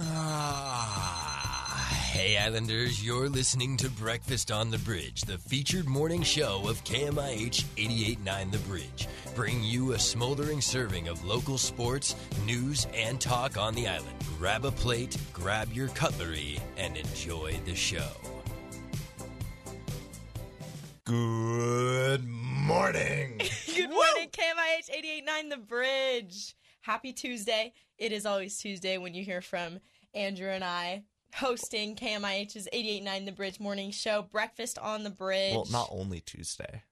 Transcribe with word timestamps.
Ah, 0.00 1.88
hey 2.12 2.38
Islanders, 2.38 3.04
you're 3.04 3.28
listening 3.28 3.76
to 3.78 3.90
Breakfast 3.90 4.52
on 4.52 4.70
the 4.70 4.78
Bridge, 4.78 5.22
the 5.22 5.38
featured 5.38 5.88
morning 5.88 6.22
show 6.22 6.62
of 6.68 6.84
KMIH 6.84 7.64
889 7.76 8.50
The 8.52 8.58
Bridge, 8.58 9.08
bringing 9.34 9.64
you 9.64 9.94
a 9.94 9.98
smoldering 9.98 10.60
serving 10.60 11.08
of 11.08 11.24
local 11.24 11.58
sports, 11.58 12.14
news, 12.46 12.86
and 12.94 13.20
talk 13.20 13.58
on 13.58 13.74
the 13.74 13.88
island. 13.88 14.14
Grab 14.38 14.64
a 14.64 14.70
plate, 14.70 15.16
grab 15.32 15.72
your 15.72 15.88
cutlery, 15.88 16.60
and 16.76 16.96
enjoy 16.96 17.58
the 17.64 17.74
show. 17.74 18.12
Good 21.06 22.24
morning. 22.24 23.38
Good 23.66 23.90
morning, 23.90 24.28
KMIH 24.30 24.90
889 24.90 25.48
The 25.48 25.56
Bridge. 25.56 26.54
Happy 26.88 27.12
Tuesday. 27.12 27.74
It 27.98 28.12
is 28.12 28.24
always 28.24 28.56
Tuesday 28.56 28.96
when 28.96 29.12
you 29.12 29.22
hear 29.22 29.42
from 29.42 29.78
Andrew 30.14 30.48
and 30.48 30.64
I 30.64 31.02
hosting 31.34 31.94
KMIH's 31.96 32.66
889 32.72 33.26
The 33.26 33.32
Bridge 33.32 33.60
morning 33.60 33.90
show, 33.90 34.22
Breakfast 34.22 34.78
on 34.78 35.04
the 35.04 35.10
Bridge. 35.10 35.52
well, 35.52 35.66
not 35.70 35.88
only 35.92 36.20
Tuesday. 36.20 36.84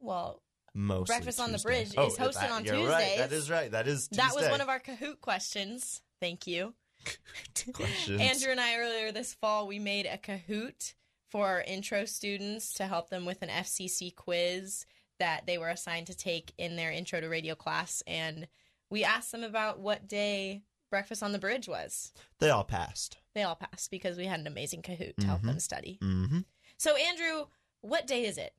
Well, 0.00 0.42
Mostly 0.74 1.14
Breakfast 1.14 1.40
on 1.40 1.52
the 1.52 1.58
Bridge 1.60 1.94
Oh, 1.96 2.08
is 2.08 2.16
hosted 2.18 2.34
that- 2.34 2.50
on 2.50 2.64
you're 2.66 2.86
Right. 2.86 3.16
That 3.16 3.48
right. 3.48 3.70
That 3.70 3.88
is 3.88 4.08
Tuesday. 4.08 4.22
that 4.22 4.34
was 4.34 4.50
one 4.50 4.60
of 4.60 4.68
our 4.68 4.80
Kahoot 4.80 5.22
questions. 5.22 6.02
Thank 6.20 6.46
you. 6.46 6.74
questions. 7.72 8.20
Andrew 8.20 8.50
and 8.50 8.60
I 8.60 8.76
earlier 8.76 9.12
this 9.12 9.32
fall 9.32 9.66
we 9.66 9.78
made 9.78 10.04
a 10.04 10.18
Kahoot 10.18 10.92
for 11.30 11.46
our 11.46 11.62
intro 11.62 12.04
students 12.04 12.74
to 12.74 12.86
help 12.86 13.08
them 13.08 13.24
with 13.24 13.40
an 13.40 13.48
FCC 13.48 14.14
quiz 14.14 14.84
that 15.18 15.46
they 15.46 15.56
were 15.56 15.70
assigned 15.70 16.08
to 16.08 16.14
take 16.14 16.52
in 16.58 16.76
their 16.76 16.92
intro 16.92 17.18
to 17.22 17.28
radio 17.30 17.54
class 17.54 18.02
and 18.06 18.46
we 18.90 19.04
asked 19.04 19.32
them 19.32 19.44
about 19.44 19.78
what 19.80 20.08
day 20.08 20.62
breakfast 20.90 21.22
on 21.22 21.32
the 21.32 21.38
bridge 21.38 21.68
was. 21.68 22.12
They 22.38 22.50
all 22.50 22.64
passed. 22.64 23.18
They 23.34 23.42
all 23.42 23.54
passed 23.56 23.90
because 23.90 24.16
we 24.16 24.26
had 24.26 24.40
an 24.40 24.46
amazing 24.46 24.82
Kahoot 24.82 25.16
to 25.18 25.26
help 25.26 25.42
Mhm. 25.42 25.46
them 25.46 25.60
study. 25.60 25.98
Mm-hmm. 26.02 26.40
So 26.78 26.96
Andrew, 26.96 27.46
what 27.82 28.06
day 28.06 28.24
is 28.24 28.38
it? 28.38 28.54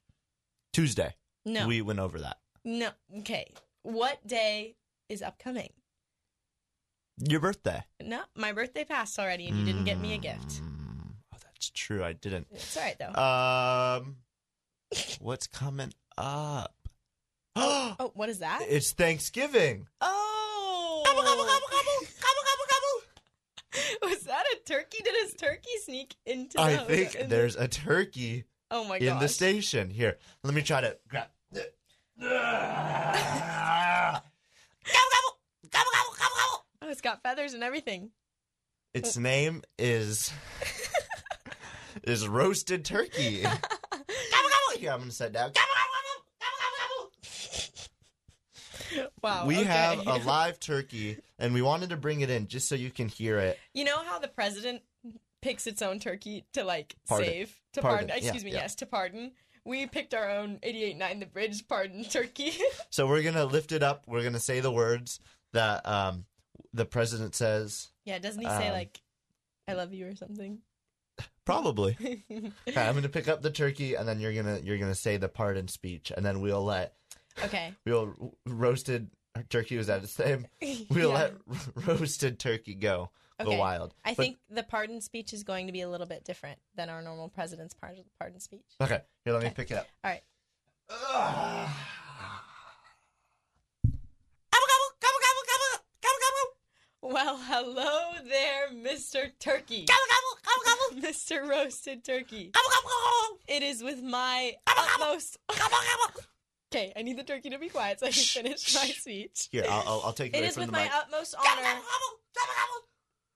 Tuesday. 0.73 1.16
No. 1.45 1.67
We 1.67 1.81
went 1.81 2.00
over 2.00 2.19
that. 2.19 2.38
no. 2.63 2.91
Okay. 3.19 3.52
What 3.83 4.25
day 4.27 4.75
is 5.07 5.22
upcoming? 5.22 5.72
Your 7.17 7.39
birthday. 7.39 7.83
No, 8.02 8.23
my 8.35 8.52
birthday 8.53 8.83
passed 8.85 9.17
already 9.19 9.47
and 9.47 9.57
you 9.57 9.66
didn't 9.66 9.85
get 9.85 10.00
me 10.00 10.13
a 10.13 10.17
gift. 10.17 10.61
Mm, 10.61 11.13
Oh, 11.33 11.38
that's 11.44 11.69
true. 11.72 12.03
I 12.03 12.13
didn't. 12.13 12.47
It's 12.52 12.77
all 12.77 12.83
right 12.83 12.97
though. 13.00 14.02
Um, 14.02 14.17
what's 15.19 15.47
coming 15.47 15.94
up? 16.17 16.75
Oh, 17.55 17.95
oh, 18.00 18.11
what 18.16 18.30
is 18.30 18.39
that? 18.39 18.64
it's 18.67 18.92
Thanksgiving. 18.92 19.88
Oh! 20.02 21.03
Gobble, 21.05 21.22
gobble, 21.23 21.45
gobble, 21.45 21.67
gobble, 21.72 22.08
gobble, 22.22 22.44
gobble, 22.45 22.61
gobble. 24.02 24.02
Was 24.16 24.19
that 24.23 24.44
a 24.53 24.58
turkey? 24.66 25.03
Did 25.03 25.16
his 25.23 25.33
turkey 25.36 25.69
sneak 25.83 26.16
into? 26.25 26.59
I 26.59 26.78
think 26.78 27.14
in 27.16 27.30
the- 27.30 27.36
there's 27.36 27.56
a 27.56 27.67
turkey 27.67 28.45
Oh 28.72 28.83
my 28.86 28.97
in 28.97 29.17
the 29.19 29.28
station. 29.28 29.89
Here, 29.89 30.17
let 30.44 30.53
me 30.53 30.61
try 30.61 30.81
to 30.81 30.97
grab. 31.08 31.28
gobble, 31.53 31.66
gobble, 34.86 34.91
gobble, 34.91 35.39
gobble, 35.72 35.72
gobble, 35.72 36.16
gobble. 36.17 36.66
Oh, 36.81 36.89
it's 36.89 37.02
got 37.02 37.22
feathers 37.23 37.53
and 37.53 37.63
everything. 37.63 38.11
Its 38.94 39.17
name 39.17 39.61
is 39.78 40.31
is 42.03 42.28
roasted 42.28 42.84
turkey. 42.86 43.41
gobble, 43.44 43.59
gobble. 43.61 44.80
Here, 44.80 44.91
I'm 44.91 45.00
gonna 45.00 45.11
sit 45.11 45.31
down. 45.34 45.52
Gobble, 45.52 45.67
gobble, 45.75 46.23
gobble, 46.39 47.11
gobble, 48.91 49.02
gobble. 49.02 49.09
Wow. 49.22 49.45
We 49.45 49.56
okay. 49.59 49.66
have 49.66 50.08
a 50.08 50.16
live 50.25 50.59
turkey, 50.59 51.17
and 51.38 51.53
we 51.53 51.62
wanted 51.62 51.89
to 51.89 51.98
bring 51.98 52.22
it 52.22 52.30
in 52.30 52.48
just 52.48 52.67
so 52.70 52.75
you 52.75 52.89
can 52.92 53.08
hear 53.08 53.38
it. 53.38 53.58
You 53.73 53.84
know 53.84 53.98
how 54.03 54.20
the 54.20 54.28
president 54.28 54.81
picks 55.42 55.67
its 55.67 55.81
own 55.81 56.00
turkey 56.00 56.45
to 56.53 56.64
like 56.64 56.95
Pardon. 57.08 57.28
save 57.28 57.62
to 57.73 57.81
Pardon, 57.81 58.08
pardon? 58.09 58.17
Excuse 58.23 58.44
yeah, 58.44 58.50
me. 58.50 58.52
yeah. 58.56 58.62
Yes, 58.64 58.75
to 58.75 58.86
pardon. 58.86 59.31
We 59.66 59.86
picked 59.88 60.14
our 60.14 60.30
own 60.30 60.59
88.9 60.64 61.19
The 61.19 61.25
Bridge 61.28 61.68
pardon 61.68 62.03
turkey. 62.03 62.53
So 62.90 63.08
we're 63.08 63.22
gonna 63.24 63.46
lift 63.46 63.72
it 63.72 63.84
up. 63.84 64.03
We're 64.08 64.24
gonna 64.24 64.40
say 64.40 64.59
the 64.62 64.72
words 64.72 65.19
that 65.53 65.85
um, 65.85 66.25
the 66.74 66.85
president 66.85 67.35
says. 67.35 67.88
yeah, 68.06 68.19
doesn't 68.19 68.41
he 68.41 68.47
say 68.47 68.68
Um, 68.68 68.74
like, 68.74 69.00
"I 69.68 69.74
love 69.74 69.94
you" 69.94 70.08
or 70.08 70.16
something? 70.16 70.59
Probably. 71.46 71.97
Okay, 72.68 72.81
I'm 72.88 72.94
gonna 72.96 73.09
pick 73.09 73.28
up 73.28 73.41
the 73.41 73.50
turkey, 73.52 73.96
and 73.96 74.08
then 74.08 74.19
you're 74.19 74.34
gonna 74.34 74.59
you're 74.63 74.78
gonna 74.78 74.94
say 74.96 75.18
the 75.18 75.29
pardon 75.29 75.68
speech, 75.68 76.12
and 76.16 76.24
then 76.25 76.41
we'll 76.41 76.63
let 76.63 76.94
okay. 77.45 77.73
we'll 77.85 78.13
roasted 78.45 79.09
turkey 79.50 79.78
was 79.78 79.88
that 79.88 80.03
its 80.03 80.17
name. 80.19 80.47
We'll 80.90 81.09
Yeah. 81.12 81.29
let 81.29 81.34
roasted 81.88 82.40
turkey 82.40 82.75
go 82.75 83.12
Okay. 83.41 83.57
wild. 83.57 83.94
I 84.03 84.09
But- 84.13 84.17
think 84.23 84.38
the 84.50 84.63
pardon 84.63 85.00
speech 85.00 85.31
is 85.34 85.44
going 85.44 85.67
to 85.67 85.72
be 85.73 85.81
a 85.81 85.90
little 85.90 86.07
bit 86.07 86.25
different 86.25 86.59
than 86.75 86.90
our 86.90 87.01
normal 87.01 87.29
president's 87.29 87.73
pardon 87.73 88.40
speech. 88.40 88.66
Okay, 88.81 89.00
here 89.23 89.34
let 89.34 89.44
me 89.44 89.50
pick 89.56 89.72
it 89.72 89.78
up. 89.78 89.88
All 90.03 90.12
right. 90.12 90.22
Ugh. 90.90 91.69
Well, 97.01 97.38
hello 97.41 98.11
there, 98.28 98.69
Mr. 98.72 99.31
Turkey. 99.40 99.85
Gobble, 99.85 100.00
gobble, 100.09 100.40
gobble, 100.44 101.00
gobble. 101.01 101.09
Mr. 101.09 101.47
Roasted 101.50 102.03
Turkey. 102.03 102.51
Gobble, 102.53 102.69
gobble, 102.73 102.90
gobble. 102.90 103.40
It 103.47 103.63
is 103.63 103.81
with 103.81 104.03
my 104.03 104.53
gobble. 104.67 104.81
utmost. 105.06 105.38
Gobble, 105.47 105.63
gobble. 105.72 106.22
Okay, 106.72 106.94
I 106.96 107.02
need 107.02 107.18
the 107.18 107.24
turkey 107.24 107.50
to 107.50 107.57
be 107.57 107.69
quiet 107.69 108.00
so 108.00 108.06
I 108.06 108.12
can 108.12 108.22
finish 108.24 108.75
my 108.75 108.85
speech. 108.85 109.50
Here, 109.52 109.66
I'll, 109.68 109.84
I'll, 109.88 110.02
I'll 110.06 110.13
take 110.13 110.35
it. 110.35 110.38
It 110.38 110.44
is 110.44 110.57
with 110.57 110.72
my 110.72 110.84
mic. 110.84 110.91
utmost 110.94 111.35
honor 111.35 111.80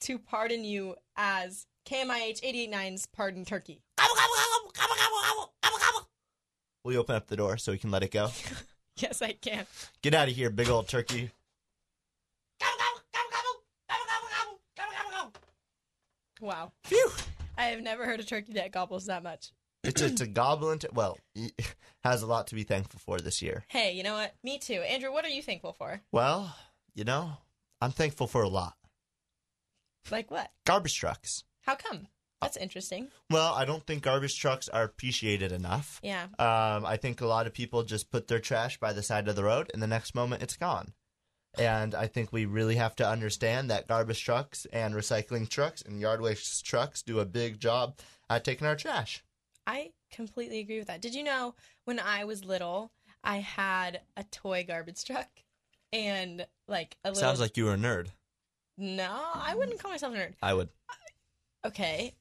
to 0.01 0.19
pardon 0.19 0.63
you 0.63 0.95
as 1.17 1.65
KMIH 1.87 2.41
889's 2.43 3.07
Pardon 3.07 3.43
Turkey. 3.43 3.81
Will 6.83 6.91
you 6.91 6.99
open 6.99 7.15
up 7.15 7.27
the 7.27 7.37
door 7.37 7.57
so 7.57 7.71
we 7.71 7.77
can 7.77 7.89
let 7.91 8.03
it 8.03 8.11
go? 8.11 8.29
yes, 8.97 9.21
I 9.21 9.31
can. 9.31 9.65
Get 10.01 10.13
out 10.13 10.27
of 10.27 10.35
here, 10.35 10.49
big 10.49 10.69
old 10.69 10.87
turkey. 10.87 11.31
Wow. 16.41 16.73
Phew. 16.83 17.09
I 17.57 17.65
have 17.67 17.81
never 17.81 18.05
heard 18.05 18.19
a 18.19 18.23
turkey 18.23 18.53
that 18.53 18.73
gobbles 18.73 19.05
that 19.05 19.23
much. 19.23 19.53
It's 19.83 20.01
it's 20.01 20.21
a 20.21 20.27
goblin. 20.27 20.79
T- 20.79 20.87
well, 20.93 21.17
has 22.03 22.21
a 22.21 22.27
lot 22.27 22.47
to 22.47 22.55
be 22.55 22.63
thankful 22.63 22.99
for 22.99 23.19
this 23.19 23.41
year. 23.41 23.65
Hey, 23.67 23.93
you 23.93 24.03
know 24.03 24.13
what? 24.13 24.33
Me 24.43 24.57
too. 24.57 24.81
Andrew, 24.81 25.11
what 25.11 25.25
are 25.25 25.29
you 25.29 25.41
thankful 25.41 25.73
for? 25.73 26.01
Well, 26.11 26.55
you 26.95 27.03
know, 27.03 27.37
I'm 27.81 27.91
thankful 27.91 28.27
for 28.27 28.43
a 28.43 28.49
lot. 28.49 28.75
Like 30.09 30.31
what? 30.31 30.51
Garbage 30.65 30.97
trucks. 30.97 31.43
How 31.61 31.75
come? 31.75 32.07
That's 32.41 32.57
interesting. 32.57 33.07
Well, 33.29 33.53
I 33.53 33.63
don't 33.63 33.85
think 33.85 34.03
garbage 34.03 34.37
trucks 34.37 34.67
are 34.67 34.83
appreciated 34.83 35.53
enough. 35.53 36.01
Yeah. 36.03 36.23
Um, 36.39 36.85
I 36.85 36.97
think 36.97 37.21
a 37.21 37.25
lot 37.25 37.47
of 37.47 37.53
people 37.53 37.83
just 37.83 38.11
put 38.11 38.27
their 38.27 38.39
trash 38.39 38.77
by 38.79 38.91
the 38.91 39.01
side 39.01 39.29
of 39.29 39.37
the 39.37 39.45
road, 39.45 39.71
and 39.73 39.81
the 39.81 39.87
next 39.87 40.13
moment 40.13 40.43
it's 40.43 40.57
gone. 40.57 40.93
And 41.57 41.95
I 41.95 42.07
think 42.07 42.33
we 42.33 42.45
really 42.45 42.75
have 42.75 42.95
to 42.97 43.07
understand 43.07 43.69
that 43.69 43.87
garbage 43.87 44.23
trucks 44.23 44.65
and 44.73 44.93
recycling 44.93 45.47
trucks 45.47 45.81
and 45.81 46.01
yard 46.01 46.19
waste 46.19 46.65
trucks 46.65 47.01
do 47.01 47.19
a 47.19 47.25
big 47.25 47.59
job 47.59 47.97
at 48.29 48.43
taking 48.43 48.67
our 48.67 48.75
trash. 48.75 49.23
I 49.65 49.91
completely 50.11 50.59
agree 50.59 50.79
with 50.79 50.87
that. 50.87 51.01
Did 51.01 51.15
you 51.15 51.23
know 51.23 51.55
when 51.85 51.99
I 51.99 52.25
was 52.25 52.43
little, 52.43 52.91
I 53.23 53.37
had 53.37 54.01
a 54.17 54.23
toy 54.25 54.65
garbage 54.67 55.03
truck 55.03 55.29
and 55.91 56.45
like 56.67 56.97
a 57.03 57.09
little. 57.09 57.21
Sounds 57.21 57.39
like 57.39 57.57
you 57.57 57.65
were 57.65 57.73
a 57.73 57.77
nerd. 57.77 58.07
No, 58.77 59.21
I 59.33 59.55
wouldn't 59.55 59.79
call 59.79 59.91
myself 59.91 60.13
a 60.13 60.17
nerd. 60.17 60.33
I 60.41 60.53
would. 60.53 60.69
Okay, 61.65 62.13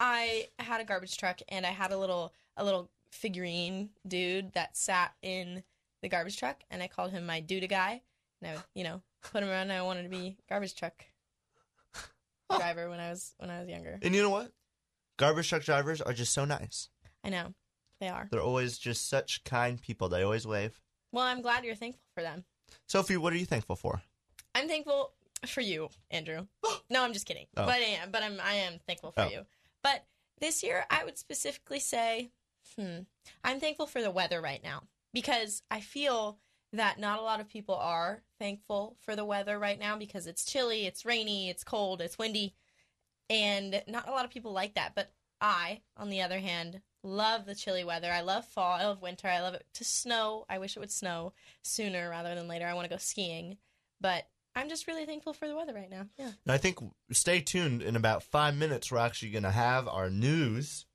I 0.00 0.48
had 0.58 0.80
a 0.80 0.84
garbage 0.84 1.18
truck 1.18 1.40
and 1.48 1.66
I 1.66 1.70
had 1.70 1.92
a 1.92 1.98
little 1.98 2.32
a 2.56 2.64
little 2.64 2.90
figurine 3.10 3.90
dude 4.06 4.52
that 4.52 4.76
sat 4.76 5.12
in 5.22 5.62
the 6.02 6.08
garbage 6.08 6.38
truck, 6.38 6.62
and 6.70 6.82
I 6.82 6.88
called 6.88 7.10
him 7.10 7.26
my 7.26 7.40
Duda 7.40 7.68
guy. 7.68 8.02
And 8.40 8.50
I 8.50 8.54
would, 8.54 8.64
you 8.74 8.84
know, 8.84 9.02
put 9.32 9.42
him 9.42 9.48
around. 9.48 9.62
And 9.62 9.72
I 9.72 9.82
wanted 9.82 10.04
to 10.04 10.08
be 10.08 10.36
garbage 10.48 10.74
truck 10.76 11.04
driver 12.56 12.88
when 12.88 13.00
I 13.00 13.10
was 13.10 13.34
when 13.38 13.50
I 13.50 13.60
was 13.60 13.68
younger. 13.68 13.98
And 14.00 14.14
you 14.14 14.22
know 14.22 14.30
what? 14.30 14.52
Garbage 15.18 15.48
truck 15.50 15.62
drivers 15.64 16.00
are 16.00 16.12
just 16.14 16.32
so 16.32 16.44
nice. 16.44 16.88
I 17.24 17.28
know 17.28 17.52
they 18.00 18.08
are. 18.08 18.28
They're 18.30 18.40
always 18.40 18.78
just 18.78 19.08
such 19.10 19.44
kind 19.44 19.80
people. 19.80 20.08
They 20.08 20.22
always 20.22 20.46
wave. 20.46 20.80
Well, 21.12 21.24
I'm 21.24 21.42
glad 21.42 21.64
you're 21.64 21.74
thankful 21.74 22.04
for 22.14 22.22
them. 22.22 22.44
Sophie, 22.86 23.16
what 23.16 23.32
are 23.32 23.36
you 23.36 23.46
thankful 23.46 23.76
for? 23.76 24.02
I'm 24.54 24.68
thankful 24.68 25.12
for 25.46 25.60
you, 25.60 25.88
Andrew. 26.10 26.46
No, 26.90 27.02
I'm 27.04 27.12
just 27.12 27.26
kidding. 27.26 27.44
Oh. 27.54 27.66
But 27.66 27.74
I 27.74 27.98
am. 28.02 28.10
But 28.10 28.22
I'm. 28.22 28.40
I 28.42 28.54
am 28.54 28.78
thankful 28.86 29.12
for 29.12 29.20
Oh. 29.24 29.28
you. 29.28 29.40
But 29.82 30.06
this 30.40 30.62
year, 30.62 30.86
I 30.90 31.04
would 31.04 31.18
specifically 31.18 31.80
say, 31.80 32.30
hmm, 32.78 33.00
I'm 33.44 33.60
thankful 33.60 33.86
for 33.86 34.00
the 34.00 34.10
weather 34.10 34.40
right 34.40 34.62
now 34.62 34.84
because 35.12 35.62
I 35.70 35.80
feel 35.80 36.38
that 36.72 36.98
not 36.98 37.18
a 37.18 37.22
lot 37.22 37.40
of 37.40 37.48
people 37.48 37.74
are 37.74 38.22
thankful 38.38 38.96
for 39.00 39.14
the 39.16 39.24
weather 39.24 39.58
right 39.58 39.78
now 39.78 39.96
because 39.98 40.26
it's 40.26 40.46
chilly, 40.46 40.86
it's 40.86 41.04
rainy, 41.04 41.50
it's 41.50 41.62
cold, 41.64 42.00
it's 42.00 42.16
windy, 42.18 42.54
and 43.30 43.82
not 43.86 44.08
a 44.08 44.12
lot 44.12 44.24
of 44.24 44.30
people 44.30 44.52
like 44.52 44.74
that. 44.74 44.94
But 44.94 45.12
I, 45.40 45.80
on 45.96 46.10
the 46.10 46.22
other 46.22 46.38
hand, 46.38 46.80
love 47.02 47.46
the 47.46 47.54
chilly 47.54 47.84
weather. 47.84 48.10
I 48.12 48.20
love 48.20 48.44
fall. 48.44 48.72
I 48.72 48.86
love 48.86 49.02
winter. 49.02 49.28
I 49.28 49.40
love 49.40 49.54
it 49.54 49.66
to 49.74 49.84
snow. 49.84 50.44
I 50.48 50.58
wish 50.58 50.76
it 50.76 50.80
would 50.80 50.90
snow 50.90 51.32
sooner 51.62 52.10
rather 52.10 52.34
than 52.34 52.48
later. 52.48 52.66
I 52.66 52.74
want 52.74 52.84
to 52.86 52.94
go 52.94 52.98
skiing, 52.98 53.58
but 54.00 54.26
I'm 54.54 54.68
just 54.68 54.86
really 54.88 55.06
thankful 55.06 55.32
for 55.32 55.46
the 55.46 55.54
weather 55.54 55.74
right 55.74 55.90
now. 55.90 56.06
Yeah. 56.18 56.32
And 56.44 56.52
I 56.52 56.58
think 56.58 56.78
stay 57.12 57.40
tuned. 57.40 57.82
In 57.82 57.94
about 57.94 58.22
five 58.22 58.56
minutes, 58.56 58.90
we're 58.90 58.98
actually 58.98 59.30
going 59.30 59.44
to 59.44 59.50
have 59.50 59.86
our 59.86 60.10
news 60.10 60.86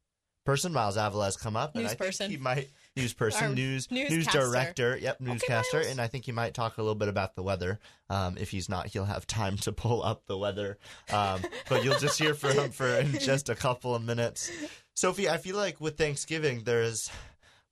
person, 0.46 0.74
Miles 0.74 0.98
Alvarez, 0.98 1.38
come 1.38 1.56
up, 1.56 1.76
and 1.76 1.88
I 1.88 1.96
News 1.98 2.18
think 2.18 2.32
he 2.32 2.38
might 2.38 2.70
news 2.95 3.13
person, 3.13 3.54
news 3.56 3.90
news 3.90 4.28
director, 4.28 4.98
yep, 4.98 5.19
newscaster, 5.19 5.78
Miles. 5.78 5.88
and 5.92 6.00
I 6.01 6.07
think 6.07 6.25
he 6.25 6.31
might 6.31 6.54
talk 6.54 6.78
a 6.78 6.81
little 6.81 6.95
bit 6.95 7.07
about 7.07 7.36
the 7.36 7.44
weather. 7.44 7.80
Um, 8.10 8.38
if 8.38 8.51
he's 8.51 8.69
not, 8.69 8.88
he'll 8.88 9.06
have 9.06 9.25
time 9.25 9.57
to 9.57 9.72
pull 9.72 10.04
up 10.04 10.25
the 10.28 10.38
weather. 10.38 10.78
Um, 11.12 11.42
but 11.69 11.84
you'll 11.84 11.98
just 12.00 12.19
hear 12.19 12.34
from 12.36 12.51
him 12.51 12.72
for 12.72 12.88
in 12.88 13.13
just 13.19 13.50
a 13.50 13.56
couple 13.56 13.95
of 13.95 14.04
minutes. 14.04 14.51
Sophie, 14.94 15.28
I 15.30 15.38
feel 15.38 15.56
like 15.56 15.81
with 15.81 15.98
Thanksgiving, 15.98 16.63
there's 16.63 17.10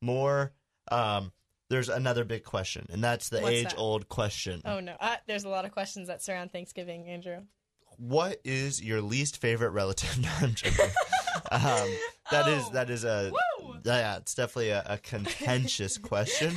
more. 0.01 0.51
Um, 0.91 1.31
there's 1.69 1.88
another 1.89 2.25
big 2.25 2.44
question, 2.44 2.88
and 2.91 3.03
that's 3.03 3.29
the 3.29 3.39
What's 3.39 3.62
that? 3.63 3.74
age-old 3.74 4.09
question. 4.09 4.62
Oh 4.65 4.79
no, 4.81 4.95
uh, 5.00 5.15
there's 5.27 5.45
a 5.45 5.50
lot 5.50 5.63
of 5.65 5.71
questions 5.71 6.07
that 6.07 6.21
surround 6.21 6.51
Thanksgiving, 6.51 7.07
Andrew. 7.07 7.41
what 7.97 8.41
is 8.44 8.81
your 8.83 9.01
least 9.01 9.38
favorite 9.39 9.69
relative? 9.71 10.17
No, 10.21 10.47
um, 11.51 11.89
that 12.31 12.47
is 12.47 12.63
Oh. 12.65 12.69
that 12.74 12.89
is 12.89 13.03
a 13.06 13.29
Woo! 13.31 13.38
Yeah, 13.83 14.18
it's 14.18 14.36
definitely 14.36 14.69
a, 14.69 14.83
a 14.86 14.98
contentious 14.98 15.98
question, 15.98 16.54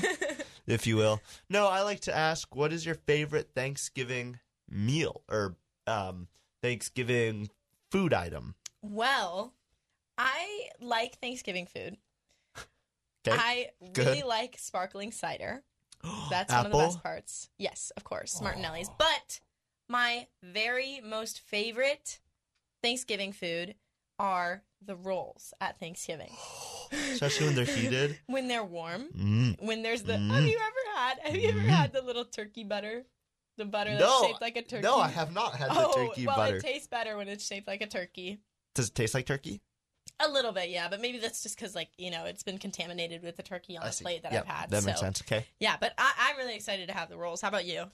if 0.67 0.87
you 0.87 0.97
will. 0.97 1.21
No, 1.49 1.67
I 1.67 1.83
like 1.83 2.01
to 2.01 2.17
ask, 2.17 2.55
what 2.55 2.73
is 2.73 2.85
your 2.85 2.95
favorite 2.95 3.51
Thanksgiving 3.55 4.39
meal 4.69 5.23
or 5.31 5.57
um, 5.87 6.29
Thanksgiving 6.63 7.51
food 7.91 8.13
item? 8.13 8.55
Well, 8.83 9.55
I 10.19 10.69
like 10.81 11.19
Thanksgiving 11.21 11.67
food. 11.67 11.97
Okay, 13.27 13.39
I 13.41 13.67
good. 13.95 14.07
really 14.07 14.23
like 14.23 14.57
sparkling 14.59 15.11
cider. 15.11 15.63
That's 16.31 16.53
one 16.53 16.67
of 16.67 16.73
the 16.73 16.77
best 16.77 17.03
parts. 17.03 17.49
Yes, 17.57 17.91
of 17.97 18.05
course, 18.05 18.43
Martinelli's. 18.43 18.91
But 18.99 19.41
my 19.89 20.27
very 20.43 21.01
most 21.03 21.41
favorite 21.41 22.19
Thanksgiving 22.83 23.33
food 23.33 23.77
are 24.19 24.63
the 24.87 24.97
rolls 24.97 25.53
at 25.61 25.79
Thanksgiving. 25.79 26.31
especially 27.13 27.47
when 27.47 27.57
they're 27.57 27.65
heated. 27.65 28.19
when 28.27 28.49
they're 28.49 28.65
warm. 28.65 29.09
Mm. 29.17 29.63
When 29.63 29.83
there's 29.83 30.03
the 30.03 30.15
Mm. 30.15 30.31
Have 30.31 30.45
you 30.45 30.59
ever 30.59 30.99
had 30.99 31.19
have 31.21 31.37
you 31.37 31.49
ever 31.49 31.59
Mm. 31.61 31.67
had 31.67 31.93
the 31.93 32.03
little 32.03 32.25
turkey 32.25 32.65
butter? 32.65 33.05
The 33.57 33.65
butter 33.65 33.97
that's 33.97 34.21
shaped 34.27 34.41
like 34.41 34.57
a 34.57 34.63
turkey. 34.63 34.83
No, 34.83 34.99
I 34.99 35.09
have 35.09 35.33
not 35.33 35.55
had 35.55 35.71
the 35.71 35.87
oh, 35.87 35.93
turkey 36.09 36.27
well, 36.27 36.37
butter. 36.37 36.57
it 36.57 36.63
tastes 36.63 36.89
better 36.89 37.17
when 37.17 37.29
it's 37.29 37.47
shaped 37.47 37.69
like 37.69 37.83
a 37.83 37.87
turkey. 37.87 38.39
Does 38.75 38.89
it 38.89 38.95
taste 38.97 39.15
like 39.15 39.27
turkey? 39.27 39.61
A 40.21 40.29
little 40.29 40.53
bit, 40.53 40.71
yeah, 40.71 40.89
but 40.89 41.01
maybe 41.01 41.19
that's 41.19 41.43
just 41.43 41.57
because, 41.57 41.75
like, 41.75 41.89
you 41.99 42.11
know, 42.11 42.25
it's 42.25 42.43
been 42.43 42.59
contaminated 42.59 43.23
with 43.23 43.37
the 43.37 43.43
turkey 43.43 43.77
on 43.77 43.83
I 43.85 43.87
the 43.89 43.93
see. 43.93 44.05
plate 44.05 44.23
that 44.23 44.33
yeah, 44.33 44.41
I've 44.41 44.47
had. 44.47 44.71
That 44.71 44.83
so, 44.83 44.87
makes 44.87 45.01
sense. 45.01 45.23
Okay. 45.23 45.45
Yeah, 45.61 45.77
but 45.79 45.93
I, 45.99 46.13
I'm 46.19 46.37
really 46.37 46.55
excited 46.55 46.89
to 46.89 46.95
have 46.95 47.09
the 47.09 47.17
rolls. 47.17 47.41
How 47.41 47.49
about 47.49 47.65
you? 47.65 47.85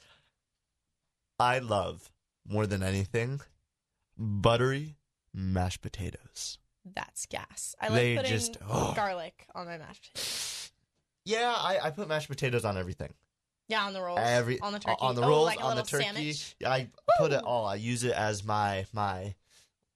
I 1.38 1.58
love 1.60 2.10
more 2.46 2.66
than 2.66 2.82
anything 2.82 3.40
buttery 4.18 4.96
mashed 5.34 5.80
potatoes. 5.82 6.58
That's 6.84 7.26
gas. 7.26 7.74
I 7.80 7.88
like 7.88 7.94
They 7.96 8.16
putting 8.16 8.30
just- 8.30 8.56
oh. 8.68 8.92
garlic 8.94 9.46
on 9.54 9.66
my 9.66 9.78
mashed 9.78 10.12
potatoes. 10.12 10.72
Yeah, 11.24 11.52
I, 11.56 11.78
I 11.84 11.90
put 11.90 12.08
mashed 12.08 12.28
potatoes 12.28 12.64
on 12.64 12.76
everything. 12.78 13.12
Yeah, 13.68 13.84
on 13.84 13.92
the 13.92 14.02
rolls. 14.02 14.18
Every 14.20 14.58
on 14.60 14.72
the 14.72 14.78
turkey. 14.80 14.96
on 15.00 15.14
the 15.14 15.22
Oh, 15.22 15.28
rolls, 15.28 15.46
like 15.46 15.60
a 15.60 15.62
on 15.62 15.76
the 15.76 15.82
little 15.82 15.98
turkey. 16.00 16.04
sandwich? 16.32 16.56
I 16.66 16.88
put 17.18 17.32
it 17.32 17.44
all. 17.44 17.66
I 17.66 17.76
use 17.76 18.02
it 18.02 18.12
as 18.12 18.42
my 18.44 18.86
my 18.92 19.34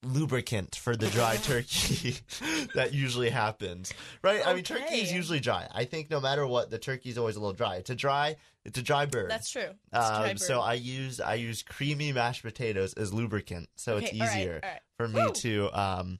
lubricant 0.02 0.76
for 0.76 0.94
the 0.94 1.08
dry 1.08 1.36
turkey 1.42 2.16
that 2.74 2.92
usually 2.92 3.30
happens. 3.30 3.92
Right? 4.22 4.46
I 4.46 4.54
mean, 4.54 4.62
turkey 4.62 4.82
is 4.96 5.08
Okay. 5.08 5.16
usually 5.16 5.40
dry. 5.40 5.66
I 5.74 5.84
think 5.86 6.10
no 6.10 6.20
matter 6.20 6.46
what, 6.46 6.70
the 6.70 6.78
turkey 6.78 7.10
is 7.10 7.18
always 7.18 7.36
a 7.36 7.40
little 7.40 7.54
dry. 7.54 7.76
It's 7.76 7.90
a 7.90 7.94
dry. 7.94 8.36
It's 8.64 8.78
a 8.78 8.82
dry 8.82 9.06
bird. 9.06 9.30
That's 9.30 9.50
true. 9.50 9.62
It's 9.62 10.08
dry 10.08 10.30
Um, 10.30 10.36
so. 10.38 10.60
I 10.60 10.74
use 10.74 11.20
I 11.20 11.34
use 11.34 11.62
creamy 11.62 12.12
mashed 12.12 12.42
potatoes 12.42 12.92
as 12.94 13.12
lubricant, 13.12 13.68
so 13.76 13.96
it's 13.96 14.08
Okay, 14.08 14.20
all 14.20 14.26
right, 14.26 14.36
easier 14.36 14.60
all 14.62 14.70
right. 14.70 14.80
for 14.98 15.08
me 15.08 15.22
Woo! 15.22 15.32
to 15.32 15.80
um 15.80 16.18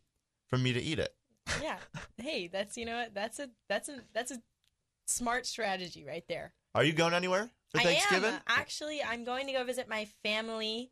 for 0.55 0.63
me 0.63 0.73
to 0.73 0.83
eat 0.83 0.99
it. 0.99 1.15
Yeah. 1.63 1.77
Hey, 2.17 2.49
that's 2.49 2.77
you 2.77 2.85
know 2.85 2.97
what? 2.97 3.15
That's 3.15 3.39
a 3.39 3.51
that's 3.69 3.89
a 3.89 4.01
that's 4.13 4.31
a 4.31 4.41
smart 5.07 5.47
strategy 5.47 6.05
right 6.05 6.25
there. 6.29 6.53
Are 6.75 6.85
you 6.85 6.93
going 6.93 7.15
anywhere 7.15 7.51
for 7.71 7.81
Thanksgiving? 7.81 8.31
I 8.31 8.35
am. 8.37 8.41
Actually, 8.47 9.03
I'm 9.03 9.25
going 9.25 9.47
to 9.47 9.53
go 9.53 9.65
visit 9.65 9.89
my 9.89 10.07
family 10.23 10.91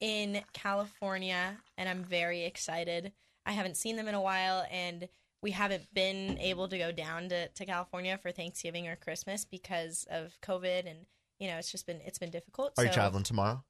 in 0.00 0.42
California, 0.52 1.58
and 1.78 1.88
I'm 1.88 2.02
very 2.04 2.44
excited. 2.44 3.12
I 3.46 3.52
haven't 3.52 3.76
seen 3.76 3.96
them 3.96 4.08
in 4.08 4.14
a 4.14 4.20
while, 4.20 4.66
and 4.70 5.08
we 5.42 5.52
haven't 5.52 5.92
been 5.94 6.38
able 6.38 6.68
to 6.68 6.78
go 6.78 6.92
down 6.92 7.28
to, 7.30 7.48
to 7.48 7.66
California 7.66 8.18
for 8.18 8.30
Thanksgiving 8.30 8.88
or 8.88 8.96
Christmas 8.96 9.44
because 9.44 10.06
of 10.10 10.36
COVID, 10.42 10.88
and 10.88 11.06
you 11.38 11.48
know, 11.48 11.56
it's 11.56 11.70
just 11.72 11.86
been 11.86 12.00
it's 12.04 12.18
been 12.18 12.30
difficult. 12.30 12.74
Are 12.78 12.84
you 12.84 12.92
traveling 12.92 13.24
tomorrow? 13.24 13.62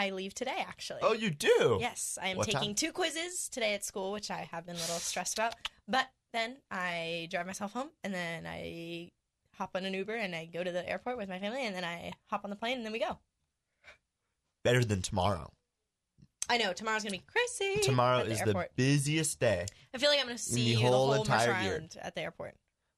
I 0.00 0.10
leave 0.10 0.32
today, 0.34 0.64
actually. 0.66 1.00
Oh, 1.02 1.12
you 1.12 1.28
do. 1.28 1.76
Yes, 1.78 2.18
I 2.22 2.28
am 2.28 2.38
What 2.38 2.46
taking 2.46 2.70
time? 2.70 2.74
two 2.74 2.90
quizzes 2.90 3.50
today 3.50 3.74
at 3.74 3.84
school, 3.84 4.12
which 4.12 4.30
I 4.30 4.48
have 4.50 4.64
been 4.64 4.76
a 4.76 4.78
little 4.78 4.96
stressed 4.96 5.34
about. 5.38 5.54
But 5.86 6.08
then 6.32 6.56
I 6.70 7.28
drive 7.30 7.44
myself 7.46 7.74
home, 7.74 7.90
and 8.02 8.14
then 8.14 8.46
I 8.46 9.10
hop 9.56 9.72
on 9.76 9.84
an 9.84 9.92
Uber, 9.92 10.14
and 10.14 10.34
I 10.34 10.46
go 10.46 10.64
to 10.64 10.72
the 10.72 10.88
airport 10.88 11.18
with 11.18 11.28
my 11.28 11.38
family, 11.38 11.66
and 11.66 11.76
then 11.76 11.84
I 11.84 12.12
hop 12.30 12.44
on 12.44 12.50
the 12.50 12.56
plane, 12.56 12.78
and 12.78 12.86
then 12.86 12.92
we 12.92 12.98
go. 12.98 13.18
Better 14.64 14.82
than 14.82 15.02
tomorrow. 15.02 15.52
I 16.48 16.56
know 16.56 16.72
tomorrow's 16.72 17.02
gonna 17.02 17.12
be 17.18 17.22
crazy. 17.30 17.82
Tomorrow 17.82 18.24
the 18.24 18.30
is 18.32 18.40
airport. 18.40 18.70
the 18.76 18.82
busiest 18.82 19.38
day. 19.38 19.66
I 19.94 19.98
feel 19.98 20.08
like 20.08 20.18
I'm 20.18 20.26
gonna 20.26 20.38
see 20.38 20.76
the 20.76 20.80
whole 20.82 21.12
whole, 21.12 21.14
entire 21.14 21.48
Mercer 21.52 21.62
year. 21.62 21.72
Island 21.74 21.96
at 22.00 22.14
the 22.14 22.22
airport. 22.22 22.56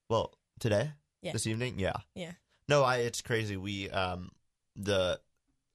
Well, 0.09 0.33
today, 0.61 0.93
Yeah. 1.21 1.33
this 1.33 1.49
evening, 1.49 1.79
yeah, 1.81 1.95
Yeah. 2.15 2.33
No, 2.69 2.85
I. 2.85 2.99
It's 2.99 3.21
crazy. 3.23 3.57
We 3.57 3.91
um 3.91 4.31
the 4.77 5.21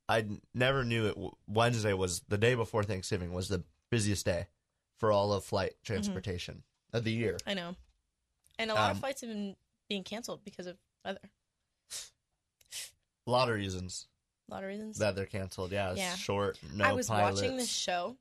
I 0.09 0.25
never 0.53 0.83
knew 0.85 1.07
it. 1.07 1.17
Wednesday 1.47 1.93
was 1.93 2.21
the 2.29 2.37
day 2.37 2.55
before 2.55 2.83
Thanksgiving 2.83 3.33
was 3.33 3.49
the 3.49 3.63
busiest 3.89 4.25
day 4.25 4.47
for 4.97 5.11
all 5.11 5.33
of 5.33 5.43
flight 5.43 5.71
Mm-hmm. 5.73 5.93
transportation 5.93 6.63
of 6.93 7.03
the 7.03 7.11
year. 7.11 7.37
I 7.45 7.53
know, 7.53 7.75
and 8.57 8.71
a 8.71 8.73
lot 8.73 8.91
Um, 8.91 8.91
of 8.91 8.99
flights 8.99 9.21
have 9.21 9.29
been 9.29 9.55
being 9.89 10.03
canceled 10.03 10.43
because 10.45 10.65
of 10.67 10.77
weather. 11.05 11.19
A 13.25 13.29
lot 13.31 13.49
of 13.49 13.55
reasons 13.55 14.07
A 14.49 14.53
lot 14.53 14.63
of 14.63 14.69
reasons. 14.69 14.97
that 14.99 15.15
they're 15.15 15.25
canceled. 15.25 15.71
Yeah, 15.71 15.93
Yeah. 15.93 16.15
short. 16.15 16.57
No 16.73 16.85
I 16.85 16.93
was 16.93 17.07
pilots. 17.07 17.41
watching 17.41 17.57
this 17.57 17.69
show. 17.69 18.15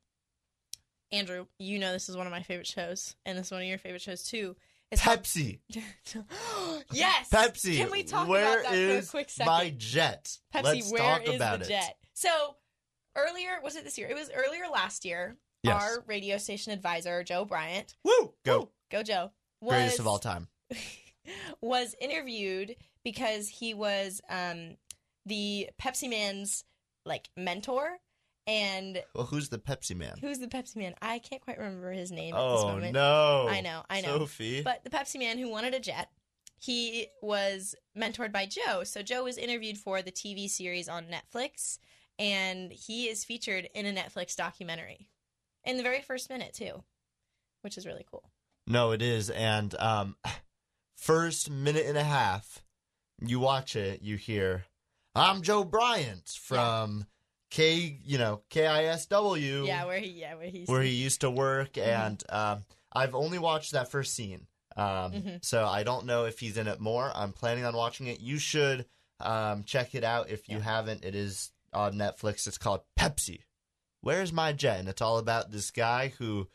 Andrew, 1.12 1.46
you 1.58 1.78
know 1.78 1.92
this 1.92 2.08
is 2.08 2.16
one 2.16 2.26
of 2.26 2.32
my 2.32 2.42
favorite 2.42 2.66
shows, 2.66 3.14
and 3.24 3.38
this 3.38 3.46
is 3.46 3.52
one 3.52 3.62
of 3.62 3.68
your 3.68 3.78
favorite 3.78 4.02
shows 4.02 4.24
too. 4.24 4.56
It's 4.90 5.02
called- 5.02 5.22
Pepsi. 5.22 5.60
yes, 6.92 7.28
Pepsi. 7.30 7.76
Can 7.76 7.90
we 7.90 8.02
talk 8.02 8.28
Where 8.28 8.60
about 8.60 8.70
that 8.72 8.78
is 8.78 9.10
for 9.10 9.18
a 9.18 9.20
quick 9.20 9.30
second? 9.30 9.52
my 9.52 9.74
jet? 9.76 10.36
Pepsi, 10.54 10.62
Let's 10.64 10.92
where 10.92 11.02
talk 11.02 11.28
is 11.28 11.34
about 11.36 11.58
the 11.60 11.64
it. 11.66 11.68
jet? 11.68 11.96
So 12.14 12.28
earlier, 13.16 13.58
was 13.62 13.76
it 13.76 13.84
this 13.84 13.98
year? 13.98 14.08
It 14.08 14.14
was 14.14 14.30
earlier 14.34 14.64
last 14.72 15.04
year. 15.04 15.36
Yes. 15.62 15.82
Our 15.82 16.04
radio 16.06 16.38
station 16.38 16.72
advisor, 16.72 17.24
Joe 17.24 17.44
Bryant, 17.44 17.96
Woo! 18.04 18.34
Go. 18.44 18.58
Woo, 18.60 18.68
go 18.90 19.02
Joe, 19.02 19.32
was, 19.60 19.74
Greatest 19.74 19.98
of 19.98 20.06
all 20.06 20.18
time. 20.18 20.46
was 21.60 21.94
interviewed 22.00 22.76
because 23.04 23.48
he 23.48 23.74
was 23.74 24.20
um, 24.28 24.76
the 25.24 25.70
Pepsi 25.80 26.08
Man's 26.08 26.64
like 27.04 27.28
mentor. 27.36 27.98
And 28.48 29.02
Well, 29.12 29.26
who's 29.26 29.48
the 29.48 29.58
Pepsi 29.58 29.96
man? 29.96 30.18
who's 30.20 30.38
the 30.38 30.46
Pepsi 30.46 30.76
Man? 30.76 30.94
I 31.02 31.18
can't 31.18 31.42
quite 31.42 31.58
remember 31.58 31.90
his 31.90 32.12
name 32.12 32.32
at 32.32 32.38
this 32.52 32.60
Oh 32.62 32.68
moment. 32.68 32.92
no! 32.92 33.48
I 33.50 33.60
know, 33.60 33.82
I 33.90 34.02
know. 34.02 34.18
Sophie. 34.18 34.62
But 34.62 34.84
the 34.84 34.90
Pepsi 34.90 35.18
Man 35.18 35.36
who 35.36 35.50
wanted 35.50 35.74
a 35.74 35.80
jet, 35.80 36.10
he 36.58 37.08
was 37.22 37.74
mentored 37.96 38.32
by 38.32 38.46
Joe. 38.46 38.84
So 38.84 39.02
Joe 39.02 39.24
was 39.24 39.38
interviewed 39.38 39.78
for 39.78 40.02
the 40.02 40.12
TV 40.12 40.48
series 40.48 40.88
on 40.88 41.06
Netflix, 41.06 41.78
and 42.18 42.72
he 42.72 43.08
is 43.08 43.24
featured 43.24 43.68
in 43.74 43.86
a 43.86 43.92
Netflix 43.92 44.34
documentary 44.36 45.08
in 45.64 45.76
the 45.76 45.82
very 45.82 46.00
first 46.00 46.30
minute 46.30 46.54
too, 46.54 46.82
which 47.62 47.76
is 47.76 47.86
really 47.86 48.06
cool. 48.10 48.30
No, 48.66 48.92
it 48.92 49.02
is. 49.02 49.30
And 49.30 49.74
um, 49.78 50.16
first 50.96 51.50
minute 51.50 51.86
and 51.86 51.98
a 51.98 52.04
half, 52.04 52.62
you 53.20 53.38
watch 53.40 53.76
it, 53.76 54.02
you 54.02 54.16
hear, 54.16 54.64
"I'm 55.14 55.42
Joe 55.42 55.64
Bryant 55.64 56.28
from 56.40 57.06
K, 57.50 58.00
you 58.04 58.18
know 58.18 58.42
KISW, 58.50 59.66
Yeah, 59.66 59.84
where 59.84 59.98
he, 59.98 60.08
yeah, 60.08 60.34
where 60.34 60.48
he's 60.48 60.68
where 60.68 60.82
he 60.82 60.90
used 60.90 61.20
to 61.22 61.30
work." 61.30 61.78
And 61.78 62.22
um, 62.28 62.64
I've 62.92 63.14
only 63.14 63.38
watched 63.38 63.72
that 63.72 63.90
first 63.90 64.14
scene, 64.14 64.46
um, 64.76 65.12
Mhm. 65.12 65.44
so 65.44 65.64
I 65.66 65.82
don't 65.82 66.06
know 66.06 66.24
if 66.26 66.38
he's 66.40 66.56
in 66.56 66.66
it 66.68 66.80
more. 66.80 67.10
I'm 67.14 67.32
planning 67.32 67.64
on 67.64 67.74
watching 67.74 68.06
it. 68.08 68.20
You 68.20 68.38
should 68.38 68.86
um, 69.18 69.64
check 69.64 69.94
it 69.94 70.04
out 70.04 70.28
if 70.28 70.46
you 70.48 70.58
Yeah. 70.58 70.62
haven't. 70.64 71.02
It 71.04 71.14
is 71.14 71.50
on 71.72 71.94
Netflix. 71.94 72.46
It's 72.46 72.58
called 72.58 72.82
Pepsi. 72.98 73.40
Where's 74.02 74.30
my 74.32 74.52
jet? 74.52 74.78
And 74.78 74.88
it's 74.90 75.00
all 75.00 75.16
about 75.18 75.50
this 75.50 75.70
guy 75.70 76.08
who 76.18 76.48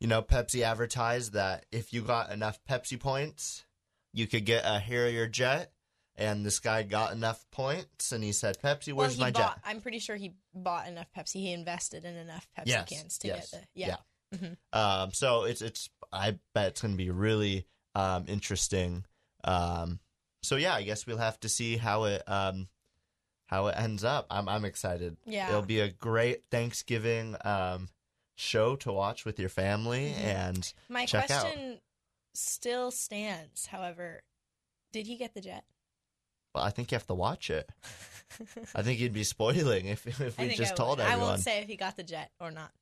you 0.00 0.06
know, 0.08 0.22
Pepsi 0.22 0.62
advertised 0.62 1.34
that 1.34 1.66
if 1.70 1.92
you 1.92 2.00
got 2.00 2.32
enough 2.32 2.58
Pepsi 2.64 2.98
points, 2.98 3.66
you 4.14 4.26
could 4.26 4.46
get 4.46 4.64
a 4.64 4.78
Harrier 4.78 5.26
jet. 5.28 5.72
And 6.16 6.44
this 6.44 6.58
guy 6.58 6.82
got 6.82 7.12
enough 7.12 7.44
points, 7.50 8.10
and 8.12 8.24
he 8.24 8.32
said, 8.32 8.58
"Pepsi, 8.60 8.92
where's 8.94 9.14
he 9.14 9.20
my 9.20 9.30
bought, 9.30 9.56
jet?" 9.56 9.62
I'm 9.64 9.80
pretty 9.82 9.98
sure 9.98 10.16
he 10.16 10.34
bought 10.54 10.88
enough 10.88 11.06
Pepsi. 11.16 11.34
He 11.34 11.52
invested 11.52 12.04
in 12.04 12.16
enough 12.16 12.46
Pepsi 12.58 12.66
Yes, 12.66 12.88
cans 12.88 13.18
to 13.18 13.28
yes, 13.28 13.50
get 13.52 13.60
the 13.60 13.66
yeah. 13.74 13.96
Mhm. 14.34 14.56
Um, 14.72 15.12
so 15.12 15.44
it's 15.44 15.62
it's. 15.62 15.88
I 16.12 16.38
bet 16.54 16.68
it's 16.68 16.82
going 16.82 16.94
to 16.94 16.98
be 16.98 17.10
really 17.10 17.66
um, 17.94 18.24
interesting. 18.28 19.04
Um, 19.44 20.00
so 20.42 20.56
yeah, 20.56 20.74
I 20.74 20.82
guess 20.82 21.06
we'll 21.06 21.18
have 21.18 21.38
to 21.40 21.48
see 21.48 21.76
how 21.76 22.04
it 22.04 22.22
um, 22.28 22.68
how 23.46 23.66
it 23.68 23.74
ends 23.78 24.04
up. 24.04 24.26
I'm 24.30 24.48
I'm 24.48 24.64
excited. 24.64 25.16
Yeah. 25.26 25.48
It'll 25.48 25.62
be 25.62 25.80
a 25.80 25.90
great 25.90 26.42
Thanksgiving 26.50 27.36
um, 27.44 27.88
show 28.36 28.76
to 28.76 28.92
watch 28.92 29.24
with 29.24 29.38
your 29.38 29.48
family 29.48 30.14
Mhm. 30.16 30.24
and 30.24 30.72
My 30.88 31.06
check 31.06 31.30
out. 31.30 31.42
question 31.42 31.80
still 32.34 32.90
stands. 32.90 33.66
However, 33.66 34.22
did 34.92 35.06
he 35.06 35.16
get 35.16 35.34
the 35.34 35.40
jet? 35.40 35.64
well, 36.54 36.64
I 36.64 36.70
think 36.70 36.90
you 36.90 36.96
have 36.96 37.06
to 37.06 37.14
watch 37.14 37.48
it. 37.50 37.70
I 38.74 38.82
think 38.82 38.98
you'd 38.98 39.12
be 39.12 39.22
spoiling 39.24 39.86
if 39.86 40.06
if 40.20 40.38
we 40.38 40.54
just 40.54 40.72
I 40.72 40.76
told 40.76 40.98
would. 40.98 41.06
I 41.06 41.16
won't 41.16 41.40
say 41.40 41.58
if 41.60 41.68
he 41.68 41.76
got 41.76 41.96
the 41.96 42.02
jet 42.02 42.30
or 42.40 42.50
not. 42.50 42.72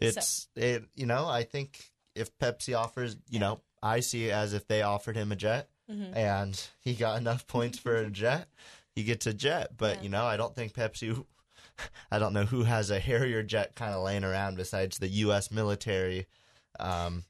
It's 0.00 0.48
it 0.56 0.84
you 0.94 1.06
know, 1.06 1.26
I 1.28 1.42
think 1.44 1.90
if 2.14 2.36
Pepsi 2.38 2.76
offers, 2.78 3.16
you 3.28 3.38
know, 3.38 3.60
I 3.82 4.00
see 4.00 4.28
it 4.28 4.32
as 4.32 4.52
if 4.52 4.66
they 4.66 4.82
offered 4.82 5.16
him 5.16 5.32
a 5.32 5.36
jet 5.36 5.68
Mhm. 5.90 6.14
and 6.16 6.68
he 6.80 6.94
got 6.94 7.18
enough 7.18 7.46
points 7.46 7.78
for 7.78 7.94
a 7.96 8.08
jet, 8.10 8.48
he 8.94 9.02
gets 9.04 9.26
a 9.26 9.34
jet. 9.34 9.76
But 9.76 9.96
Yeah. 9.98 10.02
you 10.04 10.08
know, 10.10 10.24
I 10.24 10.36
don't 10.36 10.54
think 10.54 10.72
Pepsi. 10.74 11.24
I 12.10 12.18
don't 12.18 12.32
know 12.34 12.44
who 12.44 12.64
has 12.64 12.90
a 12.90 13.00
Harrier 13.00 13.42
jet 13.42 13.74
kind 13.74 13.92
of 13.94 14.02
laying 14.02 14.24
around 14.24 14.56
besides 14.56 14.98
the 14.98 15.08
U.S. 15.08 15.50
military. 15.50 16.26
Um, 16.78 17.24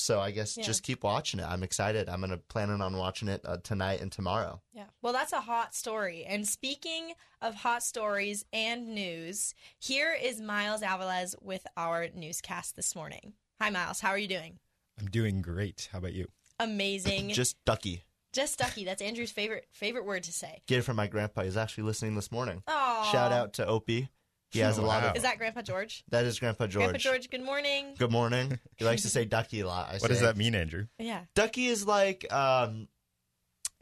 so 0.00 0.20
I 0.20 0.30
guess 0.30 0.56
Yeah. 0.56 0.64
just 0.64 0.82
keep 0.82 1.04
watching 1.04 1.40
it. 1.40 1.46
I'm 1.46 1.62
excited. 1.62 2.08
I'm 2.08 2.20
gonna 2.20 2.38
planning 2.38 2.80
on 2.80 2.96
watching 2.96 3.28
it 3.28 3.40
uh, 3.44 3.58
tonight 3.62 4.00
and 4.00 4.10
tomorrow. 4.10 4.60
Yeah. 4.72 4.84
Well, 5.02 5.12
that's 5.12 5.32
a 5.32 5.40
hot 5.40 5.74
story. 5.74 6.24
And 6.24 6.46
speaking 6.48 7.12
of 7.42 7.54
hot 7.54 7.82
stories 7.82 8.44
and 8.52 8.94
news, 8.94 9.54
here 9.78 10.16
is 10.20 10.40
Miles 10.40 10.82
Alvarez 10.82 11.34
with 11.40 11.66
our 11.76 12.08
newscast 12.14 12.76
this 12.76 12.94
morning. 12.94 13.34
Hi, 13.60 13.70
Miles. 13.70 14.00
How 14.00 14.10
are 14.10 14.18
you 14.18 14.28
doing? 14.28 14.58
I'm 14.98 15.06
doing 15.06 15.42
great. 15.42 15.88
How 15.92 15.98
about 15.98 16.12
you? 16.14 16.26
Amazing. 16.58 17.28
Just 17.34 17.56
ducky. 17.64 18.04
Just 18.32 18.58
ducky. 18.58 18.84
That's 18.84 19.02
Andrew's 19.02 19.32
favorite 19.32 19.66
favorite 19.72 20.04
word 20.06 20.22
to 20.24 20.32
say. 20.32 20.62
Get 20.66 20.78
it 20.78 20.82
from 20.82 20.96
my 20.96 21.06
grandpa. 21.08 21.42
He's 21.42 21.56
actually 21.56 21.84
listening 21.84 22.14
this 22.14 22.30
morning. 22.30 22.62
Oh, 22.68 23.08
Shout 23.10 23.32
out 23.32 23.54
to 23.54 23.66
Opie. 23.66 24.08
He 24.50 24.58
has 24.60 24.78
a 24.78 24.82
lot 24.82 25.02
Wow. 25.02 25.10
of. 25.10 25.16
Is 25.16 25.22
that 25.22 25.38
Grandpa 25.38 25.62
George? 25.62 26.02
That 26.10 26.24
is 26.24 26.38
Grandpa 26.40 26.66
George. 26.66 26.82
Grandpa 26.84 26.98
George. 26.98 27.30
Good 27.30 27.42
morning. 27.42 27.94
Good 27.98 28.10
morning. 28.10 28.58
He 28.76 28.84
likes 28.84 29.02
to 29.02 29.08
say 29.16 29.24
ducky 29.24 29.60
a 29.60 29.66
lot. 29.66 29.88
I 29.88 29.92
What 29.92 30.02
say. 30.02 30.08
does 30.08 30.20
that 30.20 30.36
mean, 30.36 30.54
Andrew? 30.54 30.86
Yeah. 30.98 31.24
Ducky 31.34 31.66
is 31.66 31.86
like 31.86 32.30
um, 32.32 32.88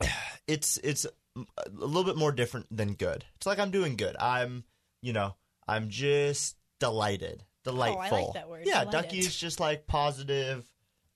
it's 0.46 0.76
it's 0.78 1.04
a 1.36 1.40
little 1.70 2.04
bit 2.04 2.16
more 2.16 2.32
different 2.32 2.66
than 2.74 2.94
good. 2.94 3.24
It's 3.36 3.46
like 3.46 3.58
I'm 3.58 3.70
doing 3.70 3.96
good. 3.96 4.16
I'm 4.18 4.64
you 5.02 5.12
know 5.12 5.36
I'm 5.66 5.88
just 5.88 6.56
delighted, 6.80 7.44
delightful. 7.64 8.00
Oh, 8.00 8.16
I 8.16 8.22
like 8.24 8.34
that 8.34 8.48
word, 8.48 8.62
Yeah, 8.66 8.84
delighted. 8.84 8.92
Ducky 8.92 9.18
is 9.20 9.36
just 9.36 9.60
like 9.60 9.86
positive. 9.86 10.64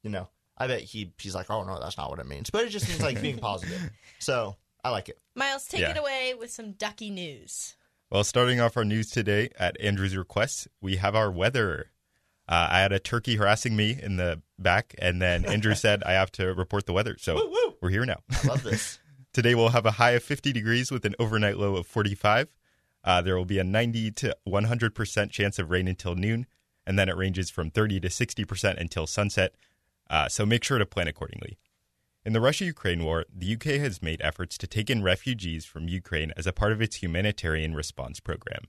You 0.03 0.11
know, 0.11 0.29
I 0.59 0.67
bet 0.67 0.81
he 0.81 1.13
he's 1.19 1.35
like, 1.35 1.51
oh 1.51 1.63
no, 1.65 1.79
that's 1.81 1.97
not 1.99 2.11
what 2.11 2.19
it 2.19 2.27
means, 2.27 2.51
but 2.51 2.65
it 2.65 2.71
just 2.71 2.89
means 2.89 3.03
like 3.03 3.21
being 3.21 3.39
positive. 3.51 3.91
So 4.19 4.57
I 4.85 4.91
like 4.91 5.09
it. 5.09 5.19
Miles, 5.35 5.67
take 5.67 5.81
Yeah. 5.83 5.91
it 5.91 5.99
away 5.99 6.35
with 6.39 6.51
some 6.51 6.73
ducky 6.73 7.11
news. 7.11 7.77
Well, 8.13 8.25
starting 8.25 8.61
off 8.61 8.77
our 8.77 8.85
news 8.85 9.09
today 9.09 9.49
at 9.59 9.81
Andrew's 9.81 10.15
request, 10.15 10.69
we 10.83 10.97
have 10.97 11.17
our 11.17 11.31
weather. 11.31 11.93
Uh, 12.47 12.69
I 12.71 12.81
had 12.81 12.93
a 12.93 12.99
turkey 12.99 13.37
harassing 13.37 13.75
me 13.75 13.99
in 13.99 14.19
the 14.19 14.43
back, 14.59 14.95
and 14.99 15.23
then 15.23 15.47
Andrew 15.47 15.75
said 15.75 16.03
I 16.05 16.13
have 16.13 16.31
to 16.33 16.53
report 16.53 16.85
the 16.85 16.93
weather. 16.93 17.17
So 17.19 17.37
Woo 17.37 17.49
woo! 17.49 17.75
we're 17.81 17.89
here 17.89 18.05
now. 18.05 18.19
I 18.31 18.49
love 18.49 18.65
this. 18.65 18.99
Today 19.33 19.55
we'll 19.55 19.71
have 19.71 19.87
a 19.87 19.93
high 19.93 20.11
of 20.11 20.23
50 20.23 20.53
degrees 20.53 20.91
with 20.91 21.07
an 21.07 21.15
overnight 21.19 21.57
low 21.57 21.77
of 21.77 21.87
45. 21.87 22.55
Uh, 23.03 23.23
there 23.23 23.35
will 23.35 23.47
be 23.47 23.59
a 23.59 23.65
90 23.65 24.11
to 24.11 24.37
100% 24.47 25.31
chance 25.31 25.59
of 25.59 25.71
rain 25.71 25.89
until 25.89 26.15
noon, 26.15 26.45
and 26.87 26.99
then 26.99 27.09
it 27.09 27.17
ranges 27.17 27.49
from 27.49 27.71
30 27.71 27.99
to 28.01 28.09
60% 28.09 28.79
until 28.79 29.07
sunset. 29.07 29.55
Uh, 30.11 30.29
so 30.29 30.45
make 30.45 30.65
sure 30.65 30.77
to 30.77 30.85
plan 30.85 31.09
accordingly. 31.09 31.57
In 32.25 32.33
the 32.33 32.41
Russia 32.41 32.65
Ukraine 32.65 33.03
war, 33.03 33.25
the 33.35 33.55
UK 33.55 33.81
has 33.81 34.01
made 34.01 34.23
efforts 34.23 34.57
to 34.59 34.69
take 34.69 34.89
in 34.89 35.03
refugees 35.03 35.65
from 35.65 35.89
Ukraine 35.89 36.33
as 36.37 36.47
a 36.47 36.53
part 36.53 36.71
of 36.71 36.81
its 36.81 37.03
humanitarian 37.03 37.75
response 37.75 38.21
program. 38.21 38.69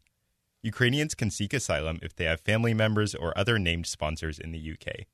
Ukrainians 0.64 1.14
can 1.14 1.30
seek 1.30 1.54
asylum 1.54 2.00
if 2.02 2.16
they 2.16 2.24
have 2.26 2.42
family 2.42 2.74
members 2.74 3.14
or 3.14 3.38
other 3.38 3.60
named 3.60 3.86
sponsors 3.86 4.40
in 4.40 4.52
the 4.52 4.72
UK. 4.72 5.06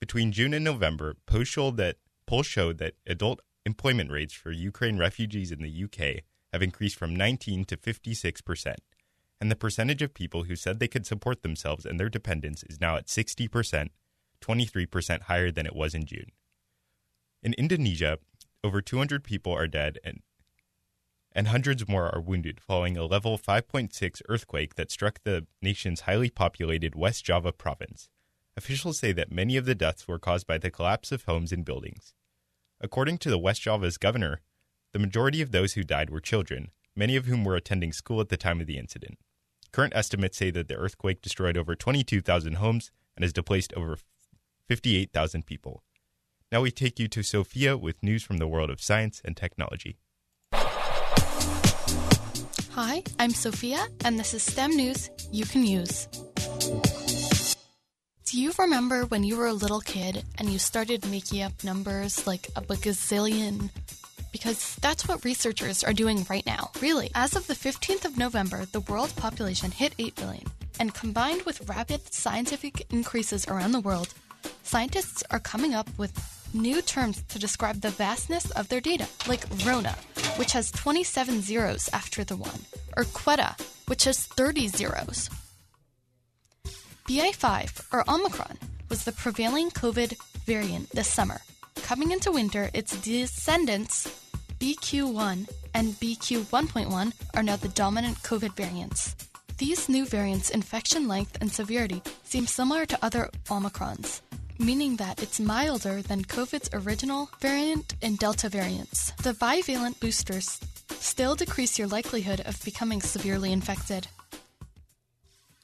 Between 0.00 0.32
June 0.32 0.52
and 0.52 0.64
November, 0.64 1.16
polls 1.24 1.48
showed 1.48 1.78
that, 1.78 1.96
polls 2.26 2.46
showed 2.46 2.76
that 2.76 2.96
adult 3.06 3.40
employment 3.64 4.10
rates 4.10 4.34
for 4.34 4.50
Ukraine 4.50 4.98
refugees 4.98 5.50
in 5.50 5.62
the 5.62 5.84
UK 5.84 6.24
have 6.52 6.62
increased 6.62 6.98
from 6.98 7.16
19 7.16 7.64
to 7.64 7.76
56 7.78 8.42
percent, 8.42 8.80
and 9.40 9.50
the 9.50 9.56
percentage 9.56 10.02
of 10.02 10.12
people 10.12 10.42
who 10.42 10.56
said 10.56 10.78
they 10.78 10.88
could 10.88 11.06
support 11.06 11.42
themselves 11.42 11.86
and 11.86 11.98
their 11.98 12.10
dependents 12.10 12.64
is 12.64 12.82
now 12.82 12.96
at 12.96 13.08
60 13.08 13.48
percent, 13.48 13.92
23 14.42 14.84
percent 14.84 15.22
higher 15.22 15.50
than 15.50 15.64
it 15.64 15.74
was 15.74 15.94
in 15.94 16.04
June. 16.04 16.32
In 17.42 17.52
Indonesia, 17.54 18.18
over 18.64 18.80
200 18.80 19.22
people 19.22 19.52
are 19.52 19.68
dead 19.68 19.98
and 20.04 20.22
and 21.32 21.48
hundreds 21.48 21.86
more 21.86 22.12
are 22.14 22.20
wounded 22.20 22.62
following 22.62 22.96
a 22.96 23.04
level 23.04 23.36
5.6 23.38 24.22
earthquake 24.26 24.76
that 24.76 24.90
struck 24.90 25.20
the 25.22 25.46
nation's 25.60 26.00
highly 26.00 26.30
populated 26.30 26.94
West 26.94 27.26
Java 27.26 27.52
province. 27.52 28.08
Officials 28.56 28.98
say 28.98 29.12
that 29.12 29.30
many 29.30 29.58
of 29.58 29.66
the 29.66 29.74
deaths 29.74 30.08
were 30.08 30.18
caused 30.18 30.46
by 30.46 30.56
the 30.56 30.70
collapse 30.70 31.12
of 31.12 31.24
homes 31.24 31.52
and 31.52 31.62
buildings. 31.62 32.14
According 32.80 33.18
to 33.18 33.28
the 33.28 33.38
West 33.38 33.60
Java's 33.60 33.98
governor, 33.98 34.40
the 34.94 34.98
majority 34.98 35.42
of 35.42 35.52
those 35.52 35.74
who 35.74 35.82
died 35.84 36.08
were 36.08 36.20
children, 36.20 36.70
many 36.96 37.16
of 37.16 37.26
whom 37.26 37.44
were 37.44 37.54
attending 37.54 37.92
school 37.92 38.22
at 38.22 38.30
the 38.30 38.38
time 38.38 38.62
of 38.62 38.66
the 38.66 38.78
incident. 38.78 39.18
Current 39.72 39.94
estimates 39.94 40.38
say 40.38 40.50
that 40.52 40.68
the 40.68 40.76
earthquake 40.76 41.20
destroyed 41.20 41.58
over 41.58 41.74
22,000 41.74 42.54
homes 42.54 42.90
and 43.14 43.22
has 43.22 43.34
displaced 43.34 43.74
over 43.74 43.98
58,000 44.68 45.44
people. 45.44 45.82
Now 46.52 46.60
we 46.60 46.70
take 46.70 47.00
you 47.00 47.08
to 47.08 47.24
Sophia 47.24 47.76
with 47.76 48.04
news 48.04 48.22
from 48.22 48.36
the 48.36 48.46
world 48.46 48.70
of 48.70 48.80
science 48.80 49.20
and 49.24 49.36
technology. 49.36 49.98
Hi, 52.70 53.02
I'm 53.18 53.30
Sophia, 53.30 53.84
and 54.04 54.16
this 54.16 54.32
is 54.32 54.44
STEM 54.44 54.76
news 54.76 55.10
you 55.32 55.44
can 55.44 55.64
use. 55.64 56.06
Do 58.26 58.40
you 58.40 58.52
remember 58.56 59.06
when 59.06 59.24
you 59.24 59.36
were 59.36 59.48
a 59.48 59.52
little 59.52 59.80
kid 59.80 60.22
and 60.38 60.48
you 60.48 60.60
started 60.60 61.04
making 61.10 61.42
up 61.42 61.64
numbers 61.64 62.28
like 62.28 62.46
a 62.54 62.60
gazillion? 62.60 63.70
Because 64.30 64.76
that's 64.76 65.08
what 65.08 65.24
researchers 65.24 65.82
are 65.82 65.92
doing 65.92 66.24
right 66.30 66.46
now. 66.46 66.70
Really, 66.80 67.10
as 67.16 67.34
of 67.34 67.48
the 67.48 67.54
15th 67.54 68.04
of 68.04 68.16
November, 68.16 68.66
the 68.66 68.82
world 68.82 69.12
population 69.16 69.72
hit 69.72 69.96
8 69.98 70.14
billion. 70.14 70.44
And 70.78 70.94
combined 70.94 71.42
with 71.42 71.68
rapid 71.68 72.14
scientific 72.14 72.86
increases 72.92 73.48
around 73.48 73.72
the 73.72 73.80
world, 73.80 74.14
scientists 74.62 75.24
are 75.32 75.40
coming 75.40 75.74
up 75.74 75.88
with 75.98 76.35
new 76.54 76.82
terms 76.82 77.22
to 77.28 77.38
describe 77.38 77.80
the 77.80 77.90
vastness 77.90 78.50
of 78.52 78.68
their 78.68 78.80
data, 78.80 79.06
like 79.26 79.48
Ronna, 79.64 79.94
which 80.38 80.52
has 80.52 80.70
27 80.70 81.42
zeros 81.42 81.88
after 81.92 82.24
the 82.24 82.36
one, 82.36 82.60
or 82.96 83.04
Quetta, 83.04 83.60
which 83.86 84.04
has 84.04 84.26
30 84.26 84.68
zeros. 84.68 85.30
BA5, 87.08 87.92
or 87.92 88.08
Omicron, 88.10 88.58
was 88.88 89.04
the 89.04 89.12
prevailing 89.12 89.70
COVID 89.70 90.16
variant 90.44 90.90
this 90.90 91.08
summer. 91.08 91.40
Coming 91.82 92.10
into 92.10 92.32
winter, 92.32 92.70
its 92.74 92.96
descendants, 93.00 94.08
BQ1 94.58 95.48
and 95.74 95.92
BQ1.1, 95.94 97.12
are 97.34 97.42
now 97.42 97.56
the 97.56 97.68
dominant 97.68 98.16
COVID 98.18 98.56
variants. 98.56 99.14
These 99.58 99.88
new 99.88 100.04
variants' 100.04 100.50
infection 100.50 101.08
length 101.08 101.38
and 101.40 101.50
severity 101.50 102.02
seem 102.24 102.46
similar 102.46 102.84
to 102.86 102.98
other 103.02 103.30
Omicrons, 103.46 104.20
meaning 104.58 104.96
that 104.96 105.22
it's 105.22 105.40
milder 105.40 106.02
than 106.02 106.24
COVID's 106.24 106.70
original 106.72 107.30
variant 107.40 107.94
and 108.02 108.18
Delta 108.18 108.48
variants. 108.48 109.12
The 109.22 109.32
bivalent 109.32 110.00
boosters 110.00 110.60
still 111.00 111.34
decrease 111.34 111.78
your 111.78 111.88
likelihood 111.88 112.40
of 112.40 112.64
becoming 112.64 113.00
severely 113.00 113.52
infected. 113.52 114.08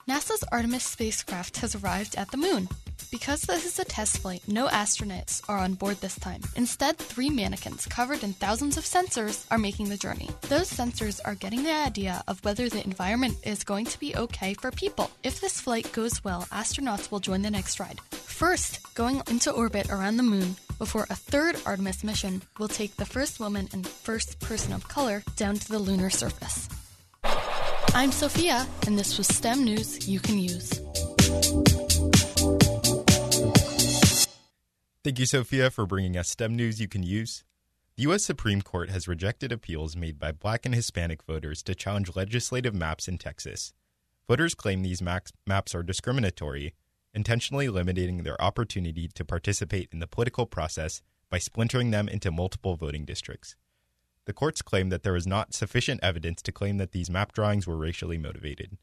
NASA's 0.09 0.43
Artemis 0.51 0.83
spacecraft 0.83 1.59
has 1.59 1.77
arrived 1.77 2.17
at 2.17 2.29
the 2.33 2.37
moon. 2.37 2.69
Because 3.13 3.43
this 3.43 3.65
is 3.65 3.79
a 3.79 3.85
test 3.85 4.19
flight, 4.19 4.43
no 4.49 4.67
astronauts 4.67 5.43
are 5.49 5.59
on 5.59 5.75
board 5.75 5.99
this 6.01 6.19
time. 6.19 6.41
Instead, 6.57 6.99
three 6.99 7.31
mannequins 7.31 7.87
covered 7.87 8.25
in 8.25 8.33
thousands 8.33 8.77
of 8.77 8.85
sensors 8.85 9.47
are 9.53 9.59
making 9.59 9.91
the 9.91 9.97
journey. 9.97 10.29
Those 10.43 10.69
sensors 10.69 11.21
are 11.25 11.37
getting 11.37 11.63
the 11.63 11.73
idea 11.73 12.25
of 12.27 12.45
whether 12.45 12.69
the 12.69 12.83
environment 12.85 13.37
is 13.45 13.63
going 13.63 13.85
to 13.87 14.01
be 14.01 14.17
okay 14.17 14.55
for 14.55 14.73
people. 14.73 15.09
If 15.23 15.41
this 15.41 15.61
flight 15.61 15.93
goes 15.93 16.25
well, 16.25 16.49
astronauts 16.51 17.13
will 17.13 17.21
join 17.21 17.43
the 17.43 17.51
next 17.51 17.79
ride. 17.79 18.01
First, 18.11 18.81
going 18.95 19.23
into 19.31 19.53
orbit 19.53 19.89
around 19.89 20.17
the 20.17 20.25
moon 20.25 20.57
before 20.79 21.07
a 21.11 21.15
third 21.15 21.57
Artemis 21.65 22.03
mission 22.03 22.43
will 22.59 22.67
take 22.67 22.97
the 22.97 23.05
first 23.05 23.39
woman 23.39 23.69
and 23.73 23.87
first 23.87 24.41
person 24.41 24.73
of 24.73 24.89
color 24.89 25.23
down 25.37 25.55
to 25.57 25.69
the 25.69 25.79
lunar 25.79 26.11
surface. 26.11 26.69
I'm 27.95 28.11
Sophia, 28.11 28.67
and 28.87 28.99
this 28.99 29.19
was 29.19 29.27
STEM 29.27 29.65
news 29.65 30.09
you 30.09 30.19
can 30.21 30.39
use. 30.39 30.81
Thank 35.05 35.19
you, 35.19 35.27
Sophia, 35.27 35.71
for 35.71 35.85
bringing 35.87 36.17
us 36.17 36.31
STEM 36.31 36.55
news 36.55 36.81
you 36.81 36.89
can 36.89 37.03
use. 37.03 37.45
The 37.97 38.05
U.S. 38.05 38.25
Supreme 38.25 38.63
Court 38.63 38.89
has 38.91 39.07
rejected 39.07 39.53
appeals 39.53 39.95
made 39.97 40.19
by 40.19 40.33
black 40.33 40.65
and 40.65 40.75
Hispanic 40.75 41.23
voters 41.25 41.63
to 41.65 41.75
challenge 41.75 42.17
legislative 42.17 42.75
maps 42.75 43.09
in 43.09 43.19
Texas. 43.19 43.75
Voters 44.27 44.55
claim 44.55 44.83
these 44.83 45.03
maps 45.03 45.75
are 45.75 45.83
discriminatory, 45.83 46.75
intentionally 47.13 47.69
limiting 47.69 48.23
their 48.23 48.41
opportunity 48.41 49.09
to 49.09 49.25
participate 49.25 49.91
in 49.93 49.99
the 49.99 50.07
political 50.07 50.47
process 50.47 51.03
by 51.29 51.39
splintering 51.39 51.91
them 51.91 52.09
into 52.09 52.31
multiple 52.31 52.77
voting 52.77 53.05
districts. 53.05 53.57
The 54.25 54.33
courts 54.33 54.63
claimed 54.63 54.93
that 54.93 55.03
there 55.03 55.13
was 55.13 55.27
not 55.27 55.55
sufficient 55.55 56.01
evidence 56.03 56.43
to 56.43 56.53
claim 56.53 56.79
that 56.79 56.93
these 56.93 57.11
map 57.11 57.33
drawings 57.33 57.67
were 57.67 57.77
racially 57.77 58.19
motivated. 58.19 58.79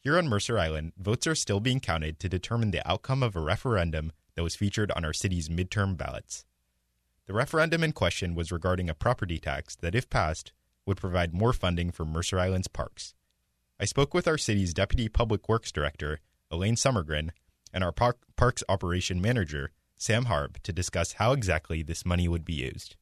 Here 0.00 0.16
on 0.16 0.28
Mercer 0.28 0.58
Island, 0.58 0.92
votes 0.96 1.26
are 1.26 1.34
still 1.34 1.60
being 1.60 1.80
counted 1.80 2.18
to 2.20 2.28
determine 2.28 2.70
the 2.70 2.88
outcome 2.90 3.22
of 3.22 3.36
a 3.36 3.40
referendum 3.40 4.12
that 4.34 4.42
was 4.42 4.56
featured 4.56 4.90
on 4.92 5.04
our 5.04 5.12
city's 5.12 5.50
midterm 5.50 5.96
ballots. 5.96 6.46
The 7.26 7.34
referendum 7.34 7.84
in 7.84 7.92
question 7.92 8.34
was 8.34 8.50
regarding 8.50 8.88
a 8.88 8.94
property 8.94 9.38
tax 9.38 9.76
that, 9.76 9.94
if 9.94 10.08
passed, 10.08 10.52
would 10.86 10.96
provide 10.96 11.34
more 11.34 11.52
funding 11.52 11.90
for 11.90 12.04
Mercer 12.04 12.38
Island's 12.38 12.68
parks. 12.68 13.14
I 13.78 13.84
spoke 13.84 14.14
with 14.14 14.26
our 14.26 14.38
city's 14.38 14.74
Deputy 14.74 15.08
Public 15.08 15.48
Works 15.48 15.70
Director, 15.70 16.20
Elaine 16.50 16.76
Summergren, 16.76 17.30
and 17.72 17.84
our 17.84 17.92
par- 17.92 18.16
Parks 18.36 18.64
Operation 18.68 19.20
Manager, 19.20 19.70
Sam 19.96 20.24
Harb, 20.24 20.62
to 20.62 20.72
discuss 20.72 21.14
how 21.14 21.32
exactly 21.32 21.82
this 21.82 22.06
money 22.06 22.26
would 22.26 22.44
be 22.44 22.54
used. 22.54 22.96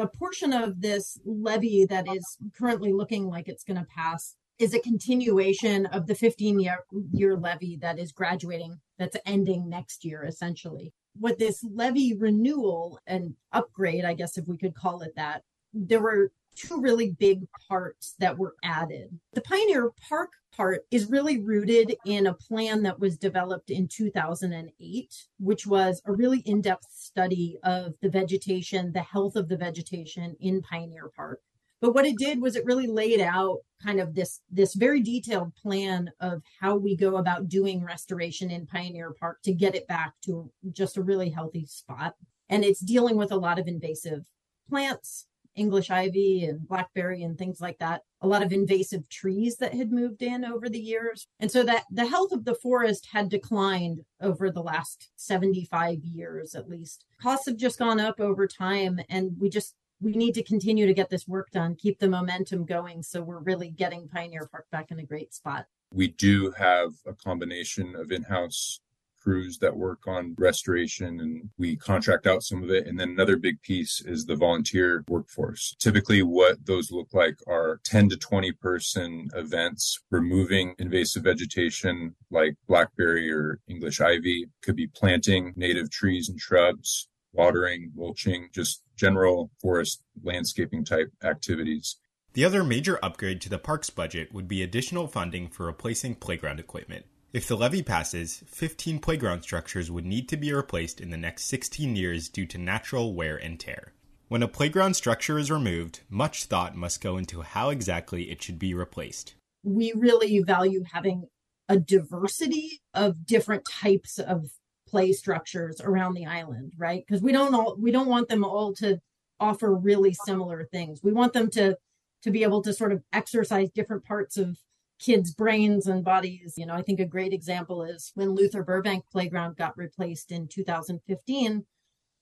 The 0.00 0.06
portion 0.06 0.54
of 0.54 0.80
this 0.80 1.20
levy 1.26 1.84
that 1.84 2.06
is 2.08 2.38
currently 2.56 2.90
looking 2.90 3.26
like 3.26 3.48
it's 3.48 3.64
going 3.64 3.76
to 3.76 3.86
pass 3.94 4.34
is 4.58 4.72
a 4.72 4.78
continuation 4.78 5.84
of 5.84 6.06
the 6.06 6.14
15 6.14 6.58
year, 6.58 6.78
year 7.12 7.36
levy 7.36 7.76
that 7.82 7.98
is 7.98 8.10
graduating, 8.10 8.80
that's 8.98 9.18
ending 9.26 9.68
next 9.68 10.02
year, 10.02 10.24
essentially. 10.24 10.94
With 11.20 11.36
this 11.36 11.62
levy 11.62 12.14
renewal 12.14 12.98
and 13.06 13.34
upgrade, 13.52 14.06
I 14.06 14.14
guess 14.14 14.38
if 14.38 14.48
we 14.48 14.56
could 14.56 14.74
call 14.74 15.02
it 15.02 15.12
that, 15.16 15.42
there 15.74 16.00
were 16.00 16.32
two 16.60 16.80
really 16.80 17.10
big 17.18 17.46
parts 17.68 18.14
that 18.18 18.36
were 18.36 18.54
added. 18.62 19.18
The 19.32 19.40
Pioneer 19.40 19.90
Park 20.08 20.30
part 20.54 20.84
is 20.90 21.10
really 21.10 21.40
rooted 21.40 21.96
in 22.04 22.26
a 22.26 22.34
plan 22.34 22.82
that 22.82 22.98
was 22.98 23.16
developed 23.16 23.70
in 23.70 23.88
2008, 23.88 25.26
which 25.38 25.66
was 25.66 26.02
a 26.04 26.12
really 26.12 26.40
in 26.40 26.60
depth 26.60 26.86
study 26.90 27.58
of 27.62 27.94
the 28.02 28.10
vegetation, 28.10 28.92
the 28.92 29.00
health 29.00 29.36
of 29.36 29.48
the 29.48 29.56
vegetation 29.56 30.36
in 30.40 30.62
Pioneer 30.62 31.10
Park. 31.14 31.40
But 31.80 31.94
what 31.94 32.04
it 32.04 32.18
did 32.18 32.42
was 32.42 32.56
it 32.56 32.66
really 32.66 32.86
laid 32.86 33.20
out 33.20 33.60
kind 33.82 34.00
of 34.00 34.14
this 34.14 34.40
this 34.50 34.74
very 34.74 35.00
detailed 35.00 35.54
plan 35.54 36.10
of 36.20 36.42
how 36.60 36.76
we 36.76 36.94
go 36.94 37.16
about 37.16 37.48
doing 37.48 37.82
restoration 37.82 38.50
in 38.50 38.66
Pioneer 38.66 39.14
Park 39.18 39.38
to 39.44 39.54
get 39.54 39.74
it 39.74 39.88
back 39.88 40.12
to 40.26 40.50
just 40.72 40.98
a 40.98 41.02
really 41.02 41.30
healthy 41.30 41.64
spot. 41.64 42.16
And 42.50 42.64
it's 42.64 42.80
dealing 42.80 43.16
with 43.16 43.32
a 43.32 43.36
lot 43.36 43.58
of 43.58 43.66
invasive 43.66 44.26
plants, 44.68 45.26
English 45.60 45.90
ivy 45.90 46.44
and 46.44 46.66
blackberry 46.66 47.22
and 47.22 47.36
things 47.36 47.60
like 47.60 47.78
that. 47.78 48.02
A 48.22 48.26
lot 48.26 48.42
of 48.42 48.52
invasive 48.52 49.08
trees 49.08 49.56
that 49.58 49.74
had 49.74 49.92
moved 49.92 50.22
in 50.22 50.44
over 50.44 50.68
the 50.68 50.80
years. 50.80 51.28
And 51.38 51.50
so 51.50 51.62
that 51.64 51.84
the 51.90 52.06
health 52.06 52.32
of 52.32 52.46
the 52.46 52.54
forest 52.54 53.08
had 53.12 53.28
declined 53.28 54.00
over 54.20 54.50
the 54.50 54.62
last 54.62 55.10
75 55.16 56.02
years 56.02 56.54
at 56.54 56.68
least. 56.68 57.04
Costs 57.22 57.46
have 57.46 57.56
just 57.56 57.78
gone 57.78 58.00
up 58.00 58.20
over 58.20 58.46
time 58.46 59.00
and 59.10 59.36
we 59.38 59.50
just 59.50 59.74
we 60.02 60.12
need 60.12 60.32
to 60.32 60.42
continue 60.42 60.86
to 60.86 60.94
get 60.94 61.10
this 61.10 61.28
work 61.28 61.50
done, 61.50 61.74
keep 61.74 61.98
the 61.98 62.08
momentum 62.08 62.64
going 62.64 63.02
so 63.02 63.20
we're 63.20 63.40
really 63.40 63.68
getting 63.68 64.08
Pioneer 64.08 64.48
Park 64.50 64.64
back 64.72 64.90
in 64.90 64.98
a 64.98 65.04
great 65.04 65.34
spot. 65.34 65.66
We 65.92 66.08
do 66.08 66.52
have 66.52 66.94
a 67.06 67.12
combination 67.12 67.94
of 67.94 68.10
in-house 68.10 68.80
crews 69.20 69.58
that 69.58 69.76
work 69.76 70.06
on 70.06 70.34
restoration 70.38 71.20
and 71.20 71.48
we 71.58 71.76
contract 71.76 72.26
out 72.26 72.42
some 72.42 72.62
of 72.62 72.70
it. 72.70 72.86
And 72.86 72.98
then 72.98 73.10
another 73.10 73.36
big 73.36 73.60
piece 73.62 74.00
is 74.00 74.24
the 74.24 74.36
volunteer 74.36 75.04
workforce. 75.08 75.74
Typically 75.78 76.22
what 76.22 76.64
those 76.66 76.90
look 76.90 77.12
like 77.12 77.36
are 77.46 77.80
10 77.84 78.08
to 78.10 78.16
20 78.16 78.52
person 78.52 79.28
events, 79.34 80.00
removing 80.10 80.74
invasive 80.78 81.24
vegetation 81.24 82.14
like 82.30 82.54
blackberry 82.66 83.30
or 83.30 83.60
English 83.68 84.00
ivy, 84.00 84.46
could 84.62 84.76
be 84.76 84.86
planting 84.86 85.52
native 85.56 85.90
trees 85.90 86.28
and 86.28 86.40
shrubs, 86.40 87.08
watering, 87.32 87.92
mulching, 87.94 88.48
just 88.52 88.82
general 88.96 89.50
forest 89.60 90.02
landscaping 90.22 90.84
type 90.84 91.10
activities. 91.22 91.96
The 92.32 92.44
other 92.44 92.62
major 92.62 92.98
upgrade 93.02 93.40
to 93.40 93.48
the 93.48 93.58
park's 93.58 93.90
budget 93.90 94.32
would 94.32 94.46
be 94.46 94.62
additional 94.62 95.08
funding 95.08 95.48
for 95.48 95.66
replacing 95.66 96.14
playground 96.14 96.60
equipment. 96.60 97.06
If 97.32 97.46
the 97.46 97.56
levy 97.56 97.84
passes, 97.84 98.42
15 98.48 98.98
playground 98.98 99.42
structures 99.42 99.88
would 99.88 100.04
need 100.04 100.28
to 100.30 100.36
be 100.36 100.52
replaced 100.52 101.00
in 101.00 101.10
the 101.10 101.16
next 101.16 101.44
16 101.44 101.94
years 101.94 102.28
due 102.28 102.44
to 102.46 102.58
natural 102.58 103.14
wear 103.14 103.36
and 103.36 103.58
tear. 103.58 103.92
When 104.26 104.42
a 104.42 104.48
playground 104.48 104.94
structure 104.94 105.38
is 105.38 105.48
removed, 105.48 106.00
much 106.08 106.46
thought 106.46 106.74
must 106.74 107.00
go 107.00 107.16
into 107.16 107.42
how 107.42 107.70
exactly 107.70 108.32
it 108.32 108.42
should 108.42 108.58
be 108.58 108.74
replaced. 108.74 109.34
We 109.62 109.92
really 109.94 110.40
value 110.40 110.82
having 110.92 111.28
a 111.68 111.78
diversity 111.78 112.80
of 112.94 113.24
different 113.26 113.62
types 113.64 114.18
of 114.18 114.50
play 114.88 115.12
structures 115.12 115.80
around 115.80 116.14
the 116.14 116.26
island, 116.26 116.72
right? 116.76 117.04
Because 117.06 117.22
we 117.22 117.30
don't 117.30 117.54
all 117.54 117.76
we 117.78 117.92
don't 117.92 118.08
want 118.08 118.28
them 118.28 118.42
all 118.42 118.74
to 118.74 119.00
offer 119.38 119.72
really 119.72 120.14
similar 120.14 120.64
things. 120.64 121.00
We 121.00 121.12
want 121.12 121.32
them 121.32 121.48
to 121.50 121.76
to 122.24 122.30
be 122.32 122.42
able 122.42 122.62
to 122.62 122.72
sort 122.72 122.90
of 122.90 123.04
exercise 123.12 123.70
different 123.70 124.04
parts 124.04 124.36
of 124.36 124.58
kids' 125.00 125.32
brains 125.32 125.86
and 125.86 126.04
bodies. 126.04 126.54
You 126.56 126.66
know, 126.66 126.74
I 126.74 126.82
think 126.82 127.00
a 127.00 127.06
great 127.06 127.32
example 127.32 127.82
is 127.82 128.12
when 128.14 128.30
Luther 128.30 128.62
Burbank 128.62 129.04
Playground 129.10 129.56
got 129.56 129.76
replaced 129.76 130.30
in 130.30 130.48
2015, 130.48 131.64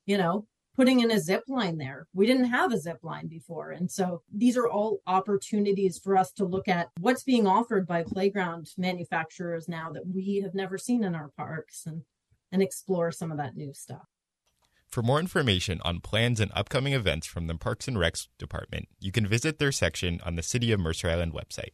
you 0.06 0.18
know, 0.18 0.46
putting 0.76 1.00
in 1.00 1.10
a 1.10 1.18
zip 1.18 1.42
line 1.48 1.78
there. 1.78 2.06
We 2.14 2.26
didn't 2.26 2.50
have 2.50 2.72
a 2.72 2.78
zip 2.78 2.98
line 3.02 3.26
before. 3.26 3.72
And 3.72 3.90
so 3.90 4.22
these 4.32 4.56
are 4.56 4.68
all 4.68 5.00
opportunities 5.06 5.98
for 5.98 6.16
us 6.16 6.30
to 6.32 6.44
look 6.44 6.68
at 6.68 6.88
what's 7.00 7.24
being 7.24 7.46
offered 7.46 7.86
by 7.86 8.04
playground 8.04 8.68
manufacturers 8.78 9.68
now 9.68 9.90
that 9.92 10.06
we 10.06 10.40
have 10.44 10.54
never 10.54 10.78
seen 10.78 11.02
in 11.02 11.14
our 11.14 11.30
parks 11.36 11.84
and 11.84 12.02
and 12.50 12.62
explore 12.62 13.12
some 13.12 13.30
of 13.30 13.36
that 13.38 13.56
new 13.56 13.74
stuff. 13.74 14.06
For 14.88 15.02
more 15.02 15.20
information 15.20 15.80
on 15.84 16.00
plans 16.00 16.40
and 16.40 16.50
upcoming 16.54 16.94
events 16.94 17.26
from 17.26 17.46
the 17.46 17.54
Parks 17.54 17.88
and 17.88 17.98
Recs 17.98 18.28
Department, 18.38 18.88
you 18.98 19.12
can 19.12 19.26
visit 19.26 19.58
their 19.58 19.72
section 19.72 20.20
on 20.24 20.36
the 20.36 20.42
City 20.42 20.72
of 20.72 20.80
Mercer 20.80 21.10
Island 21.10 21.34
website. 21.34 21.72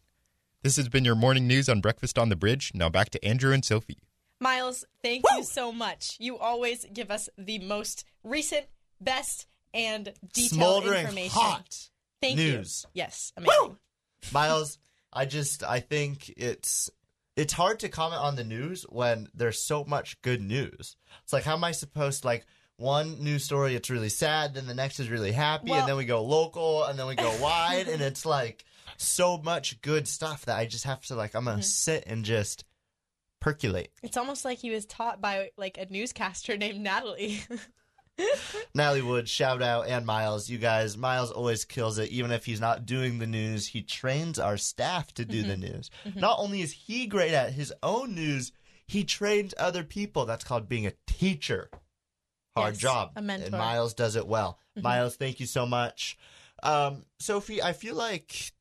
This 0.64 0.76
has 0.76 0.88
been 0.88 1.04
your 1.04 1.14
morning 1.14 1.46
news 1.46 1.68
on 1.68 1.82
Breakfast 1.82 2.18
on 2.18 2.30
the 2.30 2.36
Bridge. 2.36 2.72
Now 2.74 2.88
back 2.88 3.10
to 3.10 3.22
Andrew 3.22 3.52
and 3.52 3.62
Sophie. 3.62 3.98
Miles, 4.40 4.86
thank 5.02 5.22
Woo! 5.30 5.36
you 5.40 5.44
so 5.44 5.70
much. 5.70 6.16
You 6.18 6.38
always 6.38 6.86
give 6.90 7.10
us 7.10 7.28
the 7.36 7.58
most 7.58 8.06
recent, 8.24 8.64
best, 8.98 9.46
and 9.74 10.06
detailed 10.32 10.50
Smoldering 10.52 11.00
information. 11.00 11.30
hot 11.38 11.90
thank 12.22 12.38
news. 12.38 12.86
you. 12.94 13.02
Yes, 13.02 13.30
amazing. 13.36 13.54
Woo! 13.62 13.76
Miles, 14.32 14.78
I 15.12 15.26
just 15.26 15.62
I 15.62 15.80
think 15.80 16.30
it's 16.34 16.88
it's 17.36 17.52
hard 17.52 17.80
to 17.80 17.90
comment 17.90 18.22
on 18.22 18.36
the 18.36 18.44
news 18.44 18.86
when 18.88 19.28
there's 19.34 19.60
so 19.60 19.84
much 19.84 20.18
good 20.22 20.40
news. 20.40 20.96
It's 21.24 21.32
like 21.34 21.44
how 21.44 21.56
am 21.56 21.64
I 21.64 21.72
supposed 21.72 22.22
to 22.22 22.28
like 22.28 22.46
one 22.78 23.22
news 23.22 23.44
story 23.44 23.74
it's 23.76 23.90
really 23.90 24.08
sad, 24.08 24.54
then 24.54 24.66
the 24.66 24.72
next 24.74 24.98
is 24.98 25.10
really 25.10 25.32
happy, 25.32 25.72
Well- 25.72 25.80
and 25.80 25.88
then 25.90 25.96
we 25.98 26.06
go 26.06 26.22
local, 26.24 26.84
and 26.84 26.98
then 26.98 27.06
we 27.06 27.16
go 27.16 27.36
wide, 27.38 27.86
and 27.86 28.00
it's 28.00 28.24
like 28.24 28.64
so 28.96 29.38
much 29.38 29.80
good 29.82 30.08
stuff 30.08 30.46
that 30.46 30.58
I 30.58 30.66
just 30.66 30.84
have 30.84 31.04
to 31.06 31.14
like 31.14 31.34
I'm 31.34 31.44
gonna 31.44 31.58
mm-hmm. 31.58 31.62
sit 31.62 32.04
and 32.06 32.24
just 32.24 32.64
percolate. 33.40 33.92
It's 34.02 34.16
almost 34.16 34.44
like 34.44 34.58
he 34.58 34.70
was 34.70 34.86
taught 34.86 35.20
by 35.20 35.50
like 35.56 35.78
a 35.78 35.86
newscaster 35.90 36.56
named 36.56 36.80
Natalie. 36.80 37.40
Natalie 38.74 39.02
Wood, 39.02 39.28
shout 39.28 39.60
out, 39.60 39.88
and 39.88 40.06
Miles. 40.06 40.48
You 40.48 40.58
guys, 40.58 40.96
Miles 40.96 41.30
always 41.30 41.64
kills 41.64 41.98
it. 41.98 42.10
Even 42.10 42.30
if 42.30 42.46
he's 42.46 42.60
not 42.60 42.86
doing 42.86 43.18
the 43.18 43.26
news, 43.26 43.66
he 43.66 43.82
trains 43.82 44.38
our 44.38 44.56
staff 44.56 45.12
to 45.14 45.24
do 45.24 45.42
the 45.42 45.54
mm-hmm. 45.54 45.62
news. 45.62 45.90
Mm-hmm. 46.06 46.20
Not 46.20 46.38
only 46.38 46.62
is 46.62 46.72
he 46.72 47.06
great 47.06 47.34
at 47.34 47.52
his 47.52 47.72
own 47.82 48.14
news, 48.14 48.52
he 48.86 49.04
trains 49.04 49.52
other 49.58 49.82
people. 49.82 50.26
That's 50.26 50.44
called 50.44 50.68
being 50.68 50.86
a 50.86 50.92
teacher. 51.06 51.70
Hard 52.56 52.74
Yes, 52.74 52.80
job. 52.80 53.10
a 53.16 53.22
mentor. 53.22 53.46
And 53.46 53.58
Miles 53.58 53.94
does 53.94 54.14
it 54.16 54.26
well. 54.26 54.58
Miles, 54.80 55.16
thank 55.16 55.40
you 55.40 55.46
so 55.46 55.66
much. 55.66 56.16
Um, 56.62 57.04
Sophie, 57.18 57.62
I 57.62 57.72
feel 57.72 57.96
like 57.96 58.52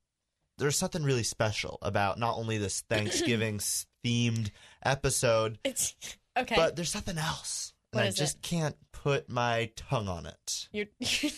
there's 0.57 0.77
something 0.77 1.03
really 1.03 1.23
special 1.23 1.79
about 1.81 2.19
not 2.19 2.37
only 2.37 2.57
this 2.57 2.81
Thanksgiving 2.89 3.59
themed 4.05 4.51
episode, 4.85 5.57
it's 5.63 5.95
okay. 6.37 6.55
but 6.55 6.75
there's 6.75 6.91
something 6.91 7.17
else. 7.17 7.73
And 7.91 7.99
What 7.99 8.07
I 8.07 8.11
just 8.11 8.37
it? 8.37 8.41
can't 8.41 8.75
put 8.91 9.29
my 9.29 9.71
tongue 9.75 10.07
on 10.07 10.25
it. 10.25 10.67
You're, 10.71 10.85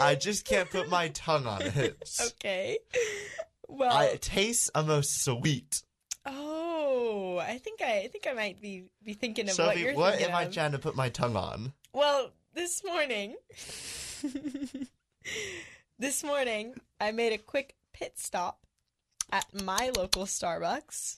I 0.00 0.14
just 0.14 0.44
can't 0.44 0.70
put 0.70 0.88
my 0.88 1.08
tongue 1.08 1.46
on 1.46 1.62
it. 1.62 2.18
okay. 2.20 2.78
Well, 3.68 3.92
I, 3.96 4.04
it 4.06 4.22
tastes 4.22 4.70
almost 4.74 5.22
sweet. 5.24 5.82
oh, 6.24 7.38
I 7.42 7.58
think 7.58 7.82
I, 7.82 7.98
I 8.04 8.08
think 8.08 8.26
I 8.26 8.32
might 8.32 8.60
be 8.60 8.84
be 9.04 9.12
thinking 9.12 9.48
of 9.48 9.54
Sophie, 9.54 9.66
what 9.68 9.78
you're 9.78 9.94
what 9.94 10.10
thinking 10.14 10.30
am 10.30 10.36
I 10.36 10.44
of. 10.44 10.52
trying 10.54 10.72
to 10.72 10.78
put 10.78 10.96
my 10.96 11.08
tongue 11.10 11.36
on? 11.36 11.72
Well, 11.92 12.30
this 12.54 12.82
morning, 12.84 13.36
this 15.98 16.22
morning, 16.24 16.74
I 17.00 17.10
made 17.12 17.32
a 17.32 17.38
quick 17.38 17.74
pit 17.92 18.18
stop 18.18 18.60
at 19.30 19.46
my 19.62 19.90
local 19.96 20.24
Starbucks, 20.24 21.16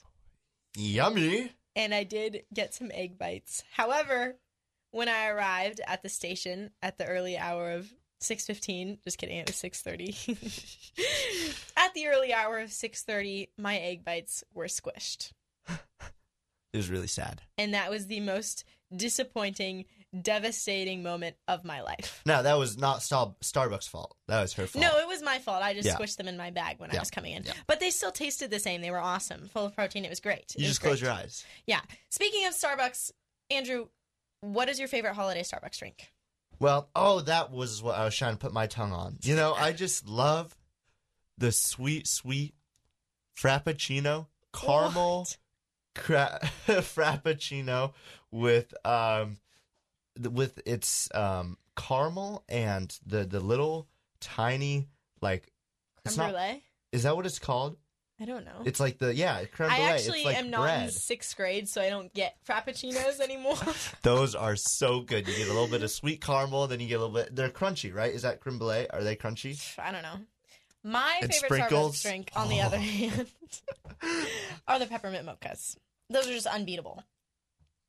Yummy. 0.76 1.52
and 1.76 1.94
I 1.94 2.04
did 2.04 2.44
get 2.52 2.74
some 2.74 2.90
egg 2.92 3.18
bites. 3.18 3.62
However, 3.72 4.36
when 4.90 5.08
I 5.08 5.28
arrived 5.28 5.80
at 5.86 6.02
the 6.02 6.08
station 6.08 6.70
at 6.82 6.98
the 6.98 7.06
early 7.06 7.36
hour 7.38 7.72
of 7.72 7.92
6:15, 8.20 8.98
just 9.04 9.18
kidding, 9.18 9.38
it 9.38 9.46
was 9.46 9.56
6:30. 9.56 10.28
at 11.76 11.94
the 11.94 12.06
early 12.08 12.32
hour 12.32 12.58
of 12.58 12.70
6:30, 12.70 13.48
my 13.56 13.78
egg 13.78 14.04
bites 14.04 14.44
were 14.54 14.66
squished. 14.66 15.32
It 16.72 16.76
was 16.76 16.88
really 16.88 17.08
sad. 17.08 17.42
and 17.58 17.74
that 17.74 17.90
was 17.90 18.06
the 18.06 18.20
most 18.20 18.62
disappointing 18.94 19.86
devastating 20.18 21.02
moment 21.02 21.36
of 21.46 21.64
my 21.64 21.82
life. 21.82 22.22
No, 22.26 22.42
that 22.42 22.54
was 22.58 22.76
not 22.78 23.02
Star- 23.02 23.34
Starbucks' 23.42 23.88
fault. 23.88 24.16
That 24.28 24.40
was 24.42 24.52
her 24.54 24.66
fault. 24.66 24.82
No, 24.82 24.98
it 24.98 25.06
was 25.06 25.22
my 25.22 25.38
fault. 25.38 25.62
I 25.62 25.72
just 25.74 25.86
Yeah. 25.86 25.96
squished 25.96 26.16
them 26.16 26.28
in 26.28 26.36
my 26.36 26.50
bag 26.50 26.78
when 26.80 26.90
I 26.94 26.98
was 26.98 27.10
coming 27.10 27.32
in. 27.32 27.44
Yeah. 27.44 27.52
But 27.66 27.80
they 27.80 27.90
still 27.90 28.10
tasted 28.12 28.50
the 28.50 28.58
same. 28.58 28.80
They 28.82 28.90
were 28.90 28.98
awesome, 28.98 29.48
full 29.48 29.66
of 29.66 29.74
protein. 29.74 30.04
It 30.04 30.10
was 30.10 30.20
great. 30.20 30.54
you 30.56 30.62
was 30.64 30.70
just 30.70 30.80
close 30.82 31.00
your 31.00 31.10
eyes. 31.12 31.44
Yeah. 31.66 31.80
Speaking 32.10 32.46
of 32.46 32.54
Starbucks, 32.54 33.12
Andrew, 33.50 33.88
what 34.40 34.68
is 34.68 34.78
your 34.78 34.88
favorite 34.88 35.14
holiday 35.14 35.42
Starbucks 35.42 35.78
drink? 35.78 36.08
Well, 36.58 36.90
oh, 36.94 37.20
that 37.22 37.50
was 37.50 37.82
what 37.82 37.94
I 37.96 38.04
was 38.04 38.16
trying 38.16 38.34
to 38.34 38.38
put 38.38 38.52
my 38.52 38.66
tongue 38.66 38.92
on. 38.92 39.18
You 39.22 39.36
know, 39.36 39.54
I 39.54 39.72
just 39.72 40.06
love 40.08 40.56
the 41.38 41.52
sweet, 41.52 42.06
sweet 42.06 42.54
frappuccino, 43.38 44.26
caramel 44.52 45.26
cra- 45.94 46.40
frappuccino 46.66 47.92
with 48.30 48.74
um 48.84 49.38
with 50.28 50.60
its 50.66 51.08
um 51.14 51.56
caramel 51.76 52.44
and 52.48 52.96
the 53.06 53.24
the 53.24 53.40
little 53.40 53.88
tiny 54.20 54.88
like 55.20 55.50
Creme 56.04 56.16
not 56.16 56.30
brulee? 56.32 56.62
is 56.92 57.02
that 57.04 57.16
what 57.16 57.26
it's 57.26 57.38
called? 57.38 57.76
I 58.22 58.26
don't 58.26 58.44
know. 58.44 58.62
It's 58.66 58.78
like 58.80 58.98
the 58.98 59.14
yeah 59.14 59.42
creme 59.46 59.70
I 59.70 59.80
actually 59.80 60.18
it's 60.18 60.26
like 60.26 60.36
am 60.36 60.50
not 60.50 60.60
bread. 60.62 60.82
in 60.84 60.90
sixth 60.90 61.34
grade, 61.36 61.68
so 61.70 61.80
I 61.80 61.88
don't 61.88 62.12
get 62.12 62.36
frappuccinos 62.46 63.18
anymore. 63.22 63.56
Those 64.02 64.34
are 64.34 64.56
so 64.56 65.00
good. 65.00 65.26
You 65.26 65.34
get 65.34 65.46
a 65.48 65.52
little 65.52 65.68
bit 65.68 65.82
of 65.82 65.90
sweet 65.90 66.20
caramel, 66.20 66.66
then 66.66 66.80
you 66.80 66.86
get 66.86 66.96
a 67.00 67.04
little 67.04 67.14
bit. 67.14 67.34
They're 67.34 67.48
crunchy, 67.48 67.94
right? 67.94 68.12
Is 68.12 68.22
that 68.22 68.40
creme 68.40 68.58
brulee? 68.58 68.86
Are 68.90 69.02
they 69.02 69.16
crunchy? 69.16 69.58
I 69.78 69.90
don't 69.90 70.02
know. 70.02 70.20
My 70.84 71.18
And 71.22 71.32
favorite 71.32 71.46
sprinkles? 71.48 71.96
Starbucks 71.96 72.02
drink, 72.02 72.30
on 72.36 72.48
the 72.50 72.60
Oh. 72.60 72.66
other 72.66 72.78
hand, 72.78 73.26
are 74.68 74.78
the 74.78 74.86
peppermint 74.86 75.26
mochas. 75.26 75.76
Those 76.10 76.26
are 76.28 76.32
just 76.32 76.46
unbeatable. 76.46 77.02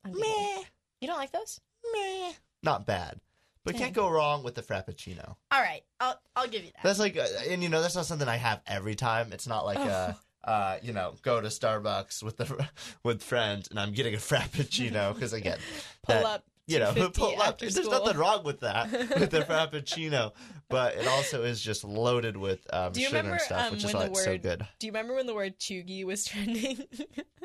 Unbeatable. 0.06 0.66
You 1.02 1.08
don't 1.08 1.18
like 1.18 1.32
those? 1.32 1.60
Meh. 1.94 2.32
Not 2.64 2.86
bad, 2.86 3.20
but 3.64 3.76
can't 3.76 3.94
go 3.94 4.10
wrong 4.10 4.44
with 4.44 4.56
the 4.56 4.62
frappuccino. 4.62 5.36
All 5.52 5.62
right, 5.62 5.82
I'll 6.00 6.20
I'll 6.36 6.48
give 6.48 6.64
you 6.64 6.72
that. 6.76 6.84
That's 6.84 7.00
like, 7.00 7.18
uh, 7.18 7.26
and 7.50 7.64
you 7.64 7.70
know, 7.70 7.82
that's 7.82 7.96
not 7.96 8.06
something 8.06 8.28
I 8.28 8.38
have 8.38 8.62
every 8.68 8.96
time. 8.96 9.32
It's 9.34 9.48
not 9.48 9.66
like 9.66 9.78
uh 9.80 10.14
uh, 10.44 10.78
you 10.82 10.92
know, 10.92 11.14
go 11.22 11.40
to 11.40 11.48
Starbucks 11.50 12.24
with 12.24 12.38
the 12.38 12.68
with 13.04 13.22
friends, 13.24 13.68
and 13.70 13.80
I'm 13.80 13.92
getting 13.94 14.14
a 14.16 14.18
frappuccino 14.18 15.14
because 15.14 15.34
again, 15.34 15.60
Pull 16.04 16.16
that- 16.16 16.26
up. 16.26 16.44
you 16.68 16.80
know, 16.80 16.94
250 16.94 17.20
pull 17.20 17.42
up. 17.42 17.48
after 17.50 17.66
There's 17.70 17.86
school. 17.86 17.92
nothing 18.04 18.18
wrong 18.18 18.44
with 18.44 18.60
that 18.62 18.92
with 18.92 19.30
the 19.32 19.42
frappuccino, 19.42 20.32
but 20.70 20.96
it 20.96 21.08
also 21.08 21.44
is 21.44 21.62
just 21.62 21.84
loaded 21.84 22.38
with 22.38 22.60
um, 22.74 22.92
Do 22.92 23.02
you 23.02 23.08
sugar 23.08 23.18
remember 23.18 23.34
and 23.36 23.42
stuff, 23.42 23.66
um, 23.68 23.72
which 23.74 23.84
is 23.84 23.94
when 23.94 23.96
why 23.96 24.06
the 24.06 24.12
it's 24.12 24.20
word? 24.20 24.26
so 24.44 24.50
good. 24.50 24.68
Do 24.80 24.88
you 24.88 24.92
remember 24.94 25.14
when 25.16 25.28
the 25.28 25.36
word 25.36 25.60
cheugy 25.60 26.04
was 26.06 26.26
trending? 26.26 26.86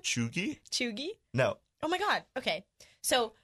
Cheugy? 0.03 0.61
cheugy? 0.71 1.09
No, 1.35 1.57
Oh 1.83 1.89
my 1.89 1.99
god. 1.99 2.23
Okay. 2.39 2.65
So 3.03 3.35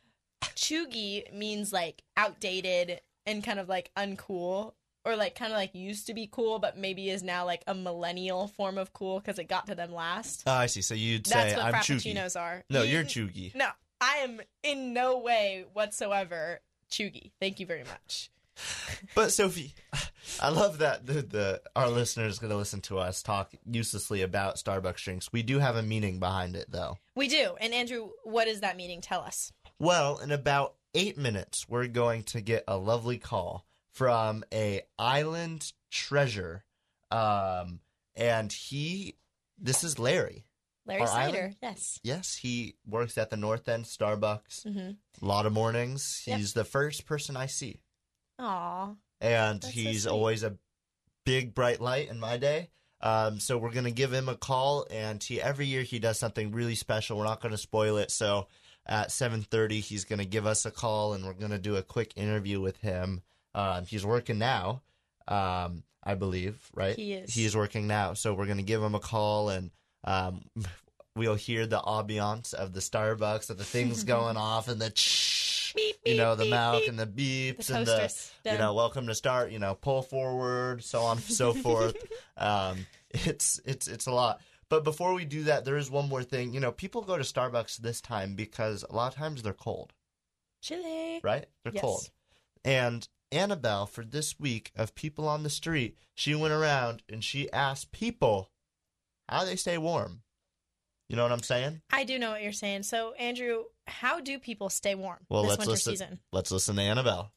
cheugy 0.57 1.33
means 1.33 1.73
like 1.73 2.03
outdated 2.17 3.01
and 3.27 3.43
kind 3.45 3.59
of 3.59 3.69
like 3.69 3.91
uncool 3.97 4.75
or 5.05 5.17
like 5.17 5.35
kind 5.35 5.53
of 5.53 5.57
like 5.57 5.75
used 5.75 6.07
to 6.07 6.15
be 6.15 6.29
cool 6.31 6.59
but 6.59 6.77
maybe 6.79 7.11
is 7.11 7.23
now 7.23 7.45
like 7.45 7.63
a 7.67 7.75
millennial 7.75 8.49
form 8.49 8.79
of 8.79 8.93
cool 8.93 9.21
cuz 9.21 9.39
it 9.39 9.45
got 9.49 9.67
to 9.67 9.75
them 9.75 9.93
last. 9.93 10.43
oh, 10.47 10.53
I 10.53 10.67
see. 10.67 10.83
So 10.83 10.95
you'd 10.95 11.27
That's 11.27 11.53
say 11.53 11.57
what 11.57 11.67
I'm 11.67 11.75
frappuccinos 11.75 12.41
are. 12.41 12.65
No, 12.71 12.83
You- 12.83 12.93
you're 12.93 13.05
Cheugy. 13.05 13.55
No, 13.55 13.69
I 14.01 14.19
am 14.19 14.41
in 14.63 14.93
no 14.93 15.19
way 15.19 15.65
whatsoever 15.73 16.61
cheugy. 16.91 17.33
Thank 17.41 17.61
you 17.61 17.67
very 17.67 17.85
much. 17.85 18.31
But 19.15 19.33
Sophie, 19.33 19.75
I 20.41 20.51
love 20.51 20.79
that 20.79 21.07
the, 21.07 21.15
the 21.23 21.63
our 21.75 21.89
listeners 21.89 22.39
going 22.39 22.51
to 22.53 22.57
listen 22.57 22.81
to 22.83 22.99
us 22.99 23.23
talk 23.23 23.53
uselessly 23.71 24.23
about 24.23 24.57
Starbucks 24.57 25.03
drinks. 25.03 25.33
We 25.33 25.43
do 25.43 25.59
have 25.59 25.75
a 25.75 25.83
meaning 25.83 26.19
behind 26.21 26.55
it, 26.55 26.67
though. 26.71 26.99
We 27.17 27.29
do. 27.29 27.57
And 27.61 27.75
Andrew, 27.75 28.11
what 28.25 28.47
is 28.49 28.61
that 28.61 28.77
meaning? 28.77 29.01
Tell 29.01 29.21
us. 29.23 29.53
Well, 29.83 30.19
in 30.19 30.31
about 30.31 30.77
eight 30.95 31.19
minutes, 31.19 31.69
we're 31.69 31.89
going 31.89 32.23
to 32.25 32.41
get 32.41 32.63
a 32.69 32.77
lovely 32.77 33.19
call 33.19 33.67
from 33.91 34.45
a 34.55 34.83
island 34.97 35.73
treasure, 35.91 36.63
um, 37.11 37.81
and 38.15 38.53
he. 38.53 39.17
This 39.59 39.83
is 39.83 39.99
Larry. 39.99 40.45
Larry 40.87 41.01
Our 41.01 41.07
Snyder. 41.09 41.39
island? 41.39 41.57
Yes. 41.61 41.99
Yes, 42.05 42.37
he 42.37 42.77
works 42.87 43.19
at 43.19 43.31
the 43.31 43.37
North 43.37 43.69
End 43.69 43.85
Starbucks. 43.85 44.65
Mm-hmm. 44.65 44.91
A 45.21 45.27
lot 45.27 45.47
of 45.47 45.53
mornings. 45.53 46.23
Yep. 46.29 46.39
He's 46.39 46.53
the 46.53 46.65
first 46.65 47.05
person 47.05 47.37
I 47.37 47.47
see. 47.47 47.81
Aw. 48.39 48.95
and 49.21 49.65
so 49.65 49.69
he's 49.69 50.05
sweet. 50.05 50.13
always 50.13 50.45
a 50.45 50.59
big 51.27 51.57
bright 51.57 51.81
light 51.81 52.09
in 52.09 52.21
my 52.21 52.37
day. 52.37 52.71
Um, 53.01 53.41
so 53.41 53.59
we're 53.59 53.73
gonna 53.73 53.91
give 53.91 54.13
him 54.13 54.29
a 54.29 54.37
call, 54.37 54.87
and 54.93 55.21
he 55.21 55.43
every 55.43 55.67
year 55.67 55.83
he 55.83 55.99
does 55.99 56.21
something 56.21 56.53
really 56.53 56.77
special. 56.77 57.19
We're 57.19 57.25
not 57.25 57.41
gonna 57.41 57.59
spoil 57.59 57.97
it. 57.97 58.13
So 58.13 58.47
at 58.87 59.11
seven 59.13 59.43
thirty, 59.43 59.81
he's 59.81 60.05
gonna 60.05 60.25
give 60.25 60.47
us 60.47 60.65
a 60.67 60.71
call, 60.71 61.15
and 61.15 61.25
we're 61.25 61.33
gonna 61.35 61.59
do 61.59 61.77
a 61.77 61.83
quick 61.83 62.13
interview 62.17 62.61
with 62.61 62.77
him. 62.79 63.23
Um, 63.55 63.85
he's 63.87 64.05
working 64.05 64.39
now, 64.39 64.83
um, 65.29 65.85
I 66.03 66.15
believe, 66.15 66.59
right? 66.75 66.97
He 66.97 67.13
is. 67.13 67.33
He's 67.35 67.57
working 67.57 67.87
now, 67.87 68.15
so 68.15 68.35
we're 68.35 68.47
gonna 68.47 68.63
give 68.63 68.83
him 68.83 68.95
a 68.95 69.01
call, 69.01 69.51
and 69.51 69.71
um, 70.05 70.43
we'll 71.17 71.35
hear 71.35 71.67
the 71.67 71.81
ambiance 71.81 72.55
of 72.55 72.73
the 72.73 72.81
Starbucks, 72.81 73.51
of 73.51 73.59
the 73.59 73.65
things 73.65 74.05
going 74.15 74.37
off, 74.37 74.69
and 74.69 74.81
the. 74.81 74.91
Beep, 75.75 75.97
you 76.05 76.17
know 76.19 76.35
the 76.35 76.45
beep, 76.45 76.51
milk 76.51 76.81
beep. 76.81 76.89
and 76.91 76.99
the 76.99 77.07
beeps 77.07 77.69
The 77.69 77.77
and 77.79 77.87
the 77.87 77.97
toasters. 77.97 78.33
you 78.45 78.59
know 78.59 78.75
welcome 78.75 79.07
to 79.07 79.15
start 79.15 79.53
you 79.53 79.59
know 79.59 79.75
pull 79.75 80.03
forward 80.03 80.85
so 80.85 81.01
on 81.01 81.17
and 81.17 81.25
so 81.25 81.55
forth 81.55 81.97
um 82.37 82.85
it's 83.09 83.59
it's 83.65 83.89
it's 83.89 84.05
a 84.05 84.13
lot 84.13 84.43
but 84.73 84.85
before 84.85 85.13
we 85.13 85.27
do 85.27 85.43
that 85.45 85.67
there 85.67 85.77
is 85.77 85.91
one 85.91 86.09
more 86.09 86.23
thing 86.23 86.55
you 86.55 86.59
know 86.59 86.73
people 86.73 87.03
go 87.03 87.19
to 87.19 87.23
starbucks 87.23 87.77
this 87.77 88.01
time 88.01 88.35
because 88.35 88.83
a 88.89 88.95
lot 88.97 89.13
of 89.13 89.19
times 89.19 89.43
they're 89.43 89.53
cold 89.53 89.93
Chile. 90.63 91.21
right 91.23 91.45
they're 91.63 91.75
Yes. 91.75 91.83
cold 91.83 92.09
and 92.65 93.07
annabelle 93.31 93.85
for 93.85 94.03
this 94.03 94.41
week 94.41 94.73
of 94.75 94.95
people 94.95 95.29
on 95.29 95.43
the 95.43 95.51
street 95.51 95.99
she 96.15 96.35
went 96.35 96.55
around 96.55 97.03
and 97.07 97.23
she 97.23 97.53
asked 97.53 97.93
people 97.93 98.51
how 99.29 99.45
they 99.45 99.57
stay 99.57 99.77
warm 99.77 100.23
you 101.11 101.17
know 101.17 101.23
what 101.23 101.33
i'm 101.33 101.43
saying 101.43 101.83
I 101.93 102.05
do 102.05 102.19
know 102.19 102.31
what 102.31 102.43
you're 102.43 102.53
saying. 102.53 102.85
So, 102.85 103.13
Andrew, 103.19 103.65
how 103.87 104.21
do 104.21 104.39
people 104.39 104.71
stay 104.71 104.95
warm 104.95 105.19
well 105.29 105.43
this 105.43 105.51
let's 105.51 105.59
winter 105.59 105.71
listen 105.73 105.93
season? 105.93 106.19
let's 106.33 106.51
listen 106.51 106.77
to 106.77 106.83
annabelle 106.83 107.31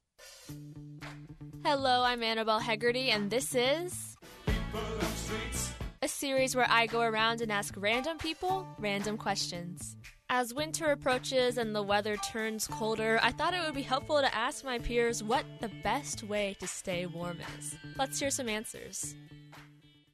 Hello, 1.66 2.04
I'm 2.04 2.22
Annabelle 2.22 2.60
Hegarty, 2.60 3.10
and 3.10 3.30
this 3.32 3.56
is 3.56 4.16
a 4.48 5.45
series 6.26 6.56
where 6.56 6.66
I 6.72 6.88
go 6.88 7.02
around 7.02 7.42
and 7.42 7.52
ask 7.52 7.76
random 7.78 8.18
people 8.18 8.66
random 8.80 9.16
questions. 9.16 9.96
As 10.28 10.56
winter 10.56 10.90
approaches 10.90 11.60
and 11.60 11.76
the 11.76 11.84
weather 11.84 12.18
turns 12.18 12.66
colder, 12.68 13.20
I 13.22 13.32
thought 13.32 13.54
it 13.54 13.64
would 13.64 13.76
be 13.76 13.84
helpful 13.84 14.20
to 14.20 14.36
ask 14.36 14.66
my 14.66 14.80
peers 14.80 15.22
what 15.22 15.46
the 15.62 15.70
best 15.84 16.24
way 16.24 16.56
to 16.60 16.66
stay 16.66 17.06
warm 17.06 17.38
is. 17.60 17.76
Let's 17.96 18.20
hear 18.20 18.32
some 18.32 18.50
answers. 18.50 19.14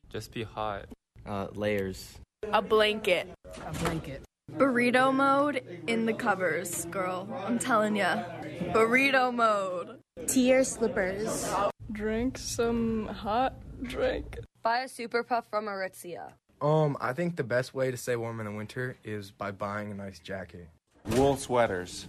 Just 0.09 0.33
be 0.33 0.43
hot. 0.43 0.87
Uh, 1.25 1.47
layers. 1.53 2.19
A 2.51 2.61
blanket. 2.61 3.29
A 3.65 3.71
blanket. 3.71 4.21
Burrito 4.51 5.15
mode 5.15 5.63
in 5.87 6.05
the 6.05 6.13
covers, 6.13 6.83
girl. 6.91 7.25
I'm 7.47 7.57
telling 7.57 7.95
ya. 7.95 8.25
Burrito 8.73 9.33
mode. 9.33 9.97
Tea 10.27 10.55
or 10.55 10.65
slippers. 10.65 11.49
Drink 11.89 12.37
some 12.37 13.07
hot 13.07 13.53
drink. 13.81 14.39
Buy 14.63 14.79
a 14.81 14.87
super 14.87 15.23
puff 15.23 15.47
from 15.49 15.65
Aritzia. 15.65 16.33
Um, 16.61 16.95
I 17.01 17.13
think 17.13 17.35
the 17.35 17.43
best 17.43 17.73
way 17.73 17.89
to 17.89 17.97
stay 17.97 18.15
warm 18.15 18.39
in 18.39 18.45
the 18.45 18.51
winter 18.51 18.95
is 19.03 19.31
by 19.31 19.49
buying 19.51 19.91
a 19.91 19.95
nice 19.95 20.19
jacket. 20.19 20.69
Wool 21.09 21.35
sweaters. 21.35 22.07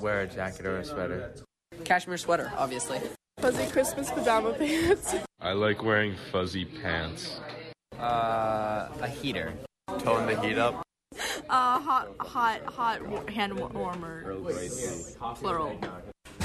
Wear 0.00 0.20
a 0.20 0.26
jacket 0.28 0.64
or 0.64 0.78
a 0.78 0.84
sweater. 0.84 1.34
Cashmere 1.84 2.18
sweater, 2.18 2.52
obviously. 2.56 3.00
Fuzzy 3.38 3.66
Christmas 3.72 4.10
pajama 4.10 4.52
pants. 4.52 5.16
I 5.40 5.52
like 5.52 5.82
wearing 5.82 6.14
fuzzy 6.30 6.64
pants. 6.64 7.40
Uh, 7.98 8.88
a 9.00 9.08
heater. 9.08 9.52
Tone 9.98 10.26
the 10.26 10.40
heat 10.40 10.58
up. 10.58 10.84
Uh, 11.50 11.80
hot, 11.80 12.08
hot, 12.20 12.64
hot 12.66 13.28
hand 13.28 13.58
wa- 13.58 13.66
warmer. 13.66 14.36
Plural. 15.34 15.76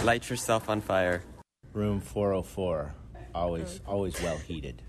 Light 0.04 0.28
yourself 0.30 0.68
on 0.70 0.82
fire. 0.82 1.22
Room 1.74 2.02
404. 2.02 2.96
Always, 3.36 3.80
always 3.86 4.20
well 4.24 4.38
heated. 4.38 4.82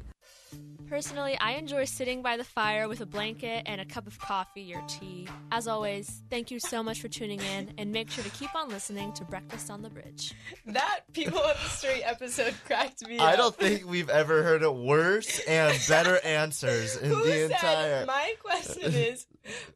Personally, 0.88 1.37
I 1.38 1.53
enjoy 1.53 1.85
sitting 1.85 2.22
by 2.22 2.38
the 2.38 2.44
fire 2.44 2.88
with 2.88 3.03
a 3.03 3.07
blanket 3.07 3.64
and 3.66 3.79
a 3.79 3.85
cup 3.85 4.07
of 4.07 4.18
coffee 4.18 4.74
or 4.74 4.83
tea. 4.88 5.29
As 5.53 5.68
always, 5.68 6.22
thank 6.31 6.51
you 6.51 6.59
so 6.59 6.83
much 6.83 7.03
for 7.03 7.09
tuning 7.09 7.40
in, 7.40 7.74
and 7.77 7.92
make 7.92 8.11
sure 8.11 8.24
to 8.24 8.31
keep 8.31 8.55
on 8.55 8.70
listening 8.70 9.12
to 9.12 9.24
Breakfast 9.27 9.70
on 9.70 9.83
the 9.83 9.90
Bridge. 9.90 10.33
That 10.64 11.01
People 11.12 11.40
on 11.40 11.55
the 11.62 11.68
Street 11.68 12.03
episode 12.05 12.55
cracked 12.64 13.07
me 13.07 13.18
I 13.18 13.33
up. 13.33 13.37
don't 13.37 13.57
think 13.57 13.87
we've 13.87 14.09
ever 14.09 14.42
heard 14.42 14.62
it 14.62 14.74
worse 14.74 15.40
and 15.40 15.79
better 15.88 16.18
answers 16.24 16.96
in 16.96 17.11
Who 17.11 17.22
the 17.24 17.31
said, 17.33 17.51
entire. 17.51 18.07
My 18.07 18.35
question 18.42 18.85
is, 18.94 19.27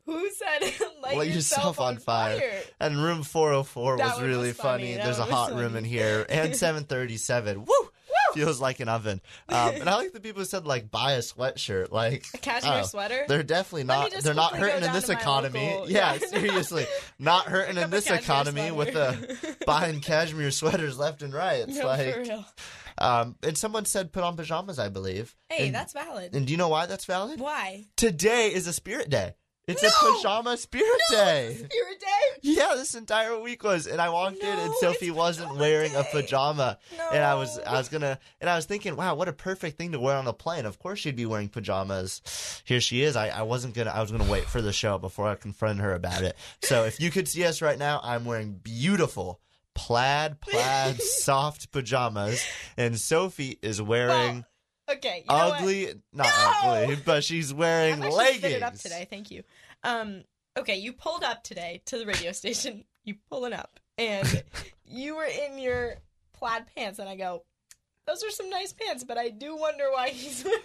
who 0.07 0.31
said 0.31 0.73
light, 1.03 1.19
Light 1.19 1.31
yourself, 1.31 1.79
on 1.79 1.99
fire? 1.99 2.43
And 2.81 2.97
room 3.03 3.23
404 3.23 3.99
That 3.99 4.05
was 4.15 4.23
really 4.23 4.49
was 4.49 4.57
funny. 4.57 4.93
funny. 4.95 5.03
There's 5.05 5.19
a 5.19 5.23
one 5.23 5.31
was 5.31 5.39
hot 5.39 5.55
room 5.55 5.77
in 5.77 5.85
here. 5.85 6.25
And 6.31 6.57
737. 6.57 7.67
Woo! 7.67 7.75
feels 8.35 8.61
like 8.61 8.81
an 8.81 8.89
oven. 8.89 9.21
Um, 9.49 9.75
and 9.77 9.89
I 9.89 9.97
like 9.97 10.13
the 10.13 10.21
people 10.21 10.41
who 10.43 10.47
said 10.47 10.67
like 10.67 10.91
buy 10.91 11.13
a 11.13 11.19
sweatshirt, 11.21 11.91
like 11.93 12.25
A 12.35 12.39
cashmere 12.39 12.81
oh, 12.83 12.87
sweater? 12.87 13.25
They're 13.29 13.43
definitely 13.43 13.85
not. 13.85 14.13
They're 14.23 14.35
not 14.35 14.57
hurting 14.57 14.85
in 14.85 14.93
this 14.93 15.09
economy. 15.09 15.71
local- 15.71 15.91
Yeah, 15.91 16.15
Yeah. 16.15 16.27
seriously, 16.29 16.87
not 17.19 17.47
hurting 17.47 17.77
in 17.79 17.91
this 17.91 18.11
economy 18.11 18.71
with 18.71 18.93
the 18.93 19.57
buying 19.67 20.01
cashmere 20.01 20.51
sweaters 20.51 20.99
left 20.99 21.23
and 21.23 21.33
right. 21.33 21.61
It's 21.69 21.77
No, 21.79 21.87
like, 21.87 22.15
for 22.15 22.21
real. 22.21 22.45
um, 22.99 23.37
and 23.43 23.57
someone 23.57 23.85
said 23.85 24.13
put 24.13 24.23
on 24.23 24.37
pajamas, 24.37 24.79
I 24.79 24.89
believe. 24.89 25.35
Hey, 25.49 25.67
And- 25.67 25.75
that's 25.75 25.93
valid. 25.93 26.35
And 26.35 26.47
do 26.47 26.53
you 26.53 26.57
know 26.57 26.69
why 26.69 26.87
that's 26.87 27.05
valid? 27.05 27.41
Why? 27.41 27.87
Today 27.97 28.53
is 28.53 28.67
a 28.67 28.73
spirit 28.73 29.09
day. 29.11 29.35
It's 29.69 29.83
a 29.83 29.91
pajama 29.91 30.57
spirit 30.57 31.01
day. 31.11 31.55
Spirit 31.55 32.01
Day? 32.01 32.39
Yeah, 32.43 32.75
this 32.75 32.97
entire 32.97 33.39
week 33.39 33.63
was, 33.63 33.87
and 33.87 34.01
I 34.01 34.09
walked 34.09 34.43
in 34.43 34.59
and 34.59 34.75
Sophie 34.75 35.13
wasn't 35.13 35.57
wearing 35.57 35.95
a 35.95 36.03
pajama, 36.03 36.79
and 37.13 37.23
I 37.23 37.35
was, 37.35 37.61
I 37.61 37.79
was 37.79 37.89
gonna, 37.89 38.19
and 38.41 38.51
I 38.51 38.57
was 38.57 38.67
thinking, 38.67 38.97
wow, 38.97 39.15
what 39.15 39.29
a 39.29 39.33
perfect 39.33 39.79
thing 39.79 39.93
to 39.93 40.01
wear 40.01 40.17
on 40.17 40.27
a 40.27 40.33
plane. 40.33 40.67
Of 40.67 40.81
course, 40.81 40.99
she'd 40.99 41.15
be 41.15 41.27
wearing 41.27 41.49
pajamas. 41.49 42.63
Here 42.65 42.81
she 42.81 43.03
is. 43.03 43.15
I, 43.15 43.29
I 43.29 43.43
wasn't 43.43 43.75
gonna, 43.75 43.91
I 43.91 44.01
was 44.01 44.11
gonna 44.11 44.29
wait 44.29 44.47
for 44.47 44.61
the 44.61 44.73
show 44.73 44.99
before 44.99 45.29
I 45.29 45.37
confronted 45.37 45.85
her 45.85 45.95
about 45.95 46.23
it. 46.23 46.37
So 46.63 46.85
if 46.85 47.01
you 47.01 47.13
could 47.13 47.29
see 47.29 47.45
us 47.45 47.63
right 47.63 47.79
now, 47.79 48.01
I'm 48.03 48.25
wearing 48.25 48.55
beautiful 48.55 49.41
plaid, 49.75 50.41
plaid, 50.41 51.01
soft 51.01 51.71
pajamas, 51.71 52.45
and 52.77 52.99
Sophie 52.99 53.59
is 53.63 53.81
wearing 53.81 54.45
Okay. 54.97 55.25
You 55.29 55.35
know 55.37 55.49
what? 55.49 55.61
ugly, 55.61 55.89
not 56.13 56.27
ugly, 56.65 56.97
but 57.05 57.25
she's 57.25 57.53
wearing 57.53 57.95
actually 57.95 58.11
leggings. 58.17 58.41
fitted 58.43 58.63
up 58.63 58.75
today. 58.75 59.07
Thank 59.09 59.31
you. 59.31 59.43
Um. 59.85 60.25
Okay, 60.59 60.77
you 60.77 60.93
pulled 60.93 61.25
up 61.25 61.43
today 61.43 61.81
to 61.87 61.99
the 61.99 62.07
radio 62.07 62.33
station. 62.43 62.85
You 63.05 63.15
pulling 63.31 63.53
up, 63.53 63.81
and 63.99 64.45
you 64.85 65.17
were 65.17 65.25
in 65.25 65.59
your 65.59 65.95
plaid 66.35 66.65
pants, 66.77 66.99
and 66.99 67.09
I 67.09 67.17
go, 67.17 67.43
"Those 68.07 68.23
are 68.23 68.31
some 68.31 68.51
nice 68.51 68.73
pants," 68.73 69.03
but 69.05 69.17
I 69.19 69.31
do 69.31 69.57
wonder 69.57 69.91
why 69.91 70.11
he's 70.11 70.45
wearing 70.45 70.61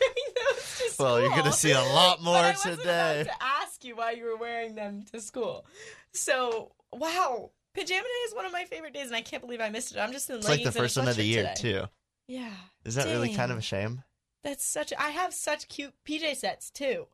those 0.51 0.57
to 0.77 0.89
school. 0.91 1.05
Well, 1.05 1.21
you're 1.21 1.29
gonna 1.29 1.53
see 1.53 1.71
a 1.71 1.81
lot 1.81 2.21
more 2.21 2.33
But 2.35 2.45
I 2.45 2.51
wasn't 2.51 2.79
today. 2.81 3.23
to 3.25 3.43
ask 3.43 3.83
you 3.85 3.95
why 3.95 4.11
you 4.11 4.25
were 4.25 4.37
wearing 4.37 4.75
them 4.75 5.03
to 5.13 5.21
school. 5.21 5.65
So, 6.13 6.71
wow, 6.91 7.51
pajama 7.73 8.01
day 8.03 8.07
is 8.27 8.35
one 8.35 8.45
of 8.45 8.51
my 8.51 8.65
favorite 8.65 8.93
days, 8.93 9.07
and 9.07 9.15
I 9.15 9.21
can't 9.21 9.41
believe 9.41 9.61
I 9.61 9.69
missed 9.69 9.95
it. 9.95 9.99
I'm 9.99 10.11
just 10.11 10.29
in 10.29 10.37
It's 10.37 10.47
like 10.47 10.57
the 10.59 10.65
leggings 10.65 10.75
and 10.75 10.75
a 10.75 10.79
first 10.83 10.97
one 10.97 11.07
of 11.07 11.15
the 11.15 11.23
year 11.23 11.43
today. 11.55 11.79
too. 11.79 11.85
Yeah. 12.27 12.51
Is 12.85 12.95
that 12.95 13.05
really 13.05 13.33
kind 13.33 13.51
of 13.51 13.57
a 13.57 13.61
shame? 13.61 14.03
That's 14.43 14.63
such. 14.65 14.93
I 14.97 15.09
have 15.09 15.33
such 15.33 15.67
cute 15.67 15.93
PJ 16.07 16.35
sets 16.37 16.69
too. 16.69 17.07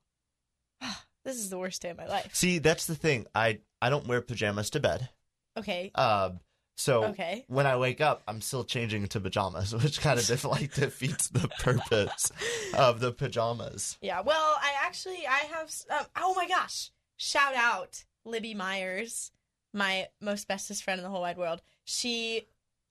this 1.25 1.37
is 1.37 1.49
the 1.49 1.57
worst 1.57 1.81
day 1.81 1.89
of 1.89 1.97
my 1.97 2.07
life. 2.07 2.35
See, 2.35 2.59
that's 2.59 2.85
the 2.85 2.95
thing. 2.95 3.25
I 3.33 3.59
I 3.81 3.89
don't 3.89 4.07
wear 4.07 4.21
pajamas 4.21 4.69
to 4.71 4.79
bed. 4.79 5.09
Okay. 5.57 5.91
Um, 5.95 6.39
so 6.75 7.05
Okay. 7.05 7.45
when 7.47 7.67
I 7.67 7.77
wake 7.77 8.01
up, 8.01 8.23
I'm 8.27 8.41
still 8.41 8.63
changing 8.63 9.03
into 9.03 9.19
pajamas, 9.19 9.73
which 9.83 10.01
kind 10.01 10.19
of 10.19 10.25
def- 10.25 10.43
like 10.45 10.73
defeats 10.73 11.27
the 11.29 11.47
purpose 11.59 12.31
of 12.75 12.99
the 12.99 13.11
pajamas. 13.11 13.97
Yeah. 14.01 14.21
Well, 14.21 14.57
I 14.61 14.73
actually 14.83 15.25
I 15.27 15.45
have. 15.53 15.71
Um, 15.89 16.05
oh 16.17 16.33
my 16.35 16.47
gosh! 16.47 16.91
Shout 17.17 17.55
out 17.55 18.03
Libby 18.25 18.53
Myers, 18.53 19.31
my 19.73 20.07
most 20.21 20.47
bestest 20.47 20.83
friend 20.83 20.99
in 20.99 21.03
the 21.03 21.09
whole 21.09 21.21
wide 21.21 21.37
world. 21.37 21.61
She 21.85 22.47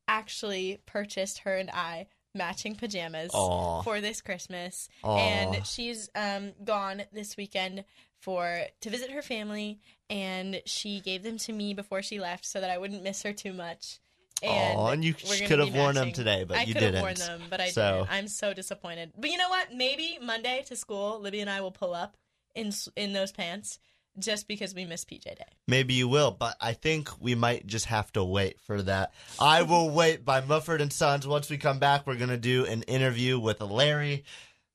actually 0.08 0.80
purchased 0.86 1.38
her 1.40 1.56
and 1.56 1.70
I 1.70 2.06
matching 2.34 2.74
pajamas 2.74 3.30
Aw. 3.34 3.82
for 3.82 4.00
this 4.00 4.20
Christmas, 4.20 4.88
Aw. 5.04 5.16
and 5.18 5.66
she's 5.66 6.08
um 6.14 6.52
gone 6.64 7.02
this 7.12 7.36
weekend 7.36 7.84
for 8.20 8.62
to 8.80 8.90
visit 8.90 9.10
her 9.10 9.22
family, 9.22 9.80
and 10.08 10.62
she 10.64 11.00
gave 11.00 11.22
them 11.22 11.38
to 11.38 11.52
me 11.52 11.74
before 11.74 12.02
she 12.02 12.20
left 12.20 12.44
so 12.44 12.60
that 12.60 12.70
I 12.70 12.78
wouldn't 12.78 13.02
miss 13.02 13.22
her 13.24 13.32
too 13.32 13.52
much. 13.52 13.98
And, 14.42 14.76
Aw, 14.78 14.88
and 14.90 15.04
you 15.04 15.14
could 15.14 15.58
have 15.60 15.72
worn 15.74 15.94
them 15.94 16.10
today, 16.12 16.44
but 16.44 16.56
I 16.56 16.62
you 16.62 16.74
could 16.74 16.82
have 16.82 16.94
worn 17.02 17.14
didn't. 17.14 17.26
them, 17.26 17.42
but 17.48 17.60
I 17.60 17.70
So- 17.70 17.98
didn't. 17.98 18.10
I'm 18.12 18.28
so 18.28 18.52
disappointed. 18.52 19.12
But 19.16 19.30
you 19.30 19.36
know 19.38 19.48
what? 19.48 19.72
Maybe 19.72 20.18
Monday 20.20 20.64
to 20.66 20.74
school, 20.76 21.20
Libby 21.20 21.40
and 21.40 21.48
I 21.50 21.60
will 21.60 21.70
pull 21.70 21.94
up 21.94 22.16
in 22.54 22.72
in 22.96 23.12
those 23.12 23.30
pants 23.32 23.78
just 24.18 24.48
because 24.48 24.74
we 24.74 24.84
missed 24.84 25.08
PJ 25.08 25.24
Day. 25.24 25.44
Maybe 25.66 25.94
you 25.94 26.08
will, 26.08 26.30
but 26.30 26.56
I 26.60 26.72
think 26.72 27.10
we 27.20 27.34
might 27.34 27.66
just 27.66 27.86
have 27.86 28.12
to 28.12 28.24
wait 28.24 28.60
for 28.60 28.82
that. 28.82 29.12
I 29.40 29.62
will 29.62 29.90
wait 29.94 30.24
by 30.24 30.40
Mumford 30.40 30.80
and 30.80 30.92
Sons. 30.92 31.26
Once 31.26 31.50
we 31.50 31.58
come 31.58 31.78
back, 31.78 32.06
we're 32.06 32.16
gonna 32.16 32.36
do 32.36 32.66
an 32.66 32.82
interview 32.82 33.38
with 33.38 33.60
Larry. 33.60 34.24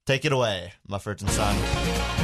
Take 0.06 0.26
it 0.26 0.32
away, 0.32 0.74
Mumford 0.88 1.22
and 1.22 1.30
Son. 1.30 2.17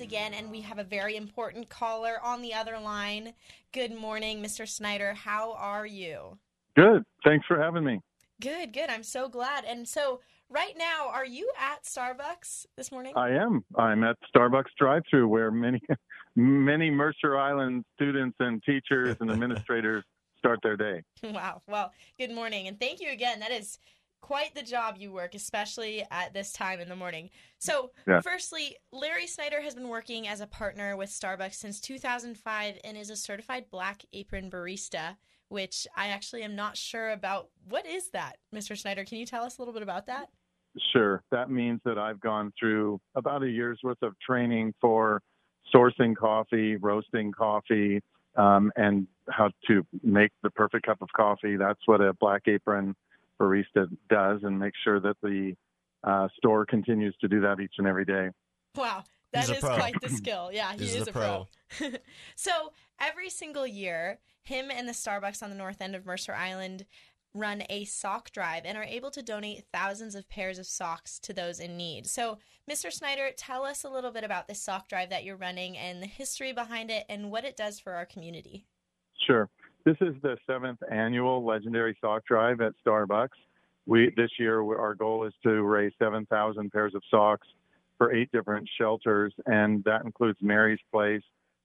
Once 0.00 0.12
again, 0.12 0.32
and 0.32 0.50
we 0.50 0.62
have 0.62 0.78
a 0.78 0.84
very 0.84 1.14
important 1.14 1.68
caller 1.68 2.16
on 2.22 2.40
the 2.40 2.54
other 2.54 2.78
line. 2.78 3.34
Good 3.72 3.92
morning, 3.92 4.42
Mr. 4.42 4.66
Snyder. 4.66 5.12
How 5.12 5.52
are 5.52 5.84
you? 5.84 6.38
Good. 6.74 7.04
Thanks 7.22 7.44
for 7.46 7.60
having 7.60 7.84
me. 7.84 8.00
Good, 8.40 8.72
good. 8.72 8.88
I'm 8.88 9.02
so 9.02 9.28
glad. 9.28 9.66
And 9.66 9.86
so, 9.86 10.20
right 10.48 10.72
now, 10.78 11.10
are 11.12 11.26
you 11.26 11.50
at 11.60 11.84
Starbucks 11.84 12.64
this 12.78 12.90
morning? 12.90 13.12
I 13.14 13.32
am. 13.32 13.62
I'm 13.76 14.02
at 14.02 14.16
Starbucks 14.34 14.70
drive-through 14.78 15.28
where 15.28 15.50
many, 15.50 15.82
many 16.34 16.90
Mercer 16.90 17.38
Island 17.38 17.84
students 17.94 18.36
and 18.40 18.62
teachers 18.62 19.18
and 19.20 19.30
administrators 19.30 20.02
start 20.38 20.60
their 20.62 20.78
day. 20.78 21.02
Wow. 21.22 21.60
Well, 21.68 21.92
good 22.18 22.30
morning. 22.30 22.68
And 22.68 22.80
thank 22.80 23.02
you 23.02 23.10
again. 23.10 23.40
That 23.40 23.50
is 23.50 23.78
quite 24.20 24.54
the 24.54 24.62
job 24.62 24.96
you 24.98 25.12
work, 25.12 25.34
especially 25.34 26.04
at 26.10 26.32
this 26.32 26.52
time 26.52 26.80
in 26.80 26.88
the 26.88 26.96
morning. 26.96 27.30
So, 27.58 27.92
Yeah. 28.06 28.20
firstly, 28.20 28.76
Larry 28.92 29.26
Snyder 29.26 29.60
has 29.60 29.74
been 29.74 29.88
working 29.88 30.28
as 30.28 30.40
a 30.40 30.46
partner 30.46 30.96
with 30.96 31.10
Starbucks 31.10 31.54
since 31.54 31.80
2005 31.80 32.78
and 32.84 32.96
is 32.96 33.10
a 33.10 33.16
certified 33.16 33.70
black 33.70 34.04
apron 34.12 34.50
barista, 34.50 35.16
which 35.48 35.86
I 35.96 36.08
actually 36.08 36.42
am 36.42 36.54
not 36.54 36.76
sure 36.76 37.10
about. 37.10 37.50
What 37.68 37.86
is 37.86 38.10
that, 38.10 38.38
Mr. 38.54 38.76
Snyder? 38.78 39.04
Can 39.04 39.18
you 39.18 39.26
tell 39.26 39.42
us 39.44 39.58
a 39.58 39.60
little 39.60 39.74
bit 39.74 39.82
about 39.82 40.06
that? 40.06 40.30
Sure. 40.92 41.24
That 41.30 41.50
means 41.50 41.80
that 41.84 41.98
I've 41.98 42.20
gone 42.20 42.52
through 42.58 43.00
about 43.16 43.42
a 43.42 43.48
year's 43.50 43.80
worth 43.82 44.02
of 44.02 44.14
training 44.20 44.74
for 44.80 45.20
sourcing 45.74 46.16
coffee, 46.16 46.76
roasting 46.76 47.32
coffee, 47.32 48.00
um, 48.36 48.70
and 48.76 49.08
how 49.28 49.50
to 49.66 49.84
make 50.04 50.30
the 50.42 50.50
perfect 50.50 50.86
cup 50.86 51.02
of 51.02 51.08
coffee. 51.12 51.56
That's 51.56 51.80
what 51.86 52.00
a 52.00 52.12
black 52.14 52.42
apron 52.46 52.94
barista 53.40 53.88
does, 54.08 54.40
and 54.42 54.58
make 54.58 54.74
sure 54.84 55.00
that 55.00 55.16
the 55.22 55.54
uh, 56.04 56.28
store 56.36 56.66
continues 56.66 57.14
to 57.20 57.28
do 57.28 57.40
that 57.40 57.60
each 57.60 57.74
and 57.78 57.86
every 57.86 58.04
day. 58.04 58.28
Wow, 58.76 59.04
that 59.32 59.46
He's 59.46 59.56
is 59.56 59.64
pro. 59.64 59.76
quite 59.76 60.00
the 60.00 60.08
skill. 60.08 60.50
Yeah, 60.52 60.72
he 60.72 60.80
He's 60.80 60.94
is 60.96 61.04
the 61.04 61.10
a 61.10 61.12
pro. 61.12 61.48
so 62.36 62.72
every 63.00 63.30
single 63.30 63.66
year, 63.66 64.18
him 64.42 64.70
and 64.70 64.88
the 64.88 64.92
Starbucks 64.92 65.42
on 65.42 65.50
the 65.50 65.56
north 65.56 65.80
end 65.80 65.94
of 65.94 66.06
Mercer 66.06 66.34
Island 66.34 66.86
run 67.32 67.62
a 67.70 67.84
sock 67.84 68.32
drive 68.32 68.62
and 68.64 68.76
are 68.76 68.84
able 68.84 69.10
to 69.10 69.22
donate 69.22 69.64
thousands 69.72 70.14
of 70.14 70.28
pairs 70.28 70.58
of 70.58 70.66
socks 70.66 71.18
to 71.20 71.32
those 71.32 71.60
in 71.60 71.76
need. 71.76 72.06
So, 72.06 72.38
Mr. 72.68 72.92
Snyder, 72.92 73.30
tell 73.36 73.64
us 73.64 73.84
a 73.84 73.88
little 73.88 74.10
bit 74.10 74.24
about 74.24 74.48
this 74.48 74.60
sock 74.60 74.88
drive 74.88 75.10
that 75.10 75.22
you're 75.22 75.36
running 75.36 75.78
and 75.78 76.02
the 76.02 76.08
history 76.08 76.52
behind 76.52 76.90
it 76.90 77.04
and 77.08 77.30
what 77.30 77.44
it 77.44 77.56
does 77.56 77.78
for 77.78 77.92
our 77.92 78.04
community. 78.04 78.66
Sure. 79.26 79.48
This 79.84 79.96
is 80.02 80.14
the 80.22 80.36
seventh 80.46 80.80
annual 80.90 81.44
Legendary 81.44 81.96
Sock 82.00 82.26
Drive 82.26 82.60
at 82.60 82.74
Starbucks. 82.86 83.28
We 83.86 84.12
this 84.14 84.30
year 84.38 84.60
our 84.60 84.94
goal 84.94 85.24
is 85.24 85.32
to 85.42 85.62
raise 85.62 85.92
7,000 85.98 86.70
pairs 86.70 86.94
of 86.94 87.02
socks 87.10 87.46
for 87.96 88.12
eight 88.12 88.30
different 88.30 88.68
shelters, 88.78 89.32
and 89.46 89.82
that 89.84 90.04
includes 90.04 90.38
Mary's 90.42 90.80
Place, 90.92 91.22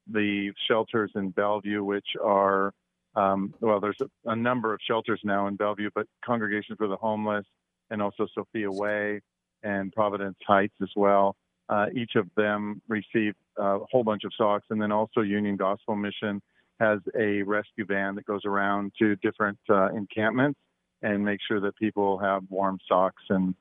the 0.10 0.52
shelters 0.68 1.12
in 1.16 1.32
Bellevue, 1.32 1.84
which 1.84 2.08
are 2.24 2.74
um, 3.18 3.54
well, 3.60 3.80
there's 3.82 4.00
a, 4.02 4.30
a 4.30 4.36
number 4.36 4.74
of 4.74 4.80
shelters 4.88 5.20
now 5.24 5.48
in 5.48 5.56
Bellevue, 5.56 5.90
but 5.94 6.08
Congregation 6.24 6.76
for 6.78 6.88
the 6.88 6.98
Homeless, 6.98 7.46
and 7.90 8.02
also 8.02 8.28
Sophia 8.34 8.72
Way 8.72 9.22
and 9.64 9.92
Providence 9.92 10.38
Heights 10.48 10.76
as 10.82 10.90
well. 10.96 11.36
Uh, 11.68 11.88
each 11.94 12.16
of 12.16 12.30
them 12.36 12.82
received 12.88 13.38
a 13.58 13.80
whole 13.92 14.04
bunch 14.04 14.24
of 14.24 14.32
socks, 14.38 14.66
and 14.70 14.82
then 14.82 14.92
also 14.92 15.22
Union 15.22 15.58
Gospel 15.58 15.96
Mission 15.96 16.42
has 16.80 17.00
a 17.18 17.42
rescue 17.44 17.86
van 17.86 18.16
that 18.16 18.26
goes 18.26 18.42
around 18.46 18.92
to 19.00 19.16
different 19.18 19.60
uh, 19.70 19.90
encampments 19.90 20.60
and 21.02 21.24
make 21.24 21.40
sure 21.48 21.60
that 21.60 21.76
people 21.78 22.18
have 22.18 22.44
warm 22.50 22.78
socks. 22.88 23.24
And 23.30 23.56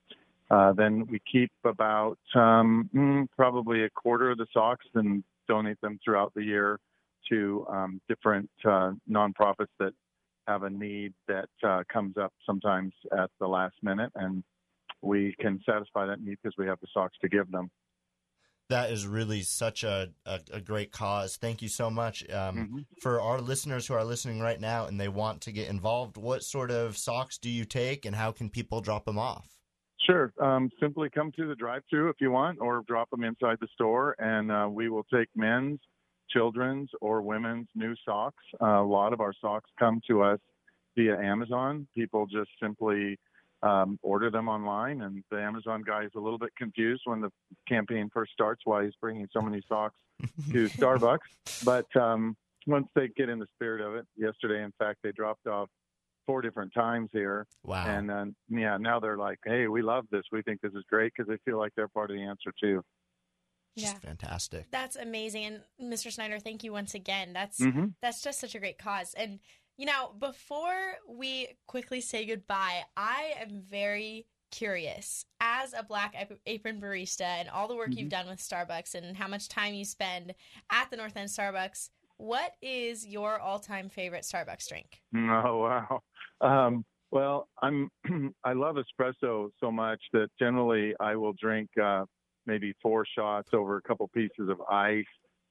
uh, 0.51 0.73
then 0.73 1.07
we 1.07 1.21
keep 1.31 1.51
about 1.65 2.19
um, 2.35 2.89
mm, 2.95 3.27
probably 3.37 3.85
a 3.85 3.91
quarter 3.91 4.31
of 4.31 4.39
the 4.39 4.47
socks 4.53 4.87
and 4.95 5.23
donate 5.49 5.81
them 5.81 5.99
throughout 6.05 6.33
the 6.35 6.43
year 6.43 6.79
to 7.31 7.67
um, 7.71 8.01
different 8.09 8.51
uh, 8.65 8.93
nonprofits 9.11 9.73
that 9.79 9.93
have 10.47 10.63
a 10.63 10.71
need 10.71 11.13
that 11.27 11.49
uh, 11.67 11.83
comes 11.91 12.17
up 12.17 12.33
sometimes 12.45 12.93
at 13.17 13.31
the 13.41 13.47
last 13.47 13.75
minute. 13.83 14.11
And 14.15 14.43
we 15.01 15.35
can 15.41 15.61
satisfy 15.67 16.07
that 16.07 16.21
need 16.21 16.39
because 16.43 16.55
we 16.59 16.67
have 16.67 16.81
the 16.81 16.89
socks 16.93 17.17
to 17.21 17.29
give 17.29 17.51
them. 17.51 17.71
That 18.71 18.91
is 18.91 19.07
really 19.07 19.43
such 19.43 19.85
a, 19.85 20.09
a, 20.25 20.41
a 20.53 20.61
great 20.61 20.91
cause. 20.91 21.37
Thank 21.37 21.61
you 21.61 21.69
so 21.69 21.91
much. 21.91 22.29
Um, 22.31 22.87
For 23.03 23.21
our 23.21 23.41
listeners 23.41 23.87
who 23.87 23.95
are 23.95 24.05
listening 24.05 24.41
right 24.41 24.61
now 24.61 24.87
and 24.87 24.99
they 24.99 25.09
want 25.09 25.43
to 25.43 25.53
get 25.53 25.69
involved, 25.69 26.17
what 26.17 26.43
sort 26.43 26.71
of 26.71 26.97
socks 26.97 27.37
do 27.37 27.51
you 27.51 27.67
take 27.67 28.07
and 28.07 28.17
how 28.17 28.33
can 28.33 28.49
people 28.49 28.81
drop 28.81 29.05
them 29.05 29.19
off? 29.19 29.47
Sure. 30.07 30.33
Um, 30.41 30.71
simply 30.81 31.09
come 31.11 31.31
to 31.33 31.47
the 31.47 31.55
drive-through 31.55 32.09
if 32.09 32.17
you 32.21 32.31
want, 32.31 32.59
or 32.61 32.83
drop 32.87 33.11
them 33.11 33.25
inside 33.25 33.59
the 33.61 33.69
store, 33.75 34.17
and 34.19 34.51
uh, 34.51 34.69
we 34.71 34.89
will 34.89 35.05
take 35.05 35.29
men's, 35.35 35.81
children's, 36.31 36.91
or 37.01 37.23
women's 37.23 37.69
new 37.75 37.95
socks. 38.05 38.45
Uh, 38.61 38.83
a 38.83 38.87
lot 38.87 39.13
of 39.13 39.21
our 39.21 39.33
socks 39.41 39.71
come 39.79 40.01
to 40.09 40.23
us 40.23 40.41
via 40.97 41.19
Amazon. 41.19 41.87
People 41.95 42.27
just 42.27 42.51
simply 42.63 43.19
um, 43.65 43.99
order 44.03 44.31
them 44.31 44.49
online, 44.49 45.01
and 45.03 45.25
the 45.31 45.41
Amazon 45.41 45.83
guy 45.87 46.05
is 46.05 46.11
a 46.15 46.21
little 46.21 46.39
bit 46.39 46.51
confused 46.57 47.03
when 47.07 47.21
the 47.21 47.31
campaign 47.67 48.11
first 48.13 48.33
starts 48.33 48.61
why 48.65 48.85
he's 48.85 48.95
bringing 49.01 49.27
so 49.33 49.41
many 49.41 49.63
socks 49.69 49.97
to 50.53 50.69
Starbucks. 50.69 51.19
But 51.65 51.87
um, 51.97 52.37
once 52.67 52.89
they 52.95 53.09
get 53.09 53.29
in 53.29 53.39
the 53.39 53.47
spirit 53.55 53.81
of 53.81 53.95
it, 53.95 54.07
yesterday, 54.17 54.63
in 54.63 54.73
fact, 54.79 54.99
they 55.03 55.13
dropped 55.13 55.47
off 55.47 55.69
four 56.27 56.43
different 56.43 56.73
times 56.75 57.11
here. 57.13 57.47
Wow. 57.65 57.87
And 57.87 58.11
uh, 58.11 58.25
yeah, 58.49 58.77
now 58.79 59.01
they're 59.01 59.19
like, 59.19 59.39
hey, 59.45 59.67
we 59.67 59.83
love 59.83 60.05
this. 60.11 60.23
We 60.33 60.43
think 60.43 60.61
this 60.61 60.73
is 60.73 60.85
great 60.91 61.13
because 61.17 61.29
they 61.29 61.39
feel 61.45 61.59
like 61.59 61.73
they're 61.77 61.89
part 61.89 62.11
of 62.11 62.17
the 62.17 62.23
answer 62.23 62.53
too. 62.61 62.83
Yeah. 63.77 63.95
Fantastic. 63.95 64.67
That's 64.71 64.97
amazing. 64.97 65.61
And 65.79 65.93
Mr. 65.93 66.13
Snyder, 66.13 66.39
thank 66.39 66.63
you 66.65 66.73
once 66.73 66.95
again. 66.95 67.33
That's 67.33 67.59
Mhm. 67.61 67.95
that's 68.01 68.23
just 68.23 68.39
such 68.41 68.55
a 68.55 68.59
great 68.61 68.79
cause. 68.79 69.15
And 69.15 69.41
you 69.77 69.87
know, 69.87 70.13
before 70.19 70.95
we 71.09 71.49
quickly 71.67 72.01
say 72.01 72.25
goodbye, 72.27 72.83
I 72.97 73.35
am 73.41 73.63
very 73.69 74.27
curious 74.51 75.25
as 75.41 75.75
a 75.77 75.83
black 75.83 76.15
apron 76.47 76.81
barista 76.81 77.23
and 77.23 77.49
all 77.49 77.67
the 77.67 77.75
work 77.75 77.89
you've 77.91 78.09
done 78.09 78.29
with 78.29 78.39
Starbucks 78.39 78.95
and 78.95 79.17
how 79.17 79.27
much 79.27 79.49
time 79.49 79.75
you 79.75 79.85
spend 79.85 80.33
at 80.71 80.91
the 80.91 80.97
North 80.97 81.17
End 81.17 81.29
Starbucks, 81.29 81.91
what 82.19 82.53
is 82.63 83.05
your 83.05 83.41
all-time 83.41 83.89
favorite 83.89 84.23
Starbucks 84.23 84.69
drink? 84.69 85.03
Oh 85.15 85.59
wow. 85.59 86.01
Um, 86.41 86.85
well, 87.11 87.49
I'm 87.63 87.89
I 88.45 88.53
love 88.53 88.77
espresso 88.77 89.49
so 89.59 89.73
much 89.73 90.01
that 90.13 90.29
generally 90.39 90.95
I 91.01 91.17
will 91.17 91.33
drink 91.41 91.71
uh, 91.83 92.05
maybe 92.47 92.75
four 92.81 93.05
shots 93.17 93.49
over 93.53 93.77
a 93.77 93.83
couple 93.83 94.09
pieces 94.09 94.49
of 94.49 94.61
ice, 94.71 95.05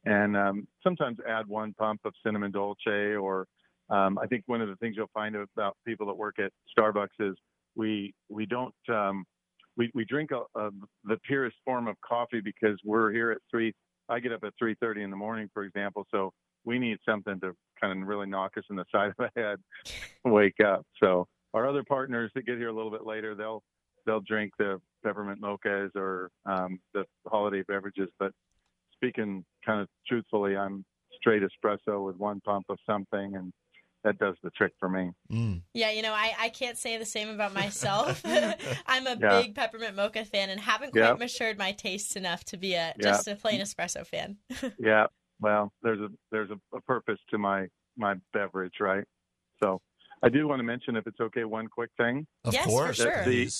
and 0.05 0.37
um, 0.37 0.67
sometimes 0.83 1.17
add 1.27 1.47
one 1.47 1.73
pump 1.73 2.01
of 2.05 2.13
cinnamon 2.25 2.51
dolce. 2.51 3.15
Or 3.15 3.47
um, 3.89 4.17
I 4.17 4.27
think 4.27 4.43
one 4.47 4.61
of 4.61 4.69
the 4.69 4.75
things 4.77 4.95
you'll 4.97 5.07
find 5.13 5.35
about 5.35 5.77
people 5.85 6.07
that 6.07 6.17
work 6.17 6.39
at 6.39 6.51
Starbucks 6.77 7.07
is 7.19 7.35
we 7.75 8.13
we 8.29 8.45
don't 8.45 8.73
um, 8.89 9.25
we 9.77 9.91
we 9.93 10.05
drink 10.05 10.31
a, 10.31 10.59
a, 10.59 10.69
the 11.03 11.17
purest 11.25 11.57
form 11.65 11.87
of 11.87 11.95
coffee 12.01 12.41
because 12.41 12.77
we're 12.83 13.11
here 13.11 13.31
at 13.31 13.39
three. 13.49 13.73
I 14.09 14.19
get 14.19 14.31
up 14.31 14.43
at 14.43 14.53
three 14.57 14.75
thirty 14.79 15.03
in 15.03 15.09
the 15.09 15.15
morning, 15.15 15.49
for 15.53 15.63
example, 15.63 16.05
so 16.11 16.31
we 16.65 16.79
need 16.79 16.97
something 17.07 17.39
to 17.41 17.53
kind 17.79 18.01
of 18.01 18.07
really 18.07 18.27
knock 18.27 18.51
us 18.57 18.63
in 18.69 18.75
the 18.75 18.85
side 18.91 19.09
of 19.09 19.15
the 19.17 19.29
head, 19.35 19.57
wake 20.23 20.59
up. 20.65 20.85
So 21.01 21.27
our 21.53 21.67
other 21.67 21.83
partners 21.83 22.31
that 22.35 22.45
get 22.45 22.57
here 22.57 22.69
a 22.69 22.73
little 22.73 22.91
bit 22.91 23.05
later, 23.05 23.35
they'll 23.35 23.63
they'll 24.05 24.21
drink 24.21 24.51
the 24.57 24.79
peppermint 25.03 25.41
mochas 25.41 25.95
or 25.95 26.29
um, 26.45 26.79
the 26.93 27.05
holiday 27.27 27.63
beverages. 27.67 28.09
But 28.19 28.31
speaking 28.93 29.43
kind 29.65 29.81
of 29.81 29.87
truthfully, 30.07 30.55
I'm 30.55 30.85
straight 31.15 31.43
espresso 31.43 32.05
with 32.05 32.17
one 32.17 32.41
pump 32.41 32.65
of 32.69 32.77
something, 32.85 33.35
and 33.35 33.51
that 34.03 34.17
does 34.17 34.35
the 34.43 34.49
trick 34.51 34.73
for 34.79 34.89
me. 34.89 35.11
Yeah, 35.73 35.89
you 35.91 36.01
know, 36.03 36.13
I, 36.13 36.33
I 36.39 36.49
can't 36.49 36.77
say 36.77 36.97
the 36.97 37.05
same 37.05 37.29
about 37.29 37.53
myself. 37.53 38.21
I'm 38.85 39.07
a 39.07 39.15
Yeah. 39.15 39.41
big 39.41 39.55
peppermint 39.55 39.95
mocha 39.95 40.23
fan 40.25 40.49
and 40.49 40.59
haven't 40.59 40.91
quite 40.91 41.01
Yep. 41.01 41.19
matured 41.19 41.57
my 41.57 41.71
taste 41.71 42.15
enough 42.15 42.43
to 42.45 42.57
be 42.57 42.73
a 42.75 42.93
Yeah. 42.99 43.11
just 43.13 43.27
a 43.27 43.35
plain 43.35 43.59
espresso 43.61 44.05
fan. 44.05 44.37
yeah. 44.77 45.07
Well, 45.39 45.73
there's 45.81 45.99
a 45.99 46.09
there's 46.31 46.51
a, 46.51 46.77
a 46.77 46.81
purpose 46.81 47.19
to 47.31 47.37
my 47.37 47.67
my 47.97 48.15
beverage, 48.33 48.75
right? 48.79 49.03
So 49.61 49.81
I 50.21 50.29
do 50.29 50.47
want 50.47 50.59
to 50.59 50.63
mention, 50.63 50.95
if 50.95 51.05
it's 51.07 51.19
okay, 51.19 51.43
one 51.43 51.67
quick 51.67 51.89
thing. 51.97 52.25
Of 52.45 52.53
Yes, 52.53 52.65
for 52.65 52.69
course, 52.69 52.97
That 52.99 53.03
sure. 53.13 53.25
The, 53.25 53.51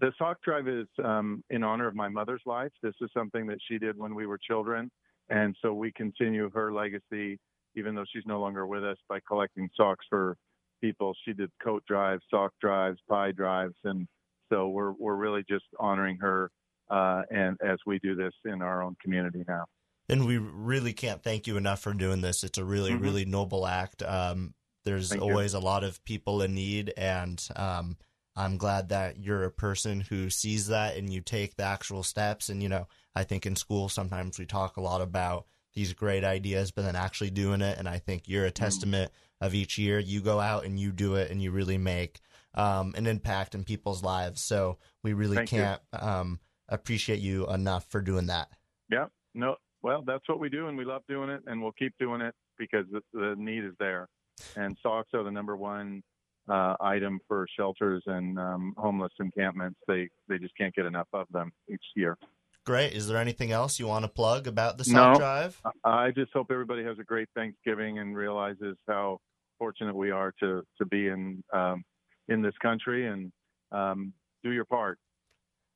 the 0.00 0.12
sock 0.18 0.42
drive 0.42 0.68
is 0.68 0.86
um, 1.02 1.42
in 1.50 1.62
honor 1.62 1.86
of 1.86 1.94
my 1.94 2.08
mother's 2.08 2.42
life. 2.46 2.72
This 2.82 2.94
is 3.00 3.10
something 3.14 3.46
that 3.46 3.58
she 3.68 3.78
did 3.78 3.96
when 3.98 4.14
we 4.14 4.26
were 4.26 4.38
children, 4.38 4.90
and 5.28 5.56
so 5.62 5.72
we 5.72 5.92
continue 5.92 6.50
her 6.50 6.72
legacy, 6.72 7.38
even 7.76 7.94
though 7.94 8.04
she's 8.12 8.24
no 8.26 8.40
longer 8.40 8.66
with 8.66 8.84
us, 8.84 8.96
by 9.08 9.20
collecting 9.26 9.68
socks 9.76 10.04
for 10.08 10.36
people. 10.80 11.14
She 11.24 11.32
did 11.32 11.50
coat 11.62 11.82
drives, 11.86 12.22
sock 12.30 12.52
drives, 12.60 12.98
pie 13.08 13.32
drives, 13.32 13.74
and 13.84 14.06
so 14.52 14.68
we're 14.68 14.92
we're 14.92 15.14
really 15.16 15.44
just 15.48 15.64
honoring 15.78 16.18
her, 16.20 16.50
uh, 16.90 17.22
and 17.30 17.56
as 17.62 17.78
we 17.86 17.98
do 18.00 18.14
this 18.14 18.32
in 18.44 18.62
our 18.62 18.82
own 18.82 18.96
community 19.02 19.44
now. 19.46 19.64
And 20.08 20.26
we 20.26 20.38
really 20.38 20.92
can't 20.92 21.22
thank 21.22 21.46
you 21.46 21.56
enough 21.56 21.80
for 21.80 21.94
doing 21.94 22.20
this. 22.20 22.42
It's 22.42 22.58
a 22.58 22.64
really, 22.64 22.92
Mhm. 22.92 23.00
really 23.00 23.24
noble 23.24 23.66
act. 23.66 24.02
Um, 24.02 24.54
there's 24.84 25.10
Thank 25.10 25.22
you. 25.22 25.28
always 25.28 25.54
a 25.54 25.60
lot 25.60 25.84
of 25.84 26.02
people 26.04 26.42
in 26.42 26.54
need, 26.54 26.92
and 26.96 27.46
um, 27.54 27.96
I'm 28.34 28.56
glad 28.56 28.88
that 28.88 29.18
you're 29.18 29.44
a 29.44 29.50
person 29.52 30.00
who 30.00 30.30
sees 30.30 30.66
that 30.68 30.96
and 30.96 31.12
you 31.12 31.20
take 31.20 31.56
the 31.56 31.62
actual 31.64 32.02
steps. 32.02 32.48
And, 32.48 32.62
you 32.62 32.68
know, 32.68 32.88
I 33.14 33.22
think 33.24 33.46
in 33.46 33.54
school 33.54 33.88
sometimes 33.88 34.38
we 34.38 34.46
talk 34.46 34.76
a 34.76 34.80
lot 34.80 35.00
about 35.00 35.46
these 35.74 35.92
great 35.94 36.24
ideas, 36.24 36.70
but 36.70 36.82
then 36.82 36.96
actually 36.96 37.30
doing 37.30 37.60
it. 37.60 37.78
And 37.78 37.88
I 37.88 37.98
think 37.98 38.24
you're 38.26 38.42
Mm-hmm. 38.42 38.48
a 38.48 38.52
testament 38.52 39.12
of 39.40 39.54
each 39.54 39.78
year. 39.78 39.98
You 39.98 40.20
go 40.20 40.40
out 40.40 40.64
and 40.64 40.78
you 40.78 40.92
do 40.92 41.14
it 41.14 41.30
and 41.30 41.40
you 41.42 41.50
really 41.50 41.78
make 41.78 42.20
um, 42.54 42.94
an 42.96 43.06
impact 43.06 43.54
in 43.54 43.64
people's 43.64 44.02
lives. 44.02 44.40
So 44.40 44.78
we 45.02 45.12
really 45.12 45.36
Thank 45.36 45.50
can't 45.50 45.80
um, 45.92 46.40
appreciate 46.68 47.20
you 47.20 47.46
enough 47.48 47.86
for 47.88 48.00
doing 48.00 48.26
that. 48.26 48.48
Yeah. 48.90 49.06
No. 49.34 49.56
Well, 49.82 50.02
that's 50.06 50.28
what 50.28 50.40
we 50.40 50.50
do, 50.50 50.68
and 50.68 50.76
we 50.76 50.84
love 50.84 51.02
doing 51.08 51.30
it, 51.30 51.42
and 51.46 51.62
we'll 51.62 51.72
keep 51.72 51.94
doing 51.98 52.20
it 52.20 52.34
because 52.58 52.84
the, 52.92 53.00
the 53.14 53.34
need 53.38 53.64
is 53.64 53.72
there. 53.78 54.08
And 54.54 54.76
socks 54.82 55.08
are 55.14 55.24
the 55.24 55.30
number 55.30 55.56
one 55.56 56.02
uh, 56.48 56.74
item 56.80 57.18
for 57.26 57.46
shelters 57.56 58.02
and 58.06 58.38
um, 58.38 58.74
homeless 58.76 59.12
encampments. 59.18 59.78
They 59.88 60.10
they 60.28 60.38
just 60.38 60.54
can't 60.56 60.74
get 60.74 60.84
enough 60.84 61.08
of 61.14 61.26
them 61.30 61.52
each 61.72 61.84
year. 61.96 62.18
Great. 62.66 62.92
Is 62.92 63.08
there 63.08 63.16
anything 63.16 63.52
else 63.52 63.80
you 63.80 63.86
want 63.86 64.04
to 64.04 64.10
plug 64.10 64.46
about 64.46 64.78
the 64.78 64.84
sock 64.84 65.14
no, 65.14 65.18
drive? 65.18 65.60
I 65.84 65.90
I 65.90 66.10
just 66.10 66.32
hope 66.32 66.48
everybody 66.50 66.84
has 66.84 66.98
a 66.98 67.04
great 67.04 67.28
Thanksgiving 67.34 67.98
and 67.98 68.16
realizes 68.16 68.76
how 68.86 69.18
fortunate 69.58 69.94
we 69.94 70.10
are 70.10 70.32
to 70.40 70.62
to 70.78 70.86
be 70.86 71.08
in 71.08 71.42
um, 71.52 71.84
in 72.28 72.42
this 72.42 72.54
country 72.60 73.06
and 73.06 73.32
um, 73.72 74.12
do 74.42 74.50
your 74.50 74.64
part. 74.64 74.98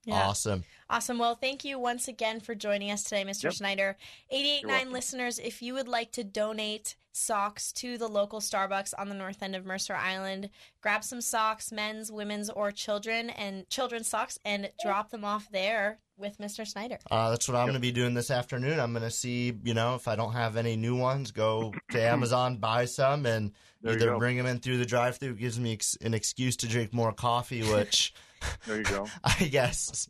Yeah. 0.04 0.26
Awesome. 0.26 0.64
Awesome. 0.90 1.18
Well, 1.18 1.34
thank 1.34 1.64
you 1.64 1.78
once 1.78 2.08
again 2.08 2.40
for 2.40 2.54
joining 2.54 2.90
us 2.90 3.04
today, 3.04 3.24
Mr. 3.24 3.44
Yep. 3.44 3.54
Snyder. 3.54 3.96
You're 4.30 4.40
889 4.40 4.92
listeners, 4.92 5.38
if 5.38 5.62
you 5.62 5.72
would 5.74 5.88
like 5.88 6.12
to 6.12 6.24
donate 6.24 6.94
socks 7.16 7.72
to 7.72 7.96
the 7.96 8.08
local 8.08 8.40
Starbucks 8.40 8.92
on 8.98 9.08
the 9.08 9.14
north 9.14 9.42
end 9.42 9.54
of 9.54 9.64
Mercer 9.64 9.94
Island, 9.94 10.50
grab 10.82 11.04
some 11.04 11.20
socks, 11.20 11.70
men's, 11.72 12.10
women's, 12.10 12.50
or 12.50 12.70
children 12.72 13.30
and 13.30 13.68
children's 13.70 14.08
socks, 14.08 14.38
and 14.44 14.70
drop 14.82 15.10
them 15.10 15.24
off 15.24 15.48
there 15.52 15.98
with 16.16 16.38
Mr. 16.38 16.66
Snyder. 16.66 16.98
Uh, 17.10 17.30
that's 17.30 17.48
what 17.48 17.56
I'm 17.56 17.64
going 17.66 17.74
to 17.74 17.80
be 17.80 17.92
doing 17.92 18.14
this 18.14 18.30
afternoon. 18.30 18.78
I'm 18.78 18.92
going 18.92 19.02
to 19.04 19.10
see, 19.10 19.52
you 19.64 19.74
know, 19.74 19.94
if 19.94 20.06
I 20.08 20.16
don't 20.16 20.32
have 20.32 20.56
any 20.56 20.76
new 20.76 20.96
ones, 20.96 21.30
go 21.30 21.72
to 21.92 22.00
Amazon, 22.02 22.56
buy 22.58 22.84
some, 22.84 23.26
and 23.26 23.52
There 23.82 23.94
either 23.94 24.16
bring 24.18 24.36
them 24.36 24.46
in 24.46 24.58
through 24.58 24.78
the 24.78 24.86
drive-through. 24.86 25.34
Gives 25.34 25.58
me 25.58 25.72
ex- 25.74 25.96
an 26.02 26.14
excuse 26.14 26.56
to 26.58 26.68
drink 26.68 26.92
more 26.92 27.12
coffee, 27.12 27.62
which 27.62 28.12
There 28.66 28.76
you 28.78 28.82
go. 28.84 29.06
I 29.24 29.44
guess 29.50 30.08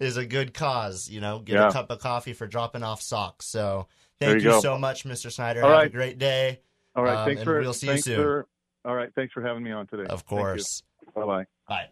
is 0.00 0.16
a 0.16 0.26
good 0.26 0.54
cause. 0.54 1.08
You 1.08 1.20
know, 1.20 1.38
get 1.38 1.54
Yeah. 1.54 1.68
a 1.68 1.72
cup 1.72 1.90
of 1.90 2.00
coffee 2.00 2.32
for 2.34 2.46
dropping 2.46 2.82
off 2.82 3.00
socks. 3.00 3.46
So 3.46 3.86
There 3.86 3.86
thank 4.26 4.42
you 4.42 4.52
you, 4.52 4.60
so 4.60 4.78
much, 4.78 5.04
Mr. 5.04 5.30
Snyder. 5.30 5.64
All 5.64 5.70
have 5.70 5.86
a 5.86 5.88
great 5.88 6.18
day. 6.18 6.60
All 6.94 7.04
right. 7.04 7.16
Um, 7.16 7.26
thanks 7.26 7.40
and 7.40 7.46
for 7.46 7.60
we'll 7.60 7.72
see 7.72 7.90
you 7.90 7.98
soon. 7.98 8.16
for 8.16 8.46
all 8.84 8.94
right. 8.94 9.10
Thanks 9.14 9.32
for 9.32 9.42
having 9.42 9.62
me 9.62 9.72
on 9.72 9.86
today. 9.86 10.04
Of 10.04 10.26
course. 10.26 10.82
Bye 11.14 11.24
bye. 11.24 11.46
Bye. 11.68 11.86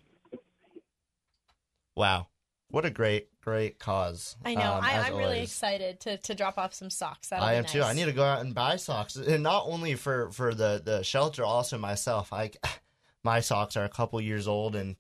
Wow, 1.97 2.29
what 2.71 2.85
a 2.85 2.91
great, 2.91 3.29
great 3.41 3.79
cause. 3.79 4.37
I 4.45 4.55
know. 4.55 4.75
um, 4.75 4.81
I, 4.83 5.01
I'm 5.01 5.17
really 5.17 5.43
excited 5.43 6.01
to, 6.01 6.17
to 6.19 6.35
drop 6.35 6.57
off 6.57 6.73
some 6.73 6.89
socks. 6.89 7.29
That'll 7.29 7.45
I 7.45 7.53
be 7.53 7.59
am 7.59 7.65
too. 7.65 7.83
I 7.83 7.93
need 7.93 8.07
to 8.07 8.13
go 8.13 8.23
out 8.23 8.41
and 8.41 8.55
buy 8.55 8.77
socks, 8.77 9.17
and 9.17 9.43
not 9.43 9.65
only 9.67 9.97
for 9.97 10.31
for 10.31 10.55
the 10.55 10.81
the 10.85 11.03
shelter, 11.03 11.45
also 11.45 11.79
myself. 11.79 12.33
I 12.33 12.53
my 13.25 13.41
socks 13.41 13.77
are 13.77 13.85
a 13.85 13.89
couple 13.89 14.21
years 14.21 14.49
old, 14.49 14.77
and 14.77 14.97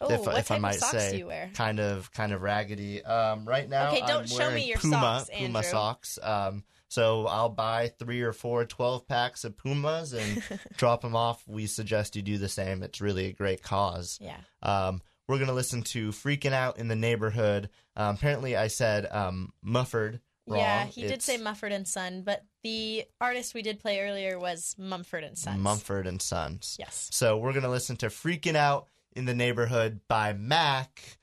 Oh, 0.00 0.10
if, 0.10 0.20
what 0.20 0.38
if 0.38 0.50
I 0.50 0.54
type 0.54 0.56
of 0.56 0.62
might 0.62 0.74
socks 0.76 0.92
say, 0.92 1.10
do 1.12 1.18
you 1.18 1.26
wear? 1.26 1.50
kind 1.54 1.78
of 1.80 2.10
kind 2.12 2.32
of 2.32 2.40
raggedy. 2.42 3.04
Um, 3.04 3.44
right 3.46 3.68
now, 3.68 3.88
Okay, 3.88 4.00
don't 4.06 4.22
I'm 4.22 4.26
show 4.26 4.38
wearing 4.38 4.54
me 4.54 4.68
your 4.68 4.78
Puma 4.78 4.96
socks, 5.26 5.30
Puma 5.36 5.58
Andrew. 5.58 5.62
socks. 5.70 6.18
Um, 6.22 6.64
so 6.88 7.26
I'll 7.26 7.48
buy 7.50 7.92
three 7.98 8.22
or 8.22 8.32
four 8.32 8.64
12 8.64 9.06
packs 9.06 9.44
of 9.44 9.56
Pumas 9.56 10.12
and 10.12 10.42
drop 10.76 11.02
them 11.02 11.14
off. 11.14 11.42
We 11.46 11.66
suggest 11.66 12.16
you 12.16 12.22
do 12.22 12.38
the 12.38 12.48
same. 12.48 12.82
It's 12.82 13.00
really 13.00 13.26
a 13.26 13.32
great 13.32 13.62
cause. 13.62 14.18
Yeah. 14.20 14.38
Um, 14.62 15.02
we're 15.28 15.38
gonna 15.38 15.52
listen 15.52 15.82
to 15.82 16.08
"Freaking 16.10 16.52
Out 16.52 16.78
in 16.78 16.88
the 16.88 16.96
Neighborhood." 16.96 17.68
Um, 17.94 18.16
apparently, 18.16 18.56
I 18.56 18.66
said 18.68 19.06
um, 19.10 19.52
Mufford. 19.64 20.20
Wrong. 20.48 20.58
Yeah, 20.58 20.86
he 20.86 21.02
did 21.06 21.22
say 21.22 21.36
Mumford 21.36 21.70
and 21.70 21.86
Son, 21.86 22.22
but 22.22 22.42
the 22.64 23.04
artist 23.20 23.54
we 23.54 23.62
did 23.62 23.78
play 23.78 24.00
earlier 24.00 24.36
was 24.40 24.74
Mumford 24.76 25.22
and 25.22 25.38
Sons. 25.38 25.60
Mumford 25.60 26.08
and 26.08 26.20
Sons. 26.20 26.74
Yes. 26.80 27.08
So 27.12 27.36
we're 27.36 27.52
gonna 27.52 27.68
listen 27.70 27.94
to 27.98 28.06
"Freaking 28.06 28.56
Out 28.56 28.88
in 29.14 29.24
the 29.24 29.34
Neighborhood" 29.34 30.00
by 30.08 30.32
Mac. 30.32 31.18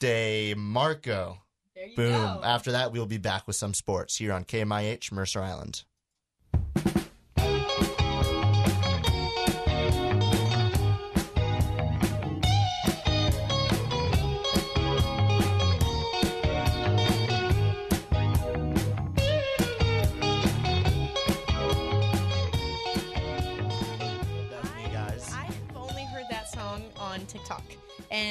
De 0.00 0.54
Marco. 0.54 1.42
There 1.74 1.86
you 1.86 1.94
Boom. 1.96 2.12
go. 2.12 2.40
After 2.42 2.72
that, 2.72 2.90
we'll 2.90 3.06
be 3.06 3.18
back 3.18 3.46
with 3.46 3.54
some 3.54 3.74
sports 3.74 4.16
here 4.16 4.32
on 4.32 4.44
KMIH 4.44 5.12
Mercer 5.12 5.42
Island. 5.42 5.84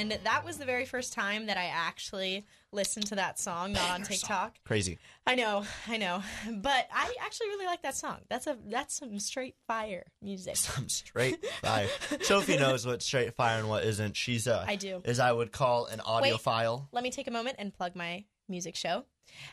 And 0.00 0.18
that 0.24 0.44
was 0.46 0.56
the 0.56 0.64
very 0.64 0.86
first 0.86 1.12
time 1.12 1.46
that 1.46 1.58
I 1.58 1.66
actually 1.66 2.46
listened 2.72 3.06
to 3.08 3.16
that 3.16 3.38
song, 3.38 3.72
not 3.72 3.90
on 3.90 4.02
TikTok. 4.02 4.56
Crazy. 4.64 4.98
I 5.26 5.34
know, 5.34 5.64
I 5.86 5.98
know. 5.98 6.22
But 6.50 6.88
I 6.90 7.14
actually 7.20 7.48
really 7.48 7.66
like 7.66 7.82
that 7.82 7.94
song. 7.94 8.18
That's 8.30 8.46
a 8.46 8.56
that's 8.68 8.94
some 8.94 9.18
straight 9.18 9.56
fire 9.66 10.06
music. 10.22 10.56
Some 10.56 10.88
straight 10.88 11.44
fire. 11.62 11.88
Sophie 12.22 12.56
knows 12.56 12.86
what's 12.86 13.04
straight 13.04 13.34
fire 13.34 13.58
and 13.58 13.68
what 13.68 13.84
isn't. 13.84 14.16
She's 14.16 14.46
a, 14.46 14.64
I 14.66 14.76
do. 14.76 15.02
as 15.04 15.20
I 15.20 15.32
would 15.32 15.52
call, 15.52 15.84
an 15.86 15.98
audiophile. 15.98 16.86
Let 16.92 17.02
me 17.04 17.10
take 17.10 17.28
a 17.28 17.32
moment 17.32 17.56
and 17.58 17.72
plug 17.72 17.94
my 17.94 18.24
music 18.48 18.76
show. 18.76 19.04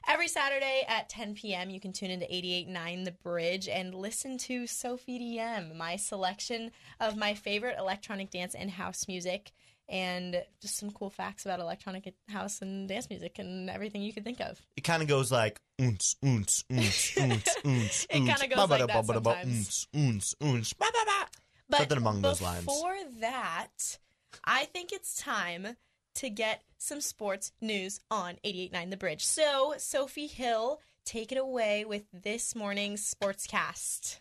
Every 0.08 0.28
Saturday 0.28 0.84
at 0.88 1.10
10 1.10 1.36
p.m., 1.36 1.70
you 1.70 1.80
can 1.80 1.94
tune 1.94 2.10
into 2.10 2.26
88.9 2.26 3.06
The 3.06 3.12
Bridge 3.12 3.68
and 3.68 3.94
listen 3.94 4.38
to 4.40 4.66
Sophie 4.66 5.20
DM, 5.20 5.76
my 5.76 5.96
selection 5.96 6.72
of 7.00 7.16
my 7.16 7.34
favorite 7.34 7.76
electronic 7.78 8.32
dance 8.32 8.56
and 8.56 8.72
house 8.72 9.08
music, 9.08 9.52
and 9.90 10.44
just 10.62 10.78
some 10.78 10.92
cool 10.92 11.10
facts 11.10 11.46
about 11.46 11.60
electronic 11.60 12.14
house 12.30 12.62
and 12.62 12.88
dance 12.88 13.10
music 13.10 13.40
and 13.40 13.70
everything 13.70 14.02
you 14.02 14.14
could 14.14 14.24
think 14.24 14.42
of. 14.42 14.62
It 14.76 14.82
kind 14.82 15.02
of 15.02 15.08
goes 15.08 15.32
like 15.32 15.60
oons, 15.82 16.16
oons, 16.26 16.64
oons, 16.72 17.14
oons, 17.18 17.56
oons. 17.66 18.08
It 18.10 18.14
kinda 18.14 18.48
goes 18.48 18.70
like 18.70 18.88
that 18.88 19.06
sometimes. 19.06 19.88
Oons, 19.96 19.96
oons, 19.96 20.36
oons, 20.44 20.74
ba, 20.74 20.86
ba, 20.92 21.00
ba. 21.06 21.28
But 21.70 21.78
Something 21.80 21.98
among 21.98 22.22
those 22.22 22.42
lines. 22.42 22.66
Before 22.66 22.98
that, 23.20 23.98
I 24.44 24.66
think 24.66 24.92
it's 24.94 25.16
time 25.22 25.76
to 26.16 26.30
get 26.30 26.64
some 26.78 27.02
sports 27.02 27.52
news 27.62 28.00
on 28.10 28.36
88.9 28.44 28.90
The 28.90 28.98
Bridge. 28.98 29.26
So, 29.26 29.76
Sophie 29.78 30.28
Hill, 30.28 30.80
take 31.06 31.32
it 31.32 31.38
away 31.38 31.86
with 31.86 32.04
this 32.14 32.56
morning's 32.56 33.14
sportscast. 33.14 34.20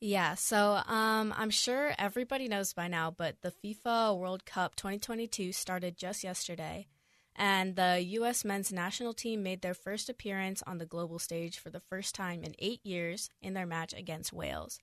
Yeah, 0.00 0.34
so 0.34 0.82
um, 0.86 1.32
I'm 1.36 1.48
sure 1.48 1.94
everybody 1.98 2.48
knows 2.48 2.74
by 2.74 2.86
now, 2.86 3.10
but 3.10 3.36
the 3.40 3.50
FIFA 3.50 4.18
World 4.18 4.44
Cup 4.44 4.76
2022 4.76 5.52
started 5.52 5.96
just 5.96 6.22
yesterday, 6.22 6.86
and 7.34 7.76
the 7.76 8.02
U.S. 8.02 8.44
men's 8.44 8.70
national 8.70 9.14
team 9.14 9.42
made 9.42 9.62
their 9.62 9.72
first 9.74 10.10
appearance 10.10 10.62
on 10.66 10.76
the 10.76 10.84
global 10.84 11.18
stage 11.18 11.58
for 11.58 11.70
the 11.70 11.80
first 11.80 12.14
time 12.14 12.44
in 12.44 12.54
eight 12.58 12.84
years 12.84 13.30
in 13.40 13.54
their 13.54 13.64
match 13.64 13.94
against 13.94 14.34
Wales. 14.34 14.78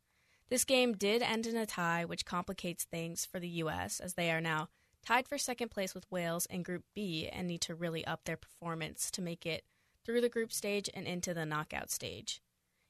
This 0.49 0.65
game 0.65 0.93
did 0.93 1.21
end 1.21 1.45
in 1.45 1.57
a 1.57 1.67
tie, 1.67 2.05
which 2.05 2.25
complicates 2.25 2.83
things 2.83 3.23
for 3.23 3.39
the 3.39 3.49
U.S., 3.49 3.99
as 3.99 4.15
they 4.15 4.31
are 4.31 4.41
now 4.41 4.69
tied 5.05 5.27
for 5.27 5.37
second 5.37 5.69
place 5.69 5.93
with 5.93 6.11
Wales 6.11 6.47
in 6.47 6.63
Group 6.63 6.85
B 6.95 7.29
and 7.31 7.47
need 7.47 7.61
to 7.61 7.75
really 7.75 8.05
up 8.05 8.25
their 8.25 8.37
performance 8.37 9.11
to 9.11 9.21
make 9.21 9.45
it 9.45 9.63
through 10.03 10.21
the 10.21 10.29
group 10.29 10.51
stage 10.51 10.89
and 10.93 11.05
into 11.05 11.35
the 11.35 11.45
knockout 11.45 11.91
stage. 11.91 12.41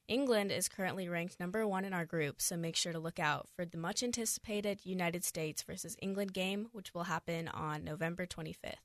England 0.06 0.52
is 0.52 0.68
currently 0.68 1.08
ranked 1.08 1.40
number 1.40 1.66
one 1.66 1.84
in 1.84 1.94
our 1.94 2.04
group, 2.04 2.42
so 2.42 2.56
make 2.56 2.76
sure 2.76 2.92
to 2.92 2.98
look 2.98 3.18
out 3.18 3.48
for 3.56 3.64
the 3.64 3.78
much 3.78 4.02
anticipated 4.02 4.84
United 4.84 5.24
States 5.24 5.62
versus 5.62 5.96
England 6.02 6.34
game, 6.34 6.68
which 6.72 6.92
will 6.92 7.04
happen 7.04 7.48
on 7.48 7.84
November 7.84 8.26
25th. 8.26 8.84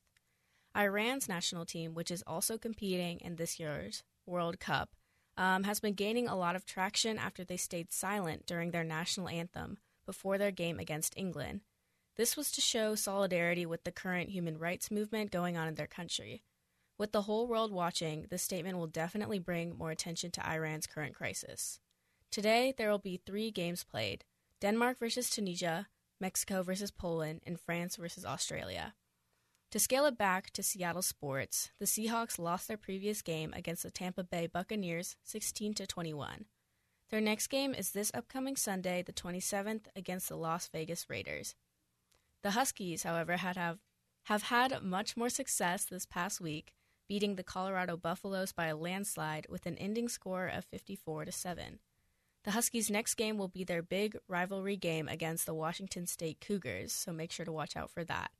Iran's 0.77 1.27
national 1.27 1.65
team, 1.65 1.93
which 1.93 2.09
is 2.09 2.23
also 2.25 2.57
competing 2.57 3.19
in 3.19 3.35
this 3.35 3.59
year's 3.59 4.03
World 4.25 4.61
Cup, 4.61 4.95
um, 5.35 5.63
has 5.63 5.81
been 5.81 5.93
gaining 5.93 6.27
a 6.29 6.37
lot 6.37 6.55
of 6.55 6.65
traction 6.65 7.17
after 7.17 7.43
they 7.43 7.57
stayed 7.57 7.91
silent 7.91 8.45
during 8.45 8.71
their 8.71 8.85
national 8.85 9.27
anthem 9.27 9.77
before 10.05 10.37
their 10.37 10.51
game 10.51 10.79
against 10.79 11.17
England. 11.17 11.61
This 12.15 12.37
was 12.37 12.49
to 12.51 12.61
show 12.61 12.95
solidarity 12.95 13.65
with 13.65 13.83
the 13.83 13.91
current 13.91 14.29
human 14.29 14.57
rights 14.57 14.89
movement 14.89 15.31
going 15.31 15.57
on 15.57 15.67
in 15.67 15.75
their 15.75 15.87
country. 15.87 16.43
With 16.99 17.13
the 17.13 17.21
whole 17.21 17.47
world 17.47 17.71
watching, 17.71 18.25
this 18.29 18.43
statement 18.43 18.77
will 18.77 18.85
definitely 18.85 19.39
bring 19.39 19.77
more 19.77 19.89
attention 19.89 20.31
to 20.31 20.45
Iran's 20.45 20.85
current 20.85 21.15
crisis. 21.15 21.79
Today, 22.29 22.73
there 22.77 22.91
will 22.91 22.99
be 22.99 23.21
three 23.25 23.51
games 23.51 23.85
played 23.85 24.25
Denmark 24.59 24.99
versus 24.99 25.29
Tunisia, 25.29 25.87
Mexico 26.19 26.61
versus 26.61 26.91
Poland, 26.91 27.39
and 27.47 27.57
France 27.57 27.95
versus 27.95 28.25
Australia. 28.25 28.95
To 29.71 29.79
scale 29.79 30.07
it 30.07 30.17
back 30.17 30.51
to 30.51 30.61
Seattle 30.61 31.01
sports, 31.01 31.71
the 31.79 31.85
Seahawks 31.85 32.37
lost 32.37 32.67
their 32.67 32.75
previous 32.75 33.21
game 33.21 33.53
against 33.53 33.83
the 33.83 33.91
Tampa 33.91 34.25
Bay 34.25 34.47
Buccaneers 34.47 35.15
16 35.23 35.75
to 35.75 35.87
21. 35.87 36.45
Their 37.11 37.21
next 37.21 37.47
game 37.47 37.73
is 37.73 37.91
this 37.91 38.11
upcoming 38.13 38.57
Sunday, 38.57 39.03
the 39.03 39.13
27th, 39.13 39.85
against 39.95 40.27
the 40.27 40.35
Las 40.35 40.67
Vegas 40.67 41.09
Raiders. 41.09 41.55
The 42.43 42.51
Huskies, 42.51 43.03
however, 43.03 43.37
had 43.37 43.55
have, 43.55 43.79
have 44.23 44.43
had 44.43 44.83
much 44.83 45.15
more 45.15 45.29
success 45.29 45.85
this 45.85 46.05
past 46.05 46.41
week, 46.41 46.73
beating 47.09 47.35
the 47.35 47.43
Colorado 47.43 47.97
Buffaloes 47.97 48.53
by 48.53 48.67
a 48.67 48.77
landslide 48.77 49.47
with 49.49 49.65
an 49.65 49.77
ending 49.77 50.07
score 50.07 50.47
of 50.47 50.63
54 50.63 51.25
to 51.25 51.31
7. 51.31 51.79
The 52.45 52.51
Huskies' 52.51 52.89
next 52.89 53.15
game 53.15 53.37
will 53.37 53.49
be 53.49 53.65
their 53.65 53.81
big 53.81 54.15
rivalry 54.27 54.77
game 54.77 55.09
against 55.09 55.45
the 55.45 55.53
Washington 55.53 56.07
State 56.07 56.39
Cougars, 56.39 56.93
so 56.93 57.11
make 57.11 57.31
sure 57.31 57.45
to 57.45 57.51
watch 57.51 57.75
out 57.75 57.89
for 57.89 58.05
that. 58.05 58.31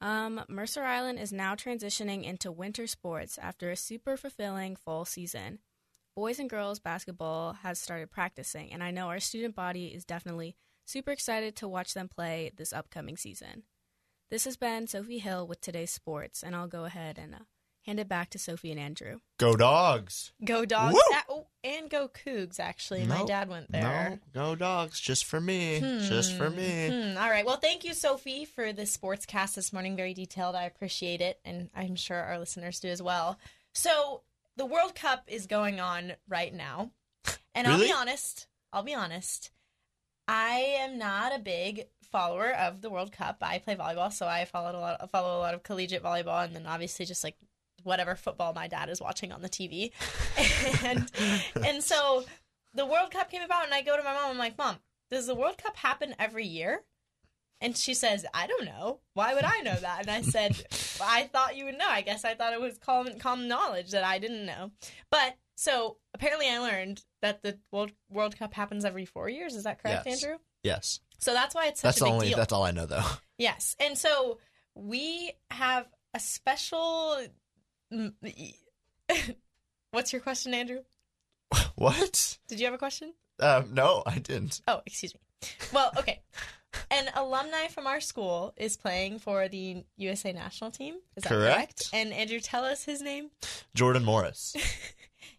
Um, 0.00 0.42
Mercer 0.48 0.82
Island 0.82 1.18
is 1.18 1.32
now 1.32 1.54
transitioning 1.54 2.24
into 2.24 2.52
winter 2.52 2.86
sports 2.86 3.38
after 3.38 3.70
a 3.70 3.76
super 3.76 4.16
fulfilling 4.16 4.76
fall 4.76 5.04
season. 5.04 5.60
Boys 6.14 6.38
and 6.38 6.50
girls 6.50 6.80
basketball 6.80 7.54
has 7.62 7.78
started 7.78 8.10
practicing, 8.10 8.72
and 8.72 8.82
I 8.82 8.90
know 8.90 9.08
our 9.08 9.20
student 9.20 9.54
body 9.54 9.86
is 9.86 10.04
definitely 10.04 10.56
super 10.84 11.12
excited 11.12 11.56
to 11.56 11.68
watch 11.68 11.94
them 11.94 12.08
play 12.08 12.50
this 12.56 12.72
upcoming 12.72 13.16
season. 13.16 13.62
This 14.30 14.44
has 14.44 14.56
been 14.56 14.86
Sophie 14.86 15.20
Hill 15.20 15.46
with 15.46 15.60
today's 15.60 15.92
sports, 15.92 16.42
and 16.42 16.54
I'll 16.54 16.68
go 16.68 16.84
ahead 16.84 17.18
and 17.18 17.34
uh, 17.34 17.38
hand 17.84 18.00
it 18.00 18.08
back 18.08 18.30
to 18.30 18.38
Sophie 18.38 18.70
and 18.70 18.80
Andrew. 18.80 19.20
Go 19.38 19.56
dogs. 19.56 20.32
Go 20.44 20.64
dogs. 20.64 20.96
Oh, 21.28 21.46
and 21.62 21.88
go 21.90 22.08
Cougs, 22.08 22.58
actually. 22.60 23.04
My 23.04 23.24
dad 23.24 23.48
went 23.48 23.70
there. 23.72 24.20
No, 24.34 24.42
go 24.50 24.54
dogs. 24.54 25.00
Just 25.00 25.24
for 25.24 25.40
me. 25.40 25.80
Just 25.80 26.34
for 26.36 26.50
me. 26.50 26.88
Hmm, 26.88 27.18
All 27.18 27.30
right. 27.30 27.44
Well, 27.46 27.56
thank 27.56 27.84
you, 27.84 27.94
Sophie, 27.94 28.44
for 28.44 28.72
the 28.72 28.86
sports 28.86 29.26
cast 29.26 29.56
this 29.56 29.72
morning. 29.72 29.96
Very 29.96 30.14
detailed. 30.14 30.54
I 30.54 30.64
appreciate 30.64 31.20
it. 31.20 31.40
And 31.44 31.70
I'm 31.74 31.96
sure 31.96 32.18
our 32.18 32.38
listeners 32.38 32.80
do 32.80 32.88
as 32.88 33.02
well. 33.02 33.38
So, 33.72 34.22
the 34.56 34.66
World 34.66 34.94
Cup 34.94 35.24
is 35.26 35.46
going 35.46 35.80
on 35.80 36.12
right 36.28 36.54
now. 36.54 36.90
And 37.54 37.66
I'll 37.66 37.78
be 37.80 37.92
honest. 37.92 38.46
I'll 38.72 38.82
be 38.82 38.94
honest. 38.94 39.50
I 40.26 40.76
am 40.80 40.98
not 40.98 41.34
a 41.34 41.38
big 41.38 41.86
follower 42.10 42.52
of 42.54 42.80
the 42.80 42.90
World 42.90 43.12
Cup. 43.12 43.38
I 43.42 43.58
play 43.58 43.74
volleyball, 43.76 44.12
so 44.12 44.26
I 44.26 44.44
followed 44.44 44.74
a 44.74 44.78
lot 44.78 45.10
follow 45.10 45.36
a 45.36 45.40
lot 45.40 45.54
of 45.54 45.62
collegiate 45.62 46.02
volleyball 46.02 46.44
and 46.44 46.54
then 46.54 46.66
obviously 46.66 47.04
just 47.04 47.24
like 47.24 47.36
whatever 47.84 48.16
football 48.16 48.52
my 48.52 48.66
dad 48.66 48.88
is 48.88 49.00
watching 49.00 49.30
on 49.32 49.40
the 49.42 49.48
TV. 49.48 49.92
and 50.84 51.10
and 51.64 51.82
so 51.84 52.24
the 52.74 52.84
World 52.86 53.10
Cup 53.12 53.30
came 53.30 53.42
about 53.42 53.64
and 53.64 53.72
I 53.74 53.82
go 53.82 53.96
to 53.96 54.02
my 54.02 54.12
mom, 54.12 54.32
I'm 54.32 54.38
like, 54.38 54.58
Mom, 54.58 54.76
does 55.10 55.26
the 55.26 55.34
World 55.34 55.58
Cup 55.58 55.76
happen 55.76 56.14
every 56.18 56.46
year? 56.46 56.82
And 57.60 57.76
she 57.76 57.94
says, 57.94 58.26
I 58.34 58.46
don't 58.46 58.64
know. 58.66 59.00
Why 59.14 59.32
would 59.32 59.44
I 59.44 59.60
know 59.60 59.76
that? 59.76 60.00
And 60.00 60.10
I 60.10 60.22
said, 60.22 60.54
I 61.00 61.30
thought 61.32 61.56
you 61.56 61.66
would 61.66 61.78
know. 61.78 61.86
I 61.88 62.02
guess 62.02 62.24
I 62.24 62.34
thought 62.34 62.52
it 62.52 62.60
was 62.60 62.76
common, 62.78 63.18
common 63.18 63.48
knowledge 63.48 63.92
that 63.92 64.04
I 64.04 64.18
didn't 64.18 64.44
know. 64.44 64.72
But 65.10 65.36
so 65.54 65.98
apparently 66.12 66.48
I 66.48 66.58
learned 66.58 67.02
that 67.22 67.42
the 67.42 67.58
World, 67.70 67.92
World 68.10 68.36
Cup 68.36 68.52
happens 68.54 68.84
every 68.84 69.04
four 69.06 69.28
years. 69.30 69.54
Is 69.54 69.64
that 69.64 69.80
correct, 69.82 70.02
Yes. 70.04 70.22
Andrew? 70.24 70.38
Yes. 70.62 71.00
So 71.20 71.32
that's 71.32 71.54
why 71.54 71.68
it's 71.68 71.80
such 71.80 71.90
That's 71.94 72.00
a 72.00 72.04
big 72.04 72.12
only 72.12 72.28
deal. 72.28 72.36
that's 72.36 72.52
all 72.52 72.64
I 72.64 72.72
know 72.72 72.86
though. 72.86 73.04
Yes. 73.38 73.76
And 73.80 73.96
so 73.96 74.38
we 74.74 75.32
have 75.50 75.86
a 76.12 76.20
special. 76.20 77.18
What's 79.90 80.12
your 80.12 80.20
question, 80.22 80.54
Andrew? 80.54 80.80
What? 81.76 82.38
Did 82.48 82.58
you 82.60 82.66
have 82.66 82.74
a 82.74 82.78
question? 82.78 83.14
Um, 83.40 83.74
no, 83.74 84.02
I 84.06 84.18
didn't. 84.18 84.60
Oh, 84.68 84.80
excuse 84.86 85.12
me. 85.14 85.20
Well, 85.72 85.90
okay. 85.98 86.22
An 86.90 87.06
alumni 87.14 87.68
from 87.68 87.86
our 87.86 88.00
school 88.00 88.52
is 88.56 88.76
playing 88.76 89.18
for 89.18 89.48
the 89.48 89.84
USA 89.96 90.32
national 90.32 90.70
team. 90.70 90.94
Is 91.16 91.24
that 91.24 91.28
correct? 91.28 91.50
Correct. 91.56 91.88
And 91.92 92.12
Andrew, 92.12 92.40
tell 92.40 92.64
us 92.64 92.84
his 92.84 93.02
name. 93.02 93.30
Jordan 93.74 94.04
Morris. 94.04 94.54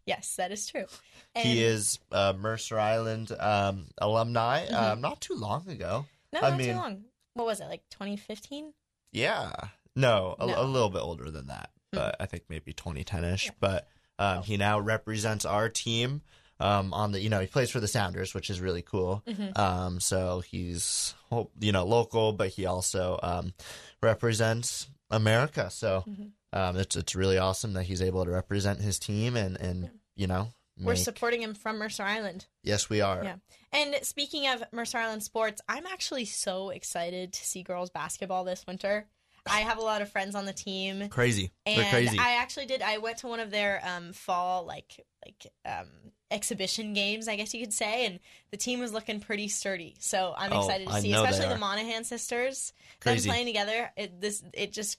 Yes, 0.05 0.35
that 0.37 0.51
is 0.51 0.67
true. 0.67 0.85
And 1.33 1.47
he 1.47 1.63
is 1.63 1.97
uh, 2.11 2.33
Mercer 2.37 2.77
Island 2.79 3.31
um, 3.39 3.87
alumni. 3.97 4.67
Um, 4.67 5.01
not 5.01 5.19
too 5.19 5.33
long 5.33 5.67
ago. 5.67 6.05
No, 6.31 6.39
I 6.41 6.49
not 6.51 6.57
mean, 6.59 6.67
too 6.69 6.75
long. 6.75 7.03
What 7.33 7.47
was 7.47 7.59
it, 7.59 7.65
like 7.65 7.81
2015? 7.89 8.73
Yeah. 9.11 9.51
No, 9.95 10.35
a, 10.39 10.45
No. 10.45 10.61
a 10.61 10.63
little 10.63 10.89
bit 10.91 11.01
older 11.01 11.31
than 11.31 11.47
that, 11.47 11.71
but 11.95 12.15
I 12.19 12.25
think 12.25 12.43
maybe 12.49 12.73
2010 12.73 13.23
ish. 13.23 13.51
But 13.59 13.87
um, 14.19 14.43
he 14.43 14.57
now 14.57 14.79
represents 14.79 15.45
our 15.45 15.69
team 15.69 16.21
um, 16.59 16.93
on 16.93 17.11
the 17.11 17.19
you 17.19 17.29
know 17.29 17.39
he 17.41 17.47
plays 17.47 17.69
for 17.69 17.79
the 17.79 17.87
Sounders, 17.87 18.33
which 18.33 18.49
is 18.49 18.61
really 18.61 18.81
cool. 18.81 19.23
Mhm. 19.27 19.57
Um, 19.57 19.99
so 19.99 20.39
he's 20.41 21.13
you 21.59 21.71
know 21.71 21.85
local, 21.85 22.31
but 22.33 22.49
he 22.49 22.65
also 22.65 23.19
um, 23.23 23.53
represents 24.01 24.87
America. 25.11 25.69
So 25.69 26.03
Mhm. 26.07 26.31
um, 26.53 26.77
it's 26.77 26.95
it's 26.95 27.15
really 27.15 27.37
awesome 27.37 27.73
that 27.73 27.83
he's 27.83 28.01
able 28.01 28.25
to 28.25 28.31
represent 28.31 28.81
his 28.81 28.99
team 28.99 29.35
and 29.35 29.57
and 29.59 29.89
you 30.15 30.27
know 30.27 30.49
We're 30.79 30.95
supporting 30.95 31.41
him 31.41 31.53
from 31.53 31.77
Mercer 31.77 32.03
Island. 32.03 32.45
yes 32.63 32.89
we 32.89 33.01
are. 33.01 33.23
Yeah. 33.23 33.35
And 33.71 33.95
speaking 34.03 34.47
of 34.47 34.63
Mercer 34.71 34.97
Island 34.97 35.23
sports, 35.23 35.61
I'm 35.67 35.85
actually 35.85 36.25
so 36.25 36.69
excited 36.69 37.33
to 37.33 37.45
see 37.45 37.63
girls 37.63 37.89
basketball 37.89 38.43
this 38.45 38.65
winter. 38.67 39.05
I 39.47 39.59
have 39.59 39.77
a 39.77 39.81
lot 39.81 40.01
of 40.01 40.09
friends 40.09 40.35
on 40.35 40.45
the 40.45 40.53
team. 40.53 41.09
Crazy. 41.09 41.51
And 41.65 41.79
They're 41.81 41.89
crazy. 41.91 42.17
I 42.19 42.35
actually 42.37 42.65
did 42.65 42.81
I 42.81 42.97
went 42.97 43.17
to 43.19 43.27
one 43.27 43.39
of 43.39 43.51
their 43.51 43.81
um, 43.85 44.13
fall 44.13 44.65
like 44.65 45.05
like 45.25 45.51
um, 45.65 45.87
exhibition 46.31 46.93
games, 46.93 47.27
I 47.27 47.35
guess 47.35 47.53
you 47.53 47.61
could 47.61 47.73
say, 47.73 48.05
and 48.05 48.19
the 48.51 48.57
team 48.57 48.79
was 48.79 48.91
looking 48.93 49.19
pretty 49.19 49.47
sturdy. 49.47 49.95
So 49.99 50.33
I'm 50.37 50.51
Oh, 50.51 50.59
excited 50.59 50.87
to 50.87 50.93
I 50.93 50.99
see, 50.99 51.13
especially 51.13 51.47
the. 51.49 51.57
Monahan 51.57 52.03
sisters. 52.03 52.73
Crazy. 53.01 53.27
Them 53.27 53.33
playing 53.33 53.47
together, 53.47 53.91
it 53.95 54.19
this 54.19 54.43
it 54.53 54.73
just 54.73 54.97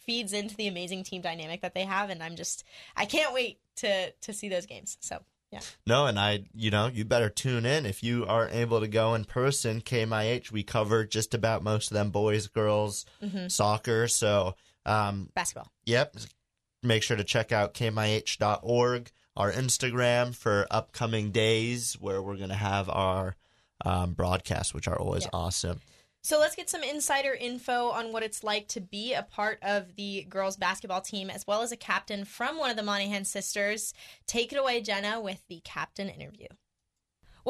feeds 0.00 0.32
into 0.32 0.56
the 0.56 0.66
amazing 0.66 1.04
team 1.04 1.20
dynamic 1.22 1.60
that 1.60 1.74
they 1.74 1.84
have 1.84 2.08
and 2.10 2.22
I'm 2.22 2.34
just 2.34 2.64
I 2.96 3.04
can't 3.04 3.34
wait 3.34 3.58
to 3.76 4.10
to 4.12 4.32
see 4.32 4.48
those 4.48 4.66
games. 4.66 4.96
So 5.00 5.18
yeah. 5.50 5.60
No, 5.86 6.06
and 6.06 6.18
I, 6.18 6.44
you 6.54 6.70
know, 6.70 6.86
you 6.86 7.04
better 7.04 7.28
tune 7.28 7.66
in 7.66 7.86
if 7.86 8.02
you 8.02 8.24
aren't 8.26 8.54
able 8.54 8.80
to 8.80 8.88
go 8.88 9.14
in 9.14 9.24
person. 9.24 9.80
KMIH, 9.80 10.50
we 10.52 10.62
cover 10.62 11.04
just 11.04 11.34
about 11.34 11.62
most 11.62 11.90
of 11.90 11.94
them 11.94 12.10
boys, 12.10 12.46
girls, 12.46 13.04
Mhm. 13.22 13.50
soccer. 13.50 14.06
So, 14.08 14.54
um, 14.86 15.30
Basketball. 15.34 15.70
Yep. 15.86 16.16
Make 16.82 17.02
sure 17.02 17.16
to 17.16 17.24
check 17.24 17.52
out 17.52 17.74
kmih.org, 17.74 19.10
our 19.36 19.52
Instagram 19.52 20.34
for 20.34 20.66
upcoming 20.70 21.30
days 21.30 21.94
where 22.00 22.22
we're 22.22 22.36
going 22.36 22.48
to 22.50 22.54
have 22.54 22.88
our 22.88 23.36
um, 23.84 24.12
broadcasts, 24.12 24.74
which 24.74 24.86
are 24.86 24.98
always 24.98 25.22
Yeah. 25.24 25.30
awesome. 25.32 25.80
So 26.22 26.38
let's 26.38 26.54
get 26.54 26.68
some 26.68 26.82
insider 26.82 27.32
info 27.32 27.88
on 27.88 28.12
what 28.12 28.22
it's 28.22 28.44
like 28.44 28.68
to 28.68 28.80
be 28.80 29.14
a 29.14 29.22
part 29.22 29.58
of 29.62 29.96
the 29.96 30.26
girls 30.28 30.56
basketball 30.56 31.00
team 31.00 31.30
as 31.30 31.46
well 31.46 31.62
as 31.62 31.72
a 31.72 31.76
captain 31.76 32.26
from 32.26 32.58
one 32.58 32.70
of 32.70 32.76
the 32.76 32.82
Monahan 32.82 33.24
sisters. 33.24 33.94
Take 34.26 34.52
it 34.52 34.58
away, 34.58 34.82
Jenna, 34.82 35.20
with 35.20 35.42
the 35.48 35.60
captain 35.64 36.10
interview. 36.10 36.48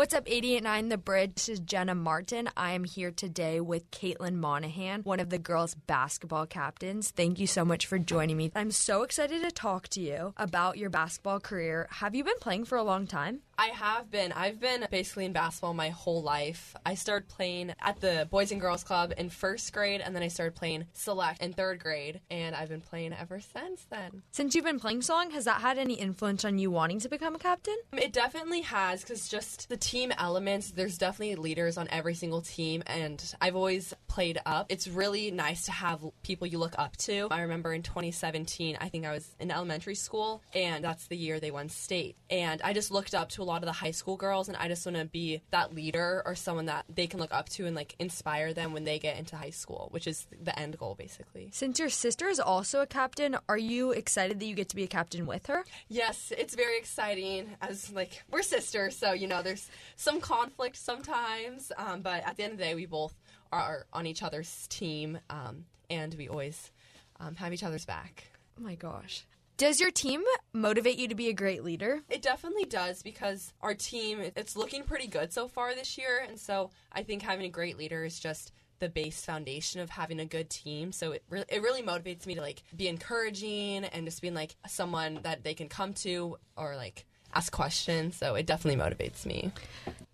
What's 0.01 0.15
up, 0.15 0.27
889 0.27 0.89
The 0.89 0.97
Bridge? 0.97 1.35
This 1.35 1.51
is 1.51 1.61
Jenna 1.61 1.95
Martin. 1.95 2.49
I 2.57 2.73
am 2.73 2.85
here 2.85 3.11
today 3.11 3.61
with 3.61 3.91
Caitlin 3.91 4.37
Monahan, 4.37 5.03
one 5.03 5.21
of 5.21 5.29
the 5.29 5.39
girls' 5.39 5.75
basketball 5.75 6.47
captains. 6.47 7.11
Thank 7.11 7.39
you 7.39 7.47
so 7.47 7.67
much 7.67 7.85
for 7.85 7.99
joining 7.99 8.39
me. 8.39 8.51
I'm 8.55 8.71
so 8.71 9.03
excited 9.03 9.43
to 9.43 9.51
talk 9.51 9.89
to 9.89 10.01
you 10.01 10.33
about 10.39 10.79
your 10.79 10.89
basketball 10.89 11.39
career. 11.39 11.87
Have 11.91 12.15
you 12.15 12.25
been 12.25 12.39
playing 12.41 12.65
for 12.65 12.79
a 12.79 12.83
long 12.83 13.07
time? 13.07 13.41
I 13.59 13.67
have 13.67 14.11
been. 14.11 14.33
I've 14.33 14.59
been 14.59 14.87
basically 14.91 15.27
in 15.27 15.35
basketball 15.35 15.75
my 15.75 15.91
whole 15.91 16.23
life. 16.23 16.75
I 16.87 16.95
started 16.95 17.29
playing 17.29 17.75
at 17.83 18.01
the 18.01 18.27
Boys 18.31 18.53
and 18.53 18.59
Girls 18.59 18.83
Club 18.83 19.13
in 19.19 19.29
first 19.29 19.71
grade, 19.75 20.01
and 20.01 20.17
then 20.17 20.23
I 20.23 20.29
started 20.29 20.55
playing 20.55 20.87
select 20.95 21.43
in 21.43 21.53
third 21.53 21.79
grade, 21.79 22.23
and 22.31 22.57
I've 22.57 22.71
been 22.71 22.81
playing 22.81 23.13
ever 23.13 23.39
since 23.39 23.85
then. 23.91 24.23
Since 24.31 24.55
you've 24.55 24.65
been 24.65 24.81
playing 24.81 25.03
so 25.03 25.13
long, 25.13 25.33
has 25.33 25.45
that 25.45 25.61
had 25.61 25.77
any 25.77 25.93
influence 25.93 26.43
on 26.47 26.59
you 26.59 26.71
wanting 26.71 27.01
to 27.01 27.11
become 27.11 27.35
a 27.35 27.39
captain? 27.39 27.77
It 27.93 28.15
definitely 28.15 28.63
has, 28.63 29.03
because 29.03 29.29
just 29.29 29.69
the 29.69 29.77
team 29.77 29.90
elements, 30.19 30.71
there's 30.71 30.99
definitely 30.99 31.35
leaders 31.35 31.77
on 31.77 31.89
every 31.91 32.15
single 32.15 32.43
team, 32.43 32.83
and 32.87 33.23
I've 33.41 33.57
always 33.57 33.93
played 34.07 34.39
up. 34.47 34.67
It's 34.69 34.87
really 34.87 35.31
nice 35.31 35.65
to 35.67 35.73
have 35.73 36.01
people 36.23 36.47
you 36.47 36.59
look 36.59 36.75
up 36.79 36.97
to. 36.99 37.29
I 37.31 37.43
remember 37.43 37.73
in 37.73 37.83
2017, 37.83 38.79
I 38.81 38.89
think 38.89 39.05
I 39.05 39.13
was 39.13 39.35
in 39.41 39.51
elementary 39.51 39.95
school, 39.95 40.43
and 40.55 40.85
that's 40.85 41.09
the 41.09 41.17
year 41.17 41.41
they 41.41 41.51
won 41.51 41.69
state. 41.69 42.17
And 42.31 42.63
I 42.63 42.73
just 42.73 42.91
looked 42.91 43.15
up 43.15 43.31
to 43.31 43.43
a 43.43 43.45
lot 43.45 43.63
of 43.63 43.67
the 43.67 43.73
high 43.73 43.91
school 43.91 44.17
girls, 44.17 44.49
and 44.49 44.57
I 44.57 44.69
just 44.69 44.87
want 44.87 44.97
to 44.97 45.07
be 45.07 45.43
that 45.51 45.75
leader 45.75 46.23
or 46.25 46.35
someone 46.35 46.67
that 46.67 46.85
they 46.89 47.07
can 47.07 47.19
look 47.19 47.33
up 47.33 47.49
to 47.51 47.67
and 47.67 47.75
like 47.75 47.97
inspire 47.99 48.53
them 48.55 48.73
when 48.73 48.85
they 48.85 48.99
get 48.99 49.19
into 49.19 49.37
high 49.37 49.51
school, 49.51 49.89
which 49.91 50.07
is 50.07 50.27
the 50.43 50.57
end 50.59 50.79
goal 50.79 50.95
basically. 50.95 51.51
Since 51.53 51.79
your 51.79 51.89
sister 51.89 52.29
is 52.29 52.39
also 52.39 52.81
a 52.81 52.87
captain, 52.87 53.37
are 53.49 53.59
you 53.59 53.91
excited 53.91 54.39
that 54.39 54.47
you 54.47 54.55
get 54.55 54.69
to 54.69 54.77
be 54.77 54.85
a 54.85 54.89
captain 54.89 55.27
with 55.27 55.47
her? 55.47 55.65
Yes, 55.89 56.33
it's 56.37 56.55
very 56.55 56.79
exciting 56.79 57.57
as 57.61 57.93
like 57.93 58.23
we're 58.31 58.43
sisters, 58.43 58.97
so 58.97 59.13
you 59.13 59.27
know 59.27 59.43
there's 59.43 59.70
some 59.97 60.21
conflict 60.21 60.77
sometimes, 60.77 61.73
um, 61.77 62.03
but 62.03 62.27
at 62.27 62.37
the 62.37 62.45
end 62.45 62.53
of 62.53 62.59
the 62.59 62.65
day, 62.65 62.75
we 62.75 62.87
both 62.87 63.15
are 63.53 63.87
on 63.93 64.07
each 64.07 64.23
other's 64.23 64.67
team, 64.69 65.19
um, 65.29 65.65
and 65.89 66.15
we 66.15 66.29
always 66.29 66.71
um, 67.19 67.35
have 67.37 67.53
each 67.53 67.63
other's 67.63 67.85
back. 67.85 68.25
Oh 68.59 68.63
my 68.63 68.75
gosh. 68.75 69.25
Does 69.57 69.79
your 69.79 69.91
team 69.91 70.23
motivate 70.55 70.97
you 70.97 71.09
to 71.09 71.15
be 71.15 71.29
a 71.29 71.35
great 71.35 71.63
leader? 71.63 72.01
It 72.09 72.23
definitely 72.23 72.65
does 72.65 73.03
because 73.03 73.53
our 73.61 73.75
team 73.75 74.19
it's 74.35 74.57
looking 74.57 74.85
pretty 74.85 75.07
good 75.07 75.35
so 75.35 75.49
far 75.49 75.75
this 75.75 75.99
year, 75.99 76.25
and 76.27 76.41
so 76.41 76.71
I 76.93 77.03
think 77.03 77.21
having 77.21 77.45
a 77.45 77.51
great 77.51 77.77
leader 77.77 78.05
is 78.05 78.19
just 78.19 78.53
the 78.79 78.89
base 78.89 79.23
foundation 79.23 79.83
of 79.83 79.91
having 79.91 80.19
a 80.19 80.25
good 80.25 80.49
team. 80.49 80.93
So 80.93 81.13
it 81.13 81.23
really 81.29 81.45
it 81.49 81.63
really 81.63 81.83
motivates 81.83 82.27
me 82.27 82.35
to 82.37 82.41
like 82.41 82.63
be 82.75 82.89
encouraging 82.89 83.85
and 83.85 84.07
just 84.07 84.23
being 84.23 84.33
like 84.33 84.57
someone 84.67 85.21
that 85.25 85.45
they 85.45 85.53
can 85.53 85.69
come 85.69 85.93
to 85.95 86.39
or 86.57 86.75
like 86.75 87.05
ask 87.35 87.53
questions. 87.53 88.17
So 88.17 88.35
it 88.35 88.47
definitely 88.47 88.83
motivates 88.83 89.27
me. 89.27 89.53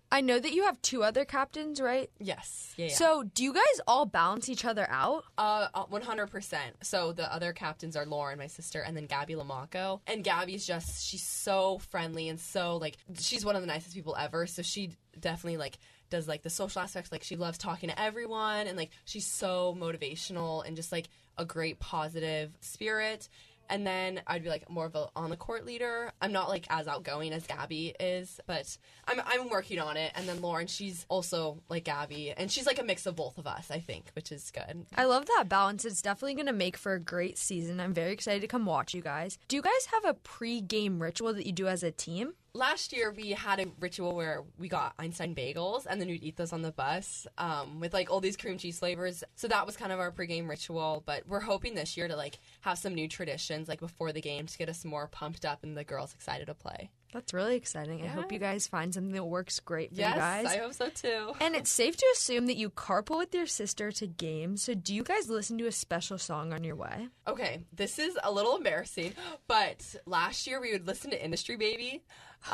I 0.09 0.21
know 0.21 0.39
that 0.39 0.53
you 0.53 0.63
have 0.63 0.81
two 0.81 1.03
other 1.03 1.25
captains, 1.25 1.81
right? 1.81 2.09
Yes. 2.17 2.73
Yeah. 2.77 2.87
yeah. 2.87 2.93
So, 2.93 3.23
do 3.23 3.43
you 3.43 3.53
guys 3.53 3.81
all 3.87 4.05
balance 4.05 4.47
each 4.47 4.63
other 4.63 4.87
out? 4.89 5.25
Uh, 5.37 5.67
one 5.89 6.01
hundred 6.01 6.27
percent. 6.27 6.75
So 6.81 7.11
the 7.11 7.31
other 7.33 7.51
captains 7.51 7.97
are 7.97 8.05
Lauren, 8.05 8.39
my 8.39 8.47
sister, 8.47 8.79
and 8.79 8.95
then 8.95 9.05
Gabby 9.05 9.35
Lamaco. 9.35 9.99
And 10.07 10.23
Gabby's 10.23 10.65
just 10.65 11.05
she's 11.05 11.23
so 11.23 11.79
friendly 11.89 12.29
and 12.29 12.39
so 12.39 12.77
like 12.77 12.97
she's 13.19 13.43
one 13.43 13.55
of 13.55 13.61
the 13.61 13.67
nicest 13.67 13.95
people 13.95 14.15
ever. 14.17 14.47
So 14.47 14.61
she 14.61 14.91
definitely 15.19 15.57
like 15.57 15.77
does 16.09 16.25
like 16.25 16.41
the 16.41 16.49
social 16.49 16.81
aspects. 16.81 17.11
Like 17.11 17.23
she 17.23 17.35
loves 17.35 17.57
talking 17.57 17.89
to 17.89 18.01
everyone, 18.01 18.67
and 18.67 18.77
like 18.77 18.91
she's 19.03 19.27
so 19.27 19.75
motivational 19.77 20.65
and 20.65 20.77
just 20.77 20.93
like 20.93 21.09
a 21.37 21.43
great 21.43 21.79
positive 21.79 22.51
spirit. 22.61 23.27
And 23.69 23.85
then 23.85 24.21
I'd 24.27 24.43
be 24.43 24.49
like 24.49 24.69
more 24.69 24.85
of 24.85 24.95
a 24.95 25.07
on 25.15 25.29
the 25.29 25.37
court 25.37 25.65
leader. 25.65 26.11
I'm 26.21 26.31
not 26.31 26.49
like 26.49 26.65
as 26.69 26.87
outgoing 26.87 27.33
as 27.33 27.45
Gabby 27.45 27.95
is, 27.99 28.39
but 28.47 28.77
I'm 29.07 29.21
I'm 29.25 29.49
working 29.49 29.79
on 29.79 29.97
it. 29.97 30.11
And 30.15 30.27
then 30.27 30.41
Lauren, 30.41 30.67
she's 30.67 31.05
also 31.09 31.61
like 31.69 31.83
Gabby, 31.83 32.31
and 32.35 32.51
she's 32.51 32.65
like 32.65 32.79
a 32.79 32.83
mix 32.83 33.05
of 33.05 33.15
both 33.15 33.37
of 33.37 33.47
us, 33.47 33.69
I 33.71 33.79
think, 33.79 34.11
which 34.13 34.31
is 34.31 34.51
good. 34.51 34.85
I 34.95 35.05
love 35.05 35.25
that 35.25 35.49
balance. 35.49 35.85
It's 35.85 36.01
definitely 36.01 36.35
going 36.35 36.47
to 36.47 36.53
make 36.53 36.77
for 36.77 36.93
a 36.93 36.99
great 36.99 37.37
season. 37.37 37.79
I'm 37.79 37.93
very 37.93 38.11
excited 38.11 38.41
to 38.41 38.47
come 38.47 38.65
watch 38.65 38.93
you 38.93 39.01
guys. 39.01 39.37
Do 39.47 39.55
you 39.55 39.61
guys 39.61 39.87
have 39.91 40.05
a 40.05 40.13
pre-game 40.13 41.01
ritual 41.01 41.33
that 41.33 41.45
you 41.45 41.51
do 41.51 41.67
as 41.67 41.83
a 41.83 41.91
team? 41.91 42.33
Last 42.57 42.91
year 42.91 43.13
we 43.15 43.29
had 43.31 43.59
a 43.59 43.67
ritual 43.79 44.15
where 44.15 44.43
we 44.57 44.67
got 44.67 44.95
Einstein 44.97 45.35
bagels 45.35 45.85
and 45.87 46.01
then 46.01 46.07
we'd 46.07 46.23
eat 46.23 46.37
those 46.37 46.51
on 46.51 46.63
the 46.63 46.71
bus 46.71 47.27
um, 47.37 47.79
with 47.79 47.93
like 47.93 48.09
all 48.09 48.19
these 48.19 48.35
cream 48.35 48.57
cheese 48.57 48.79
flavors. 48.79 49.23
So 49.35 49.47
that 49.47 49.67
was 49.67 49.77
kind 49.77 49.91
of 49.91 49.99
our 49.99 50.11
pregame 50.11 50.49
ritual. 50.49 51.03
But 51.05 51.27
we're 51.27 51.39
hoping 51.39 51.75
this 51.75 51.95
year 51.95 52.07
to 52.07 52.15
like 52.15 52.39
have 52.61 52.79
some 52.79 52.95
new 52.95 53.07
traditions 53.07 53.67
like 53.67 53.79
before 53.79 54.11
the 54.11 54.21
game 54.21 54.47
to 54.47 54.57
get 54.57 54.69
us 54.69 54.83
more 54.83 55.07
pumped 55.07 55.45
up 55.45 55.61
and 55.61 55.77
the 55.77 55.83
girls 55.83 56.15
excited 56.15 56.47
to 56.47 56.55
play. 56.55 56.89
That's 57.13 57.33
really 57.33 57.55
exciting. 57.55 58.03
I 58.03 58.07
hope 58.07 58.31
you 58.31 58.39
guys 58.39 58.67
find 58.67 58.93
something 58.93 59.13
that 59.13 59.23
works 59.23 59.59
great 59.59 59.91
for 59.91 60.01
yes, 60.01 60.15
you 60.15 60.19
guys. 60.19 60.45
I 60.47 60.57
hope 60.57 60.73
so 60.73 60.89
too. 60.89 61.33
And 61.39 61.55
it's 61.55 61.71
safe 61.71 61.95
to 61.95 62.05
assume 62.13 62.47
that 62.47 62.57
you 62.57 62.69
carpool 62.69 63.19
with 63.19 63.33
your 63.33 63.45
sister 63.45 63.91
to 63.93 64.07
games. 64.07 64.63
So, 64.63 64.73
do 64.73 64.93
you 64.93 65.03
guys 65.03 65.29
listen 65.29 65.57
to 65.59 65.67
a 65.67 65.71
special 65.71 66.17
song 66.17 66.51
on 66.51 66.63
your 66.63 66.75
way? 66.75 67.07
Okay, 67.27 67.61
this 67.71 67.97
is 67.97 68.17
a 68.23 68.31
little 68.31 68.57
embarrassing, 68.57 69.13
but 69.47 69.95
last 70.05 70.47
year 70.47 70.59
we 70.59 70.73
would 70.73 70.85
listen 70.85 71.11
to 71.11 71.23
Industry 71.23 71.55
Baby 71.55 72.03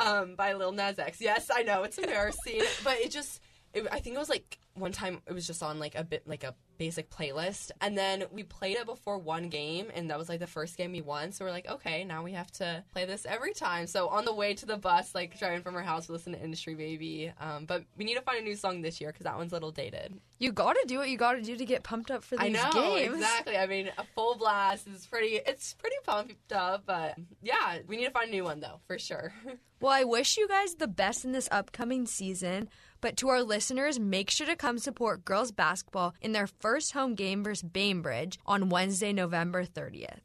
um, 0.04 0.36
by 0.36 0.54
Lil 0.54 0.72
Nas 0.72 1.00
X. 1.00 1.22
Yes, 1.22 1.50
I 1.54 1.64
know 1.64 1.84
it's 1.84 1.98
embarrassing, 1.98 2.62
but 2.84 2.98
it 2.98 3.12
just, 3.12 3.40
it, 3.74 3.88
I 3.91 3.99
think 3.99 4.15
it 4.15 4.19
was 4.19 4.30
like 4.30 4.59
one 4.76 4.91
time 4.91 5.21
it 5.28 5.34
was 5.34 5.45
just 5.45 5.61
on 5.61 5.80
like 5.80 5.95
a 5.95 6.03
bit 6.03 6.28
like 6.28 6.43
a 6.43 6.55
basic 6.78 7.09
playlist, 7.09 7.71
and 7.82 7.97
then 7.97 8.26
we 8.32 8.43
played 8.43 8.78
it 8.78 8.86
before 8.86 9.17
one 9.17 9.49
game, 9.49 9.88
and 9.93 10.09
that 10.09 10.17
was 10.17 10.30
like 10.30 10.39
the 10.39 10.47
first 10.47 10.78
game 10.78 10.91
we 10.91 11.01
won. 11.01 11.32
So 11.32 11.45
we're 11.45 11.51
like, 11.51 11.69
okay, 11.69 12.03
now 12.03 12.24
we 12.24 12.34
have 12.34 12.51
to 12.53 12.84
play 12.91 13.05
this 13.05 13.26
every 13.28 13.53
time. 13.53 13.88
So 13.88 14.07
on 14.07 14.26
the 14.26 14.34
way 14.34 14.53
to 14.55 14.65
the 14.65 14.78
bus, 14.78 15.13
like 15.13 15.38
driving 15.38 15.61
from 15.61 15.76
our 15.76 15.84
house, 15.84 16.07
we 16.07 16.13
listen 16.13 16.34
to 16.34 16.41
Industry 16.41 16.76
Baby. 16.76 17.32
Um, 17.39 17.65
but 17.65 17.84
we 17.97 18.05
need 18.05 18.15
to 18.15 18.21
find 18.21 18.39
a 18.39 18.43
new 18.43 18.55
song 18.55 18.82
this 18.82 18.99
year 18.99 19.11
because 19.11 19.26
that 19.26 19.38
one's 19.38 19.51
a 19.51 19.55
little 19.55 19.71
dated. 19.71 20.19
You 20.39 20.51
got 20.51 20.74
to 20.74 20.84
do 20.88 20.97
what 20.97 21.09
you 21.09 21.17
got 21.17 21.34
to 21.34 21.41
do 21.41 21.55
to 21.55 21.65
get 21.65 21.84
pumped 21.84 22.11
up 22.11 22.24
for 22.24 22.36
these 22.36 22.45
I 22.45 22.49
know 22.49 22.71
games. 22.74 23.15
exactly. 23.15 23.57
I 23.57 23.65
mean, 23.67 23.89
a 23.97 24.03
full 24.15 24.36
blast 24.36 24.88
is 24.88 25.05
pretty. 25.05 25.39
It's 25.45 25.74
pretty 25.74 25.97
pumped 26.03 26.51
up, 26.51 26.84
but 26.86 27.15
yeah, 27.41 27.80
we 27.88 27.97
need 27.97 28.05
to 28.05 28.11
find 28.11 28.30
a 28.30 28.32
new 28.32 28.43
one 28.43 28.59
though 28.59 28.80
for 28.88 28.99
sure. 28.99 29.34
Well, 29.84 29.91
I 29.91 30.05
wish 30.05 30.38
you 30.38 30.47
guys 30.47 30.76
the 30.76 30.88
best 30.88 31.26
in 31.26 31.34
this 31.34 31.49
upcoming 31.51 32.05
season. 32.05 32.69
But 33.04 33.18
to 33.18 33.28
our 33.28 33.43
listeners, 33.43 33.99
make 33.99 34.30
sure 34.30 34.47
to 34.47 34.56
come 34.56 34.78
support 34.78 35.26
girls 35.26 35.51
basketball 35.51 36.16
in 36.22 36.32
their 36.32 36.47
first 36.47 36.93
home 36.93 37.16
game 37.16 37.43
versus 37.43 37.62
Bainbridge 37.62 38.39
on 38.45 38.70
Wednesday, 38.70 39.12
November 39.12 39.66
30th. 39.66 40.22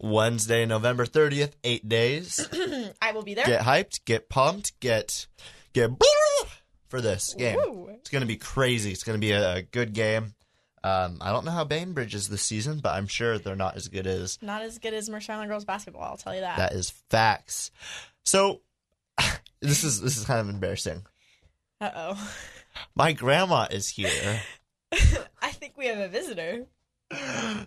Wednesday, 0.00 0.66
November 0.66 1.06
30th, 1.06 1.52
eight 1.62 1.88
days. 1.88 2.44
I 3.00 3.12
will 3.12 3.22
be 3.22 3.34
there. 3.34 3.46
Get 3.46 3.60
hyped, 3.60 4.04
get 4.04 4.28
pumped, 4.28 4.80
get 4.80 5.28
get 5.72 5.90
for 6.88 7.00
this 7.00 7.34
game. 7.34 7.56
Woo. 7.56 7.90
It's 7.90 8.10
going 8.10 8.22
to 8.22 8.26
be 8.26 8.36
crazy. 8.36 8.90
It's 8.90 9.04
going 9.04 9.16
to 9.16 9.24
be 9.24 9.30
a, 9.30 9.54
a 9.54 9.62
good 9.62 9.92
game. 9.92 10.34
Um, 10.82 11.18
I 11.20 11.30
don't 11.30 11.44
know 11.44 11.52
how 11.52 11.62
Bainbridge 11.62 12.16
is 12.16 12.28
this 12.28 12.42
season, 12.42 12.80
but 12.80 12.94
I'm 12.94 13.06
sure 13.06 13.38
they're 13.38 13.54
not 13.54 13.76
as 13.76 13.86
good 13.86 14.08
as 14.08 14.40
Not 14.42 14.62
as 14.62 14.80
good 14.80 14.92
as 14.92 15.08
Mercer 15.08 15.34
Island 15.34 15.50
girls 15.50 15.64
basketball, 15.64 16.02
I'll 16.02 16.16
tell 16.16 16.34
you 16.34 16.40
that. 16.40 16.56
that 16.56 16.72
is 16.72 16.90
facts. 17.10 17.70
So 18.24 18.62
this 19.60 19.84
is 19.84 20.00
this 20.00 20.16
is 20.16 20.24
kind 20.24 20.40
of 20.40 20.48
embarrassing. 20.48 21.04
Uh 21.80 21.90
oh. 21.94 22.34
My 22.94 23.12
grandma 23.12 23.68
is 23.70 23.88
here. 23.88 24.42
I 25.40 25.52
think 25.52 25.76
we 25.76 25.86
have 25.86 25.98
a 25.98 26.08
visitor. 26.08 26.66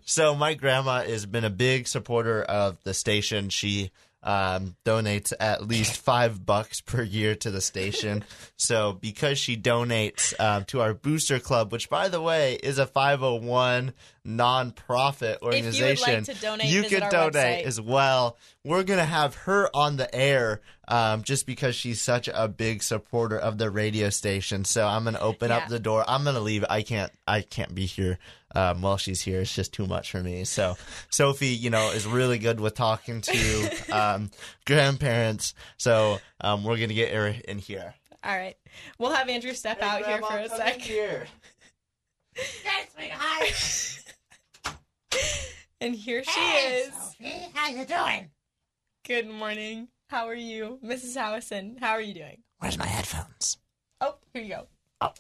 So 0.06 0.36
my 0.36 0.54
grandma 0.54 1.04
has 1.04 1.26
been 1.26 1.46
a 1.46 1.50
big 1.50 1.88
supporter 1.88 2.44
of 2.44 2.78
the 2.84 2.94
station. 2.94 3.50
She 3.50 3.92
um, 4.24 4.76
donates 4.86 5.34
at 5.40 5.68
least 5.68 5.98
five 5.98 6.46
bucks 6.46 6.82
per 6.82 7.02
year 7.02 7.36
to 7.36 7.50
the 7.50 7.62
station. 7.62 8.24
so 8.58 8.94
because 8.94 9.40
she 9.40 9.58
donates 9.58 10.40
um, 10.40 10.66
to 10.66 10.82
our 10.82 10.94
booster 10.94 11.40
club, 11.40 11.72
which 11.72 11.90
by 11.90 12.10
the 12.10 12.22
way 12.22 12.56
is 12.56 12.78
a 12.78 12.86
501 12.86 13.94
nonprofit 14.28 15.42
organization, 15.42 16.24
to 16.24 16.34
donate, 16.36 16.68
you 16.68 16.84
can 16.84 17.10
donate 17.10 17.34
website. 17.34 17.64
as 17.64 17.82
well. 17.82 18.38
We're 18.64 18.84
gonna 18.84 19.06
have 19.06 19.34
her 19.36 19.70
on 19.76 19.98
the 19.98 20.14
air 20.14 20.62
um, 20.88 21.24
just 21.24 21.46
because 21.48 21.76
she's 21.76 22.00
such 22.02 22.30
a 22.32 22.48
big 22.48 22.84
supporter 22.84 23.38
of 23.40 23.58
the 23.58 23.70
radio 23.72 24.10
station. 24.10 24.64
So 24.66 24.86
I'm 24.88 25.04
gonna 25.06 25.20
open 25.20 25.50
Yeah. 25.50 25.58
up 25.58 25.70
the 25.70 25.80
door. 25.80 26.06
I'm 26.08 26.24
gonna 26.24 26.40
leave. 26.40 26.64
I 26.70 26.84
can't. 26.84 27.12
I 27.26 27.42
can't 27.42 27.74
be 27.74 27.86
here 27.88 28.20
um, 28.54 28.82
while 28.82 28.98
she's 28.98 29.22
here. 29.22 29.42
It's 29.42 29.56
just 29.56 29.74
too 29.74 29.88
much 29.88 30.12
for 30.12 30.22
me. 30.22 30.44
So 30.44 30.78
Sophie, 31.10 31.48
you 31.48 31.70
know, 31.72 31.92
is 31.92 32.06
really 32.06 32.38
good 32.38 32.60
with 32.60 32.76
talking 32.76 33.22
to 33.22 33.70
um, 33.92 34.30
grandparents. 34.66 35.56
So 35.78 36.20
um, 36.40 36.64
we're 36.64 36.78
gonna 36.78 36.94
get 36.94 37.14
her 37.14 37.28
in 37.48 37.58
here. 37.58 37.96
All 38.24 38.38
right. 38.38 38.56
We'll 39.00 39.12
have 39.12 39.28
Andrew 39.30 39.54
step 39.54 39.82
out 39.82 40.06
here 40.06 40.22
for 40.22 40.38
a 40.38 40.48
sec. 40.48 40.80
Here. 40.80 41.26
And 45.82 45.96
here 45.96 46.24
she 46.24 46.40
is. 46.40 46.94
How 47.56 47.70
you 47.70 47.86
doing? 47.86 48.30
Good 49.04 49.28
morning. 49.28 49.88
How 50.10 50.28
are 50.28 50.36
you, 50.36 50.78
Mrs. 50.86 51.18
Howison? 51.18 51.80
How 51.80 51.94
are 51.94 52.02
you 52.02 52.14
doing? 52.14 52.44
Where's 52.60 52.78
my 52.78 52.86
headphones? 52.86 53.58
Oh, 54.00 54.18
here 54.32 54.44
you 54.44 54.50
go. 54.50 54.68
Oh, 55.02 55.14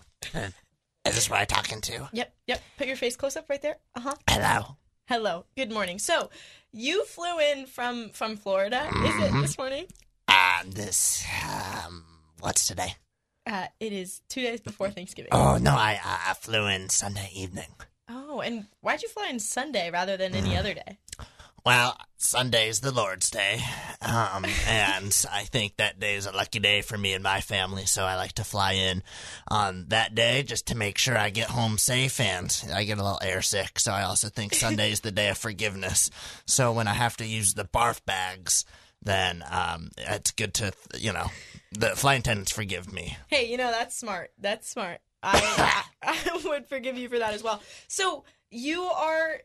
is 1.03 1.15
this 1.15 1.31
what 1.31 1.39
I'm 1.39 1.47
talking 1.47 1.81
to? 1.81 2.07
Yep, 2.13 2.35
yep. 2.45 2.61
Put 2.77 2.85
your 2.85 2.95
face 2.95 3.15
close 3.15 3.35
up 3.35 3.49
right 3.49 3.59
there. 3.59 3.77
Uh 3.95 4.01
huh. 4.01 4.15
Hello. 4.29 4.77
Hello. 5.07 5.45
Good 5.57 5.71
morning. 5.71 5.97
So, 5.97 6.29
you 6.71 7.05
flew 7.05 7.39
in 7.39 7.65
from 7.65 8.09
from 8.09 8.37
Florida, 8.37 8.83
is 9.03 9.15
it 9.15 9.31
Mhm. 9.31 9.41
this 9.41 9.57
morning? 9.57 9.87
Um, 10.27 10.69
this, 10.69 11.25
um, 11.43 12.05
what's 12.39 12.67
today? 12.67 12.93
Uh, 13.47 13.65
it 13.79 13.93
is 13.93 14.21
two 14.29 14.41
days 14.41 14.61
before 14.61 14.91
Thanksgiving. 14.91 15.29
Oh, 15.33 15.57
no, 15.57 15.71
I 15.71 15.99
I 16.03 16.35
flew 16.35 16.67
in 16.67 16.89
Sunday 16.89 17.31
evening. 17.33 17.73
Oh, 18.13 18.41
and 18.41 18.65
why'd 18.81 19.01
you 19.01 19.09
fly 19.09 19.29
in 19.29 19.39
Sunday 19.39 19.89
rather 19.89 20.17
than 20.17 20.35
any 20.35 20.57
other 20.57 20.73
day? 20.73 20.97
Well, 21.65 21.95
Sunday's 22.17 22.79
the 22.79 22.91
Lord's 22.91 23.29
Day, 23.29 23.61
um, 24.01 24.45
and 24.67 25.25
I 25.31 25.43
think 25.43 25.77
that 25.77 25.99
day 25.99 26.15
is 26.15 26.25
a 26.25 26.31
lucky 26.31 26.59
day 26.59 26.81
for 26.81 26.97
me 26.97 27.13
and 27.13 27.23
my 27.23 27.39
family, 27.39 27.85
so 27.85 28.03
I 28.03 28.15
like 28.15 28.33
to 28.33 28.43
fly 28.43 28.73
in 28.73 29.03
on 29.47 29.85
that 29.89 30.15
day 30.15 30.41
just 30.41 30.67
to 30.67 30.77
make 30.77 30.97
sure 30.97 31.15
I 31.15 31.29
get 31.29 31.51
home 31.51 31.77
safe 31.77 32.19
and 32.19 32.65
I 32.73 32.83
get 32.83 32.97
a 32.97 33.03
little 33.03 33.19
airsick. 33.21 33.79
So 33.79 33.91
I 33.91 34.03
also 34.03 34.29
think 34.29 34.55
Sunday 34.55 34.91
is 34.91 35.01
the 35.01 35.11
day 35.11 35.29
of 35.29 35.37
forgiveness. 35.37 36.09
So 36.47 36.71
when 36.73 36.87
I 36.87 36.93
have 36.93 37.15
to 37.17 37.25
use 37.25 37.53
the 37.53 37.65
barf 37.65 38.03
bags, 38.05 38.65
then 39.03 39.43
um, 39.49 39.91
it's 39.97 40.31
good 40.31 40.55
to, 40.55 40.73
you 40.97 41.13
know, 41.13 41.27
the 41.71 41.89
flight 41.89 42.21
attendants 42.21 42.51
forgive 42.51 42.91
me. 42.91 43.17
Hey, 43.27 43.49
you 43.49 43.57
know 43.57 43.71
that's 43.71 43.95
smart. 43.95 44.31
That's 44.39 44.67
smart. 44.67 44.99
I 45.23 45.83
I 46.03 46.41
would 46.45 46.67
forgive 46.67 46.97
you 46.97 47.09
for 47.09 47.19
that 47.19 47.33
as 47.33 47.43
well. 47.43 47.61
So 47.87 48.23
you 48.49 48.83
are, 48.83 49.41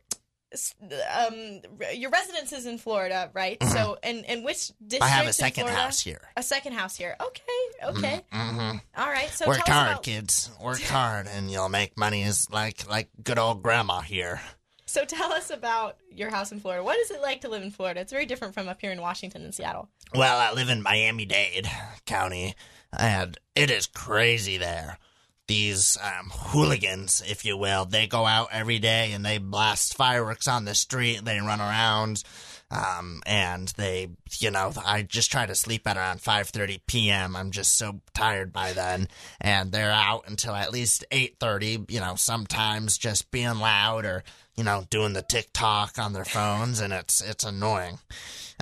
um, 1.18 1.60
your 1.94 2.10
residence 2.10 2.52
is 2.52 2.66
in 2.66 2.78
Florida, 2.78 3.30
right? 3.34 3.62
So 3.62 3.98
and 4.02 4.24
and 4.26 4.44
which 4.44 4.72
district? 4.86 4.94
Mm-hmm. 4.94 5.02
I 5.02 5.08
have 5.08 5.26
a 5.26 5.32
second 5.32 5.64
Florida? 5.64 5.82
house 5.82 6.00
here. 6.00 6.22
A 6.36 6.42
second 6.42 6.72
house 6.72 6.96
here. 6.96 7.16
Okay, 7.20 7.88
okay. 7.90 8.20
Mm-hmm. 8.32 8.78
All 8.96 9.08
right. 9.08 9.28
So 9.30 9.46
Work 9.46 9.64
tell 9.64 9.74
us 9.74 9.80
hard, 9.80 9.92
about, 9.92 10.02
kids. 10.02 10.50
Work 10.60 10.80
hard, 10.82 11.26
and 11.26 11.50
you'll 11.50 11.68
make 11.68 11.96
money 11.98 12.22
as 12.24 12.50
like 12.50 12.88
like 12.88 13.08
good 13.22 13.38
old 13.38 13.62
grandma 13.62 14.00
here. 14.00 14.40
So 14.88 15.04
tell 15.04 15.32
us 15.32 15.50
about 15.50 15.96
your 16.10 16.30
house 16.30 16.52
in 16.52 16.60
Florida. 16.60 16.82
What 16.82 16.98
is 16.98 17.10
it 17.10 17.20
like 17.20 17.40
to 17.40 17.48
live 17.48 17.62
in 17.62 17.70
Florida? 17.72 18.00
It's 18.00 18.12
very 18.12 18.24
different 18.24 18.54
from 18.54 18.68
up 18.68 18.80
here 18.80 18.92
in 18.92 19.00
Washington 19.00 19.42
and 19.42 19.52
Seattle. 19.52 19.88
Well, 20.14 20.38
I 20.38 20.52
live 20.52 20.68
in 20.68 20.80
Miami 20.80 21.26
Dade 21.26 21.68
County, 22.06 22.54
and 22.96 23.36
it 23.56 23.70
is 23.70 23.88
crazy 23.88 24.58
there. 24.58 24.98
These 25.46 25.96
um, 26.02 26.30
hooligans, 26.32 27.22
if 27.28 27.44
you 27.44 27.56
will, 27.56 27.84
they 27.84 28.06
go 28.06 28.26
out 28.26 28.48
every 28.50 28.78
day 28.78 29.12
and 29.12 29.24
they 29.24 29.38
blast 29.38 29.96
fireworks 29.96 30.48
on 30.48 30.64
the 30.64 30.74
street. 30.74 31.24
They 31.24 31.38
run 31.38 31.60
around, 31.60 32.24
um, 32.70 33.22
and 33.26 33.68
they, 33.76 34.08
you 34.38 34.50
know, 34.50 34.72
I 34.84 35.02
just 35.02 35.30
try 35.30 35.46
to 35.46 35.54
sleep 35.54 35.86
at 35.86 35.96
around 35.96 36.18
5:30 36.20 36.80
p.m. 36.86 37.36
I'm 37.36 37.52
just 37.52 37.78
so 37.78 38.00
tired 38.12 38.52
by 38.52 38.72
then, 38.72 39.06
and 39.40 39.70
they're 39.70 39.92
out 39.92 40.24
until 40.26 40.54
at 40.54 40.72
least 40.72 41.04
8:30. 41.12 41.90
You 41.90 42.00
know, 42.00 42.16
sometimes 42.16 42.98
just 42.98 43.30
being 43.30 43.60
loud 43.60 44.04
or 44.04 44.24
you 44.56 44.64
know 44.64 44.84
doing 44.90 45.12
the 45.12 45.22
TikTok 45.22 45.98
on 45.98 46.12
their 46.12 46.24
phones, 46.24 46.80
and 46.80 46.92
it's 46.92 47.20
it's 47.20 47.44
annoying. 47.44 47.98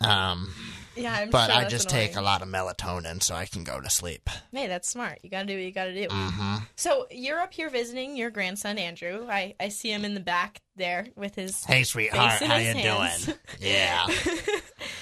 Um, 0.03 0.53
Yeah, 0.97 1.12
I'm 1.12 1.30
but 1.30 1.51
sure 1.51 1.57
I 1.57 1.68
just 1.68 1.88
take 1.88 2.16
a 2.16 2.20
lot 2.22 2.42
of 2.42 2.49
melatonin 2.49 3.22
so 3.22 3.34
I 3.34 3.47
can 3.47 3.64
go 3.64 3.80
to 3.80 3.90
sleep. 3.90 4.28
Hey, 4.53 4.66
that's 4.68 4.88
smart. 4.88 5.18
You 5.22 5.30
gotta 5.30 5.47
do 5.47 5.55
what 5.55 5.62
you 5.64 5.72
gotta 5.72 5.95
do. 5.95 6.09
hmm 6.11 6.57
So 6.76 7.07
you're 7.11 7.40
up 7.40 7.53
here 7.53 7.68
visiting 7.70 8.16
your 8.16 8.30
grandson 8.30 8.78
Andrew. 8.78 9.26
I, 9.28 9.55
I 9.59 9.68
see 9.70 9.90
him 9.92 10.05
in 10.05 10.14
the 10.14 10.20
back 10.20 10.61
there 10.76 11.07
with 11.16 11.34
his 11.34 11.64
Hey, 11.64 11.82
sweetheart, 11.84 12.42
how 12.42 12.57
you 12.57 12.74
hands. 12.74 13.24
doing? 13.26 13.36
Yeah, 13.61 14.07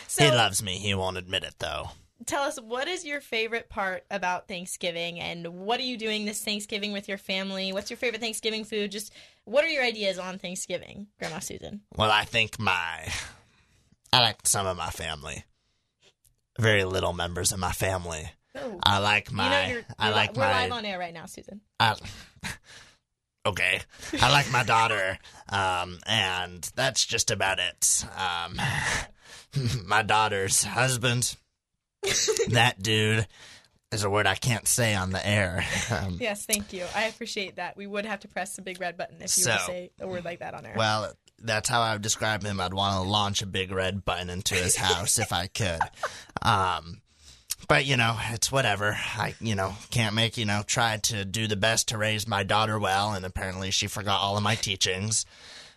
So 0.06 0.24
he 0.24 0.30
loves 0.30 0.62
me. 0.62 0.76
He 0.78 0.94
won't 0.94 1.16
admit 1.16 1.42
it 1.44 1.54
though. 1.58 1.90
tell 2.26 2.42
us 2.42 2.58
what 2.60 2.86
is 2.88 3.04
your 3.04 3.20
favorite 3.20 3.68
part 3.68 4.04
about 4.10 4.46
Thanksgiving 4.48 5.18
and 5.20 5.46
what 5.48 5.80
are 5.80 5.84
you 5.84 5.96
doing 5.96 6.24
this 6.24 6.42
Thanksgiving 6.44 6.92
with 6.92 7.08
your 7.08 7.18
family? 7.18 7.72
What's 7.72 7.90
your 7.90 7.96
favorite 7.96 8.20
Thanksgiving 8.20 8.64
food? 8.64 8.92
Just 8.92 9.12
what 9.44 9.64
are 9.64 9.68
your 9.68 9.82
ideas 9.84 10.18
on 10.18 10.38
Thanksgiving, 10.38 11.08
Grandma 11.18 11.40
Susan? 11.40 11.80
Well, 11.96 12.10
I 12.10 12.24
think 12.24 12.58
my, 12.60 13.08
I 14.12 14.20
like 14.20 14.46
some 14.46 14.66
of 14.66 14.76
my 14.76 14.90
family. 14.90 15.44
Very 16.58 16.84
little 16.84 17.12
members 17.12 17.52
of 17.52 17.58
my 17.58 17.72
family. 17.72 18.30
Oh. 18.54 18.78
I 18.82 18.98
like 18.98 19.32
my. 19.32 19.66
you 19.68 19.74
know 19.76 19.80
I 19.98 20.10
like 20.10 20.36
li- 20.36 20.40
we're 20.42 20.50
live 20.50 20.72
on 20.72 20.84
air 20.84 20.98
right 20.98 21.14
now, 21.14 21.24
Susan. 21.26 21.60
I, 21.80 21.94
okay, 23.46 23.80
I 24.20 24.30
like 24.30 24.50
my 24.52 24.62
daughter, 24.62 25.18
um, 25.48 25.98
and 26.06 26.62
that's 26.74 27.04
just 27.06 27.30
about 27.30 27.58
it. 27.58 28.04
Um, 28.16 28.60
my 29.86 30.02
daughter's 30.02 30.62
husband, 30.62 31.34
that 32.50 32.74
dude, 32.82 33.26
is 33.90 34.04
a 34.04 34.10
word 34.10 34.26
I 34.26 34.34
can't 34.34 34.68
say 34.68 34.94
on 34.94 35.10
the 35.10 35.26
air. 35.26 35.64
Um, 35.90 36.18
Yes, 36.20 36.44
thank 36.44 36.72
you. 36.74 36.84
I 36.94 37.04
appreciate 37.04 37.56
that. 37.56 37.76
We 37.76 37.86
would 37.86 38.04
have 38.06 38.20
to 38.20 38.28
press 38.28 38.56
the 38.56 38.62
big 38.62 38.80
red 38.80 38.96
button 38.98 39.16
if 39.22 39.36
you 39.38 39.44
were 39.46 39.52
to 39.52 39.64
say 39.64 39.90
a 39.98 40.06
word 40.06 40.24
like 40.26 40.40
that 40.40 40.52
on 40.54 40.66
air. 40.66 40.74
Well, 40.76 41.12
that's 41.42 41.68
how 41.68 41.80
I 41.80 41.92
would 41.92 42.02
describe 42.02 42.42
him. 42.42 42.60
I'd 42.60 42.74
want 42.74 43.02
to 43.02 43.08
launch 43.08 43.42
a 43.42 43.46
big 43.46 43.72
red 43.72 44.04
button 44.04 44.30
into 44.30 44.54
his 44.54 44.76
house 44.76 45.18
if 45.18 45.32
I 45.32 45.46
could. 45.46 45.80
Um, 46.40 47.02
but 47.68 47.86
you 47.86 47.96
know, 47.96 48.16
it's 48.30 48.50
whatever. 48.50 48.96
I, 49.16 49.34
you 49.40 49.54
know, 49.54 49.74
can't 49.90 50.14
make, 50.14 50.36
you 50.36 50.44
know, 50.44 50.62
tried 50.66 51.04
to 51.04 51.24
do 51.24 51.46
the 51.46 51.56
best 51.56 51.88
to 51.88 51.98
raise 51.98 52.26
my 52.26 52.42
daughter 52.42 52.78
well, 52.78 53.12
and 53.12 53.24
apparently 53.24 53.70
she 53.70 53.86
forgot 53.86 54.20
all 54.20 54.36
of 54.36 54.42
my 54.42 54.54
teachings. 54.54 55.24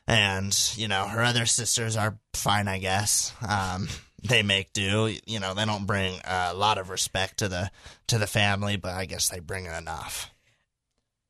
And, 0.08 0.56
you 0.76 0.88
know, 0.88 1.08
her 1.08 1.24
other 1.24 1.46
sisters 1.46 1.98
are 1.98 2.20
fine, 2.34 2.68
I 2.68 2.78
guess. 2.78 3.34
Um, 3.48 3.88
they 4.24 4.44
make 4.44 4.74
do. 4.74 5.16
You 5.26 5.40
know, 5.40 5.54
they 5.54 5.66
don't 5.66 5.88
bring 5.88 6.20
a 6.24 6.54
lot 6.54 6.78
of 6.78 6.90
respect 6.90 7.40
to 7.40 7.48
the 7.48 7.72
to 8.08 8.18
the 8.18 8.28
family, 8.28 8.76
but 8.76 8.94
I 8.94 9.06
guess 9.06 9.30
they 9.30 9.40
bring 9.40 9.66
enough. 9.66 10.32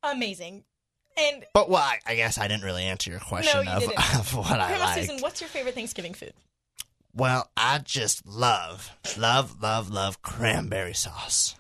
Amazing. 0.03 0.63
And 1.18 1.45
But 1.53 1.70
well, 1.70 1.82
I, 1.82 1.99
I 2.05 2.16
guess 2.16 2.38
I 2.38 2.47
didn't 2.47 2.63
really 2.63 2.84
answer 2.84 3.09
your 3.09 3.20
question 3.20 3.66
you 3.66 3.72
of, 3.72 3.84
of 4.20 4.36
what 4.36 4.59
I 4.59 4.78
like. 4.78 4.99
Susan, 4.99 5.22
what's 5.22 5.41
your 5.41 5.49
favorite 5.49 5.76
Thanksgiving 5.76 6.13
food? 6.13 6.34
Well, 7.13 7.49
I 7.55 7.78
just 7.78 8.26
love, 8.28 8.91
love, 9.18 9.61
love, 9.61 9.89
love 9.89 10.22
cranberry 10.22 10.93
sauce. 10.93 11.55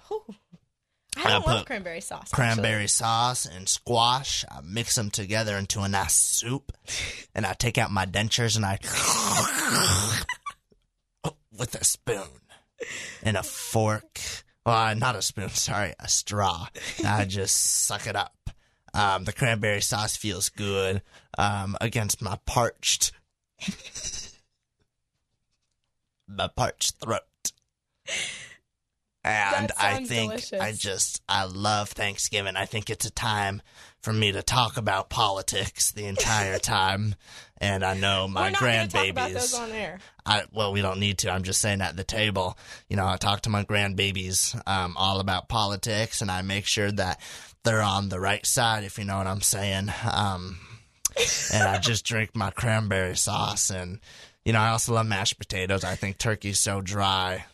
I 1.17 1.27
I 1.27 1.29
don't 1.29 1.47
love 1.47 1.59
put 1.59 1.67
cranberry 1.67 2.01
sauce. 2.01 2.29
Cranberry 2.29 2.87
sauce 2.87 3.45
and 3.45 3.69
squash. 3.69 4.43
I 4.51 4.59
mix 4.61 4.95
them 4.95 5.09
together 5.09 5.55
into 5.55 5.79
a 5.79 5.87
nice 5.87 6.13
soup, 6.13 6.73
and 7.35 7.45
I 7.45 7.53
take 7.53 7.77
out 7.77 7.89
my 7.89 8.05
dentures 8.05 8.57
and 8.57 8.65
I 8.65 8.79
with 11.57 11.75
a 11.75 11.83
spoon 11.85 12.27
and 13.23 13.37
a 13.37 13.43
fork. 13.43 14.19
Well, 14.65 14.95
not 14.95 15.15
a 15.15 15.21
spoon. 15.21 15.49
Sorry, 15.49 15.93
a 15.99 16.09
straw. 16.09 16.67
I 17.05 17.23
just 17.25 17.85
suck 17.85 18.07
it 18.07 18.15
up. 18.17 18.44
Um, 18.95 19.25
the 19.25 19.33
cranberry 19.33 19.81
sauce 19.81 20.15
feels 20.15 20.49
good 20.49 21.01
um, 21.37 21.75
against 21.81 22.21
my 22.21 22.39
parched, 22.45 23.11
my 26.27 26.47
parched 26.47 26.95
throat. 27.01 27.21
And 29.23 29.71
I 29.79 30.05
think 30.05 30.31
delicious. 30.33 30.61
I 30.61 30.71
just 30.71 31.21
I 31.27 31.45
love 31.45 31.89
Thanksgiving. 31.89 32.55
I 32.55 32.65
think 32.65 32.91
it's 32.91 33.05
a 33.05 33.11
time 33.11 33.63
for 34.03 34.13
me 34.13 34.31
to 34.31 34.43
talk 34.43 34.77
about 34.77 35.09
politics 35.09 35.91
the 35.91 36.05
entire 36.05 36.59
time. 36.59 37.15
And 37.57 37.83
I 37.83 37.95
know 37.95 38.27
my 38.27 38.41
We're 38.41 38.49
not 38.51 38.59
to 38.59 38.87
talk 38.87 39.09
about 39.09 39.29
grandbabies. 39.31 39.33
those 39.33 39.53
on 39.55 39.71
air. 39.71 39.99
I 40.27 40.43
well, 40.53 40.71
we 40.71 40.81
don't 40.81 40.99
need 40.99 41.17
to. 41.19 41.31
I'm 41.31 41.41
just 41.41 41.59
saying 41.59 41.81
at 41.81 41.97
the 41.97 42.03
table. 42.03 42.55
You 42.87 42.97
know, 42.97 43.07
I 43.07 43.17
talk 43.17 43.41
to 43.41 43.49
my 43.49 43.63
grandbabies 43.63 44.55
um, 44.67 44.95
all 44.95 45.19
about 45.19 45.49
politics, 45.49 46.21
and 46.21 46.29
I 46.29 46.43
make 46.43 46.67
sure 46.67 46.91
that 46.91 47.19
they're 47.65 47.81
on 47.81 48.09
the 48.09 48.19
right 48.19 48.45
side, 48.45 48.83
if 48.83 48.97
you 48.97 49.03
know 49.03 49.17
what 49.17 49.27
I'm 49.27 49.41
saying. 49.41 49.89
Um, 50.09 50.57
and 51.53 51.63
I 51.63 51.79
just 51.79 52.05
drink 52.07 52.35
my 52.35 52.51
cranberry 52.51 53.17
sauce, 53.17 53.69
and 53.69 53.99
you 54.45 54.53
know, 54.53 54.59
I 54.59 54.69
also 54.69 54.93
love 54.93 55.07
mashed 55.07 55.37
potatoes. 55.39 55.83
I 55.83 55.95
think 55.95 56.17
turkey's 56.17 56.59
so 56.59 56.81
dry, 56.81 57.45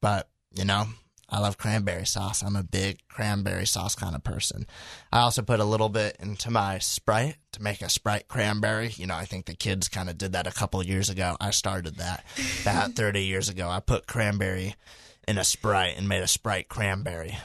but 0.00 0.28
you 0.54 0.64
know. 0.64 0.86
I 1.28 1.40
love 1.40 1.58
cranberry 1.58 2.06
sauce. 2.06 2.40
I'm 2.40 2.54
a 2.54 2.62
big 2.62 3.00
cranberry 3.08 3.66
sauce 3.66 3.96
kind 3.96 4.14
of 4.14 4.22
person. 4.22 4.64
I 5.12 5.22
also 5.22 5.42
put 5.42 5.58
a 5.58 5.64
little 5.64 5.88
bit 5.88 6.16
into 6.20 6.52
my 6.52 6.78
Sprite 6.78 7.34
to 7.50 7.60
make 7.60 7.82
a 7.82 7.88
Sprite 7.88 8.28
cranberry. 8.28 8.92
You 8.94 9.08
know, 9.08 9.16
I 9.16 9.24
think 9.24 9.46
the 9.46 9.56
kids 9.56 9.88
kind 9.88 10.08
of 10.08 10.16
did 10.16 10.34
that 10.34 10.46
a 10.46 10.52
couple 10.52 10.80
years 10.84 11.10
ago. 11.10 11.36
I 11.40 11.50
started 11.50 11.96
that 11.96 12.24
about 12.62 12.92
30 12.94 13.24
years 13.24 13.48
ago. 13.48 13.68
I 13.68 13.80
put 13.80 14.06
cranberry 14.06 14.76
in 15.26 15.36
a 15.36 15.42
Sprite 15.42 15.96
and 15.96 16.08
made 16.08 16.22
a 16.22 16.28
Sprite 16.28 16.68
cranberry. 16.68 17.36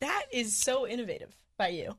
That 0.00 0.24
is 0.32 0.56
so 0.56 0.86
innovative 0.86 1.36
by 1.56 1.68
you. 1.68 1.96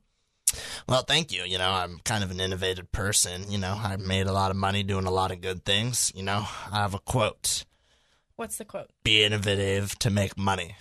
Well, 0.88 1.02
thank 1.02 1.32
you. 1.32 1.44
You 1.44 1.58
know, 1.58 1.70
I'm 1.70 2.00
kind 2.04 2.24
of 2.24 2.30
an 2.30 2.40
innovative 2.40 2.90
person. 2.92 3.50
You 3.50 3.58
know, 3.58 3.78
I 3.82 3.96
made 3.96 4.26
a 4.26 4.32
lot 4.32 4.50
of 4.50 4.56
money 4.56 4.82
doing 4.82 5.06
a 5.06 5.10
lot 5.10 5.30
of 5.30 5.40
good 5.40 5.64
things. 5.64 6.12
You 6.14 6.22
know, 6.24 6.46
I 6.70 6.80
have 6.80 6.94
a 6.94 6.98
quote 6.98 7.64
What's 8.36 8.58
the 8.58 8.64
quote? 8.64 8.90
be 9.04 9.24
innovative 9.24 9.98
to 10.00 10.10
make 10.10 10.36
money. 10.36 10.76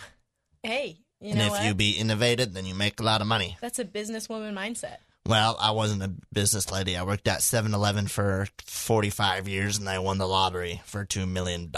Hey, 0.63 0.99
you 1.19 1.29
and 1.29 1.39
know 1.39 1.45
if 1.45 1.51
what? 1.51 1.65
you 1.65 1.73
be 1.73 1.91
innovative, 1.91 2.53
then 2.53 2.65
you 2.65 2.73
make 2.75 2.99
a 2.99 3.03
lot 3.03 3.21
of 3.21 3.27
money. 3.27 3.57
That's 3.61 3.79
a 3.79 3.85
businesswoman 3.85 4.53
mindset. 4.53 4.97
Well, 5.27 5.55
I 5.59 5.71
wasn't 5.71 6.01
a 6.03 6.11
business 6.33 6.71
lady. 6.71 6.97
I 6.97 7.03
worked 7.03 7.27
at 7.27 7.43
7 7.43 7.73
Eleven 7.73 8.07
for 8.07 8.47
45 8.65 9.47
years 9.47 9.77
and 9.77 9.87
I 9.87 9.99
won 9.99 10.17
the 10.17 10.27
lottery 10.27 10.81
for 10.85 11.05
$2 11.05 11.27
million. 11.27 11.71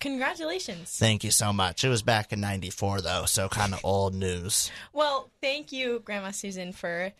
Congratulations. 0.00 0.96
Thank 0.96 1.24
you 1.24 1.30
so 1.32 1.52
much. 1.52 1.82
It 1.84 1.88
was 1.88 2.02
back 2.02 2.32
in 2.32 2.40
94, 2.40 3.00
though, 3.02 3.24
so 3.26 3.48
kind 3.48 3.74
of 3.74 3.80
old 3.84 4.14
news. 4.14 4.70
Well, 4.92 5.30
thank 5.42 5.72
you, 5.72 6.00
Grandma 6.04 6.30
Susan, 6.30 6.72
for 6.72 7.12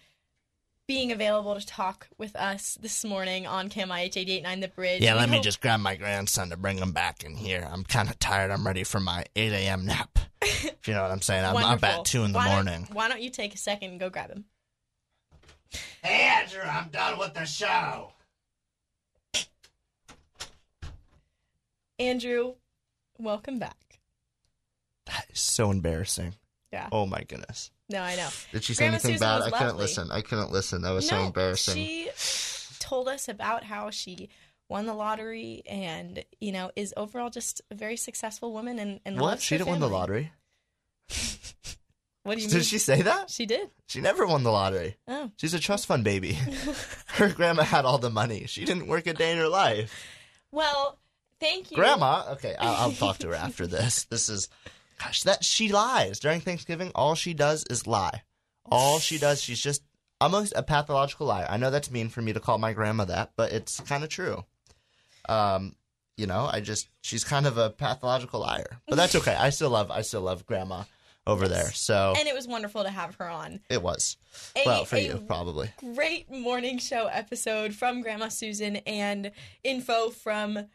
being 0.87 1.11
available 1.11 1.59
to 1.59 1.67
talk 1.67 2.07
with 2.17 2.37
us 2.37 2.79
this 2.81 3.05
morning 3.05 3.45
on 3.49 3.69
KMIH 3.69 4.17
889 4.17 4.61
The 4.61 4.69
Bridge. 4.69 5.03
Yeah, 5.03 5.14
We 5.14 5.19
let 5.21 5.31
me 5.31 5.41
just 5.41 5.61
grab 5.61 5.81
my 5.81 5.97
grandson 5.97 6.51
to 6.51 6.57
bring 6.57 6.79
him 6.79 6.93
back 6.93 7.25
in 7.25 7.35
here. 7.35 7.69
I'm 7.71 7.83
kind 7.83 8.09
of 8.09 8.17
tired. 8.21 8.53
I'm 8.53 8.64
ready 8.64 8.85
for 8.85 9.01
my 9.01 9.25
8 9.35 9.53
a.m. 9.53 9.85
nap. 9.85 10.17
if 10.43 10.87
you 10.87 10.95
know 10.95 11.03
what 11.03 11.11
I'm 11.11 11.23
saying. 11.23 11.45
I'm 11.45 11.57
up 11.57 11.83
at 11.83 12.05
2 12.05 12.23
in 12.23 12.31
the 12.33 12.39
Why 12.39 12.45
don't- 12.47 12.55
morning. 12.55 12.89
why 12.93 13.09
don't 13.09 13.21
you 13.21 13.31
take 13.31 13.53
a 13.53 13.59
second 13.59 13.91
and 13.91 13.99
go 14.01 14.09
grab 14.11 14.31
him? 14.31 14.45
Hey, 16.03 16.23
Andrew, 16.43 16.62
I'm 16.62 16.89
done 16.89 17.19
with 17.19 17.35
the 17.35 17.45
show. 17.45 18.12
Andrew, 21.99 22.55
welcome 23.19 23.59
back. 23.59 24.01
That 25.07 25.27
is 25.33 25.41
so 25.41 25.71
embarrassing. 25.71 26.35
Yeah. 26.73 26.89
Oh 26.93 27.07
my 27.07 27.23
goodness. 27.23 27.71
No, 27.89 28.03
I 28.03 28.17
know. 28.17 28.29
Did 28.53 28.64
she 28.64 28.75
say 28.75 28.85
Grandma 28.85 28.95
anything 28.97 29.12
Susan 29.12 29.21
bad? 29.27 29.43
I 29.43 29.51
couldn't 29.51 29.67
lovely. 29.69 29.83
listen. 29.83 30.11
I 30.11 30.21
couldn't 30.21 30.53
listen. 30.53 30.83
That 30.83 30.91
was 30.91 31.09
so 31.09 31.17
No, 31.19 31.27
embarrassing. 31.27 31.75
She 31.77 32.09
told 32.81 33.09
us 33.09 33.29
about 33.29 33.64
how 33.64 33.91
she 33.91 34.29
won 34.69 34.87
the 34.87 34.95
lottery 34.95 35.62
and, 35.69 36.25
you 36.41 36.51
know, 36.53 36.73
is 36.75 36.93
overall 36.97 37.31
just 37.31 37.62
a 37.71 37.75
very 37.77 37.97
successful 37.97 38.53
woman 38.53 38.79
and, 38.81 39.01
and 39.07 39.17
what? 39.17 39.23
loves 39.31 39.43
She 39.43 39.55
her 39.55 39.59
didn't 39.59 39.71
win 39.71 39.81
the 39.81 39.87
family. 39.87 39.99
lottery. 39.99 40.33
What 42.27 42.39
do 42.39 42.43
you 42.43 42.49
Did 42.49 42.55
mean? 42.57 42.64
she 42.64 42.79
say 42.79 43.03
that? 43.03 43.31
She 43.31 43.47
did. 43.47 43.70
She 43.87 44.01
never 44.01 44.27
won 44.27 44.43
the 44.43 44.51
lottery. 44.51 44.97
Oh. 45.07 45.31
She's 45.37 45.55
a 45.55 45.61
trust 45.61 45.87
fund 45.87 46.03
baby. 46.03 46.33
her 47.07 47.29
grandma 47.29 47.62
had 47.62 47.85
all 47.85 47.99
the 47.99 48.11
money. 48.11 48.47
She 48.49 48.64
didn't 48.64 48.89
work 48.89 49.07
a 49.07 49.14
day 49.14 49.31
in 49.31 49.39
her 49.39 49.47
life. 49.47 50.05
Well, 50.51 50.99
thank 51.39 51.70
you. 51.70 51.77
Grandma, 51.77 52.24
okay, 52.33 52.57
I'll, 52.59 52.74
I'll 52.74 52.93
talk 52.99 53.18
to 53.18 53.29
her 53.29 53.35
after 53.37 53.68
this. 53.68 54.07
This 54.07 54.29
is, 54.29 54.49
gosh, 54.99 55.22
that 55.22 55.45
she 55.45 55.68
lies 55.68 56.18
during 56.18 56.41
Thanksgiving. 56.41 56.91
All 56.97 57.14
she 57.14 57.33
does 57.33 57.64
is 57.70 57.87
lie. 57.87 58.22
All 58.72 58.99
she 58.99 59.18
does, 59.18 59.41
she's 59.41 59.61
just 59.61 59.85
almost 60.20 60.53
a 60.57 60.64
pathological 60.64 61.29
liar. 61.29 61.47
I 61.49 61.59
know 61.59 61.70
that's 61.70 61.93
mean 61.93 62.09
for 62.09 62.22
me 62.22 62.33
to 62.33 62.41
call 62.41 62.59
my 62.59 62.72
grandma 62.72 63.05
that, 63.05 63.35
but 63.37 63.53
it's 63.53 63.79
kind 63.79 64.03
of 64.03 64.11
true. 64.11 64.45
Um, 65.29 65.77
you 66.16 66.27
know, 66.27 66.51
I 66.53 66.59
just 66.59 66.89
she's 67.03 67.22
kind 67.22 67.47
of 67.47 67.57
a 67.57 67.70
pathological 67.70 68.41
liar, 68.41 68.81
but 68.89 68.97
that's 68.97 69.14
okay. 69.14 69.37
I 69.37 69.51
still 69.51 69.70
love, 69.70 69.93
I 69.93 70.03
still 70.03 70.22
love 70.22 70.45
grandma 70.45 70.83
over 71.27 71.49
there. 71.49 71.70
So 71.72 72.14
And 72.16 72.29
it 72.29 72.35
was 72.35 72.47
wonderful 72.47 72.83
to 72.85 72.91
have 72.91 73.14
her 73.16 73.29
on. 73.29 73.61
it 73.68 73.83
was 73.83 74.16
A- 74.57 74.62
well 74.66 74.85
for 74.85 74.99
you 74.99 75.22
probably. 75.27 75.70
Great 75.79 76.31
morning 76.31 76.79
show 76.79 77.07
episode 77.07 77.74
from 77.74 78.03
Grandma 78.03 78.29
Susan 78.29 78.77
and 78.87 79.33
info 79.64 80.11
from 80.11 80.66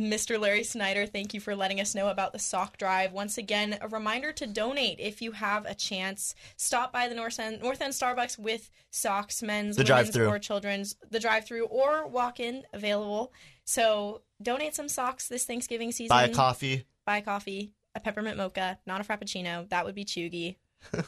Mr. 0.00 0.40
Larry 0.40 0.64
Snyder. 0.64 1.06
Thank 1.06 1.32
you 1.34 1.38
for 1.40 1.54
letting 1.54 1.80
us 1.80 1.94
know 1.94 2.08
about 2.08 2.32
the 2.32 2.38
sock 2.38 2.76
drive. 2.76 3.12
Once 3.12 3.38
again, 3.38 3.78
a 3.80 3.88
reminder 3.88 4.32
to 4.32 4.46
donate 4.46 4.98
if 4.98 5.22
you 5.22 5.32
have 5.32 5.64
a 5.66 5.74
chance. 5.74 6.34
Stop 6.56 6.92
by 6.92 7.08
the 7.08 7.14
North 7.14 7.38
End, 7.38 7.60
North 7.62 7.80
End 7.80 7.92
Starbucks 7.92 8.38
with 8.38 8.68
socks, 8.90 9.42
men's, 9.42 9.76
The 9.76 9.84
women's, 9.84 10.16
or 10.16 10.38
children's. 10.38 10.96
The 11.10 11.20
drive-through 11.20 11.66
or 11.66 12.06
walk-in 12.08 12.64
available. 12.72 13.32
So 13.64 14.22
donate 14.42 14.74
some 14.74 14.88
socks 14.88 15.28
this 15.28 15.44
Thanksgiving 15.44 15.92
season. 15.92 16.16
Buy 16.16 16.24
a 16.24 16.34
coffee. 16.34 16.84
Buy 17.04 17.18
a 17.18 17.22
coffee. 17.22 17.72
A 17.96 18.00
peppermint 18.00 18.36
mocha, 18.36 18.78
not 18.86 19.00
a 19.00 19.04
frappuccino. 19.04 19.66
That 19.70 19.86
would 19.86 19.94
be 19.94 20.04
cheugy 20.04 20.56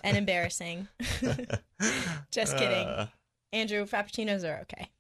and 0.03 0.17
embarrassing. 0.23 0.89
Just 2.33 2.57
kidding. 2.57 2.87
Uh. 2.89 3.07
Andrew, 3.53 3.85
frappuccinos 3.85 4.43
are 4.43 4.63
okay. 4.63 4.91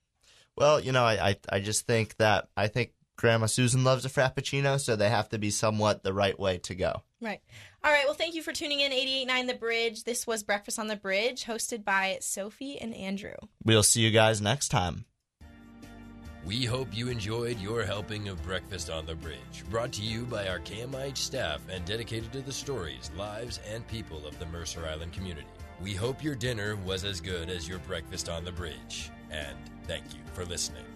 Well, 0.55 0.81
you 0.81 0.93
know, 0.93 1.05
I, 1.05 1.31
I 1.31 1.37
I 1.51 1.61
just 1.61 1.87
think 1.87 2.17
that 2.17 2.49
I 2.57 2.67
think 2.67 2.93
Grandma 3.17 3.47
Susan 3.47 3.85
loves 3.85 4.05
a 4.05 4.09
frappuccino, 4.09 4.81
so 4.81 4.97
they 4.97 5.09
have 5.09 5.29
to 5.31 5.39
be 5.39 5.51
somewhat 5.51 6.03
the 6.03 6.13
right 6.13 6.39
way 6.39 6.59
to 6.59 6.75
go. 6.75 7.03
Right. 7.21 7.41
All 7.83 7.93
right. 7.93 8.05
Well, 8.05 8.15
thank 8.15 8.35
you 8.35 8.43
for 8.43 8.53
tuning 8.53 8.81
in 8.81 8.93
889 8.93 9.47
The 9.47 9.55
Bridge. 9.55 10.05
This 10.05 10.27
was 10.27 10.43
Breakfast 10.43 10.79
on 10.79 10.89
the 10.89 10.97
Bridge, 10.97 11.45
hosted 11.45 11.85
by 11.85 12.19
Sophie 12.21 12.79
and 12.79 12.95
Andrew. 12.95 13.35
We'll 13.65 13.83
see 13.83 14.01
you 14.01 14.11
guys 14.11 14.41
next 14.41 14.69
time. 14.69 15.05
We 16.49 16.65
hope 16.65 16.97
you 16.97 17.09
enjoyed 17.09 17.61
your 17.61 17.83
helping 17.83 18.29
of 18.29 18.43
Breakfast 18.43 18.89
on 18.89 19.05
the 19.05 19.15
Bridge, 19.15 19.65
brought 19.69 19.93
to 19.93 20.03
you 20.03 20.23
by 20.23 20.49
our 20.49 20.59
KMIH 20.61 21.19
staff 21.19 21.61
and 21.71 21.85
dedicated 21.85 22.33
to 22.33 22.41
the 22.41 22.51
stories, 22.51 23.11
lives, 23.19 23.61
and 23.71 23.87
people 23.87 24.27
of 24.27 24.39
the 24.39 24.47
Mercer 24.47 24.87
Island 24.87 25.13
community. 25.13 25.47
We 25.79 25.93
hope 25.93 26.25
your 26.25 26.35
dinner 26.35 26.77
was 26.87 27.05
as 27.05 27.21
good 27.21 27.51
as 27.51 27.69
your 27.69 27.81
breakfast 27.81 28.31
on 28.31 28.47
the 28.47 28.53
bridge, 28.53 29.11
and 29.31 29.59
thank 29.87 30.05
you 30.15 30.21
for 30.33 30.47
listening. 30.47 30.87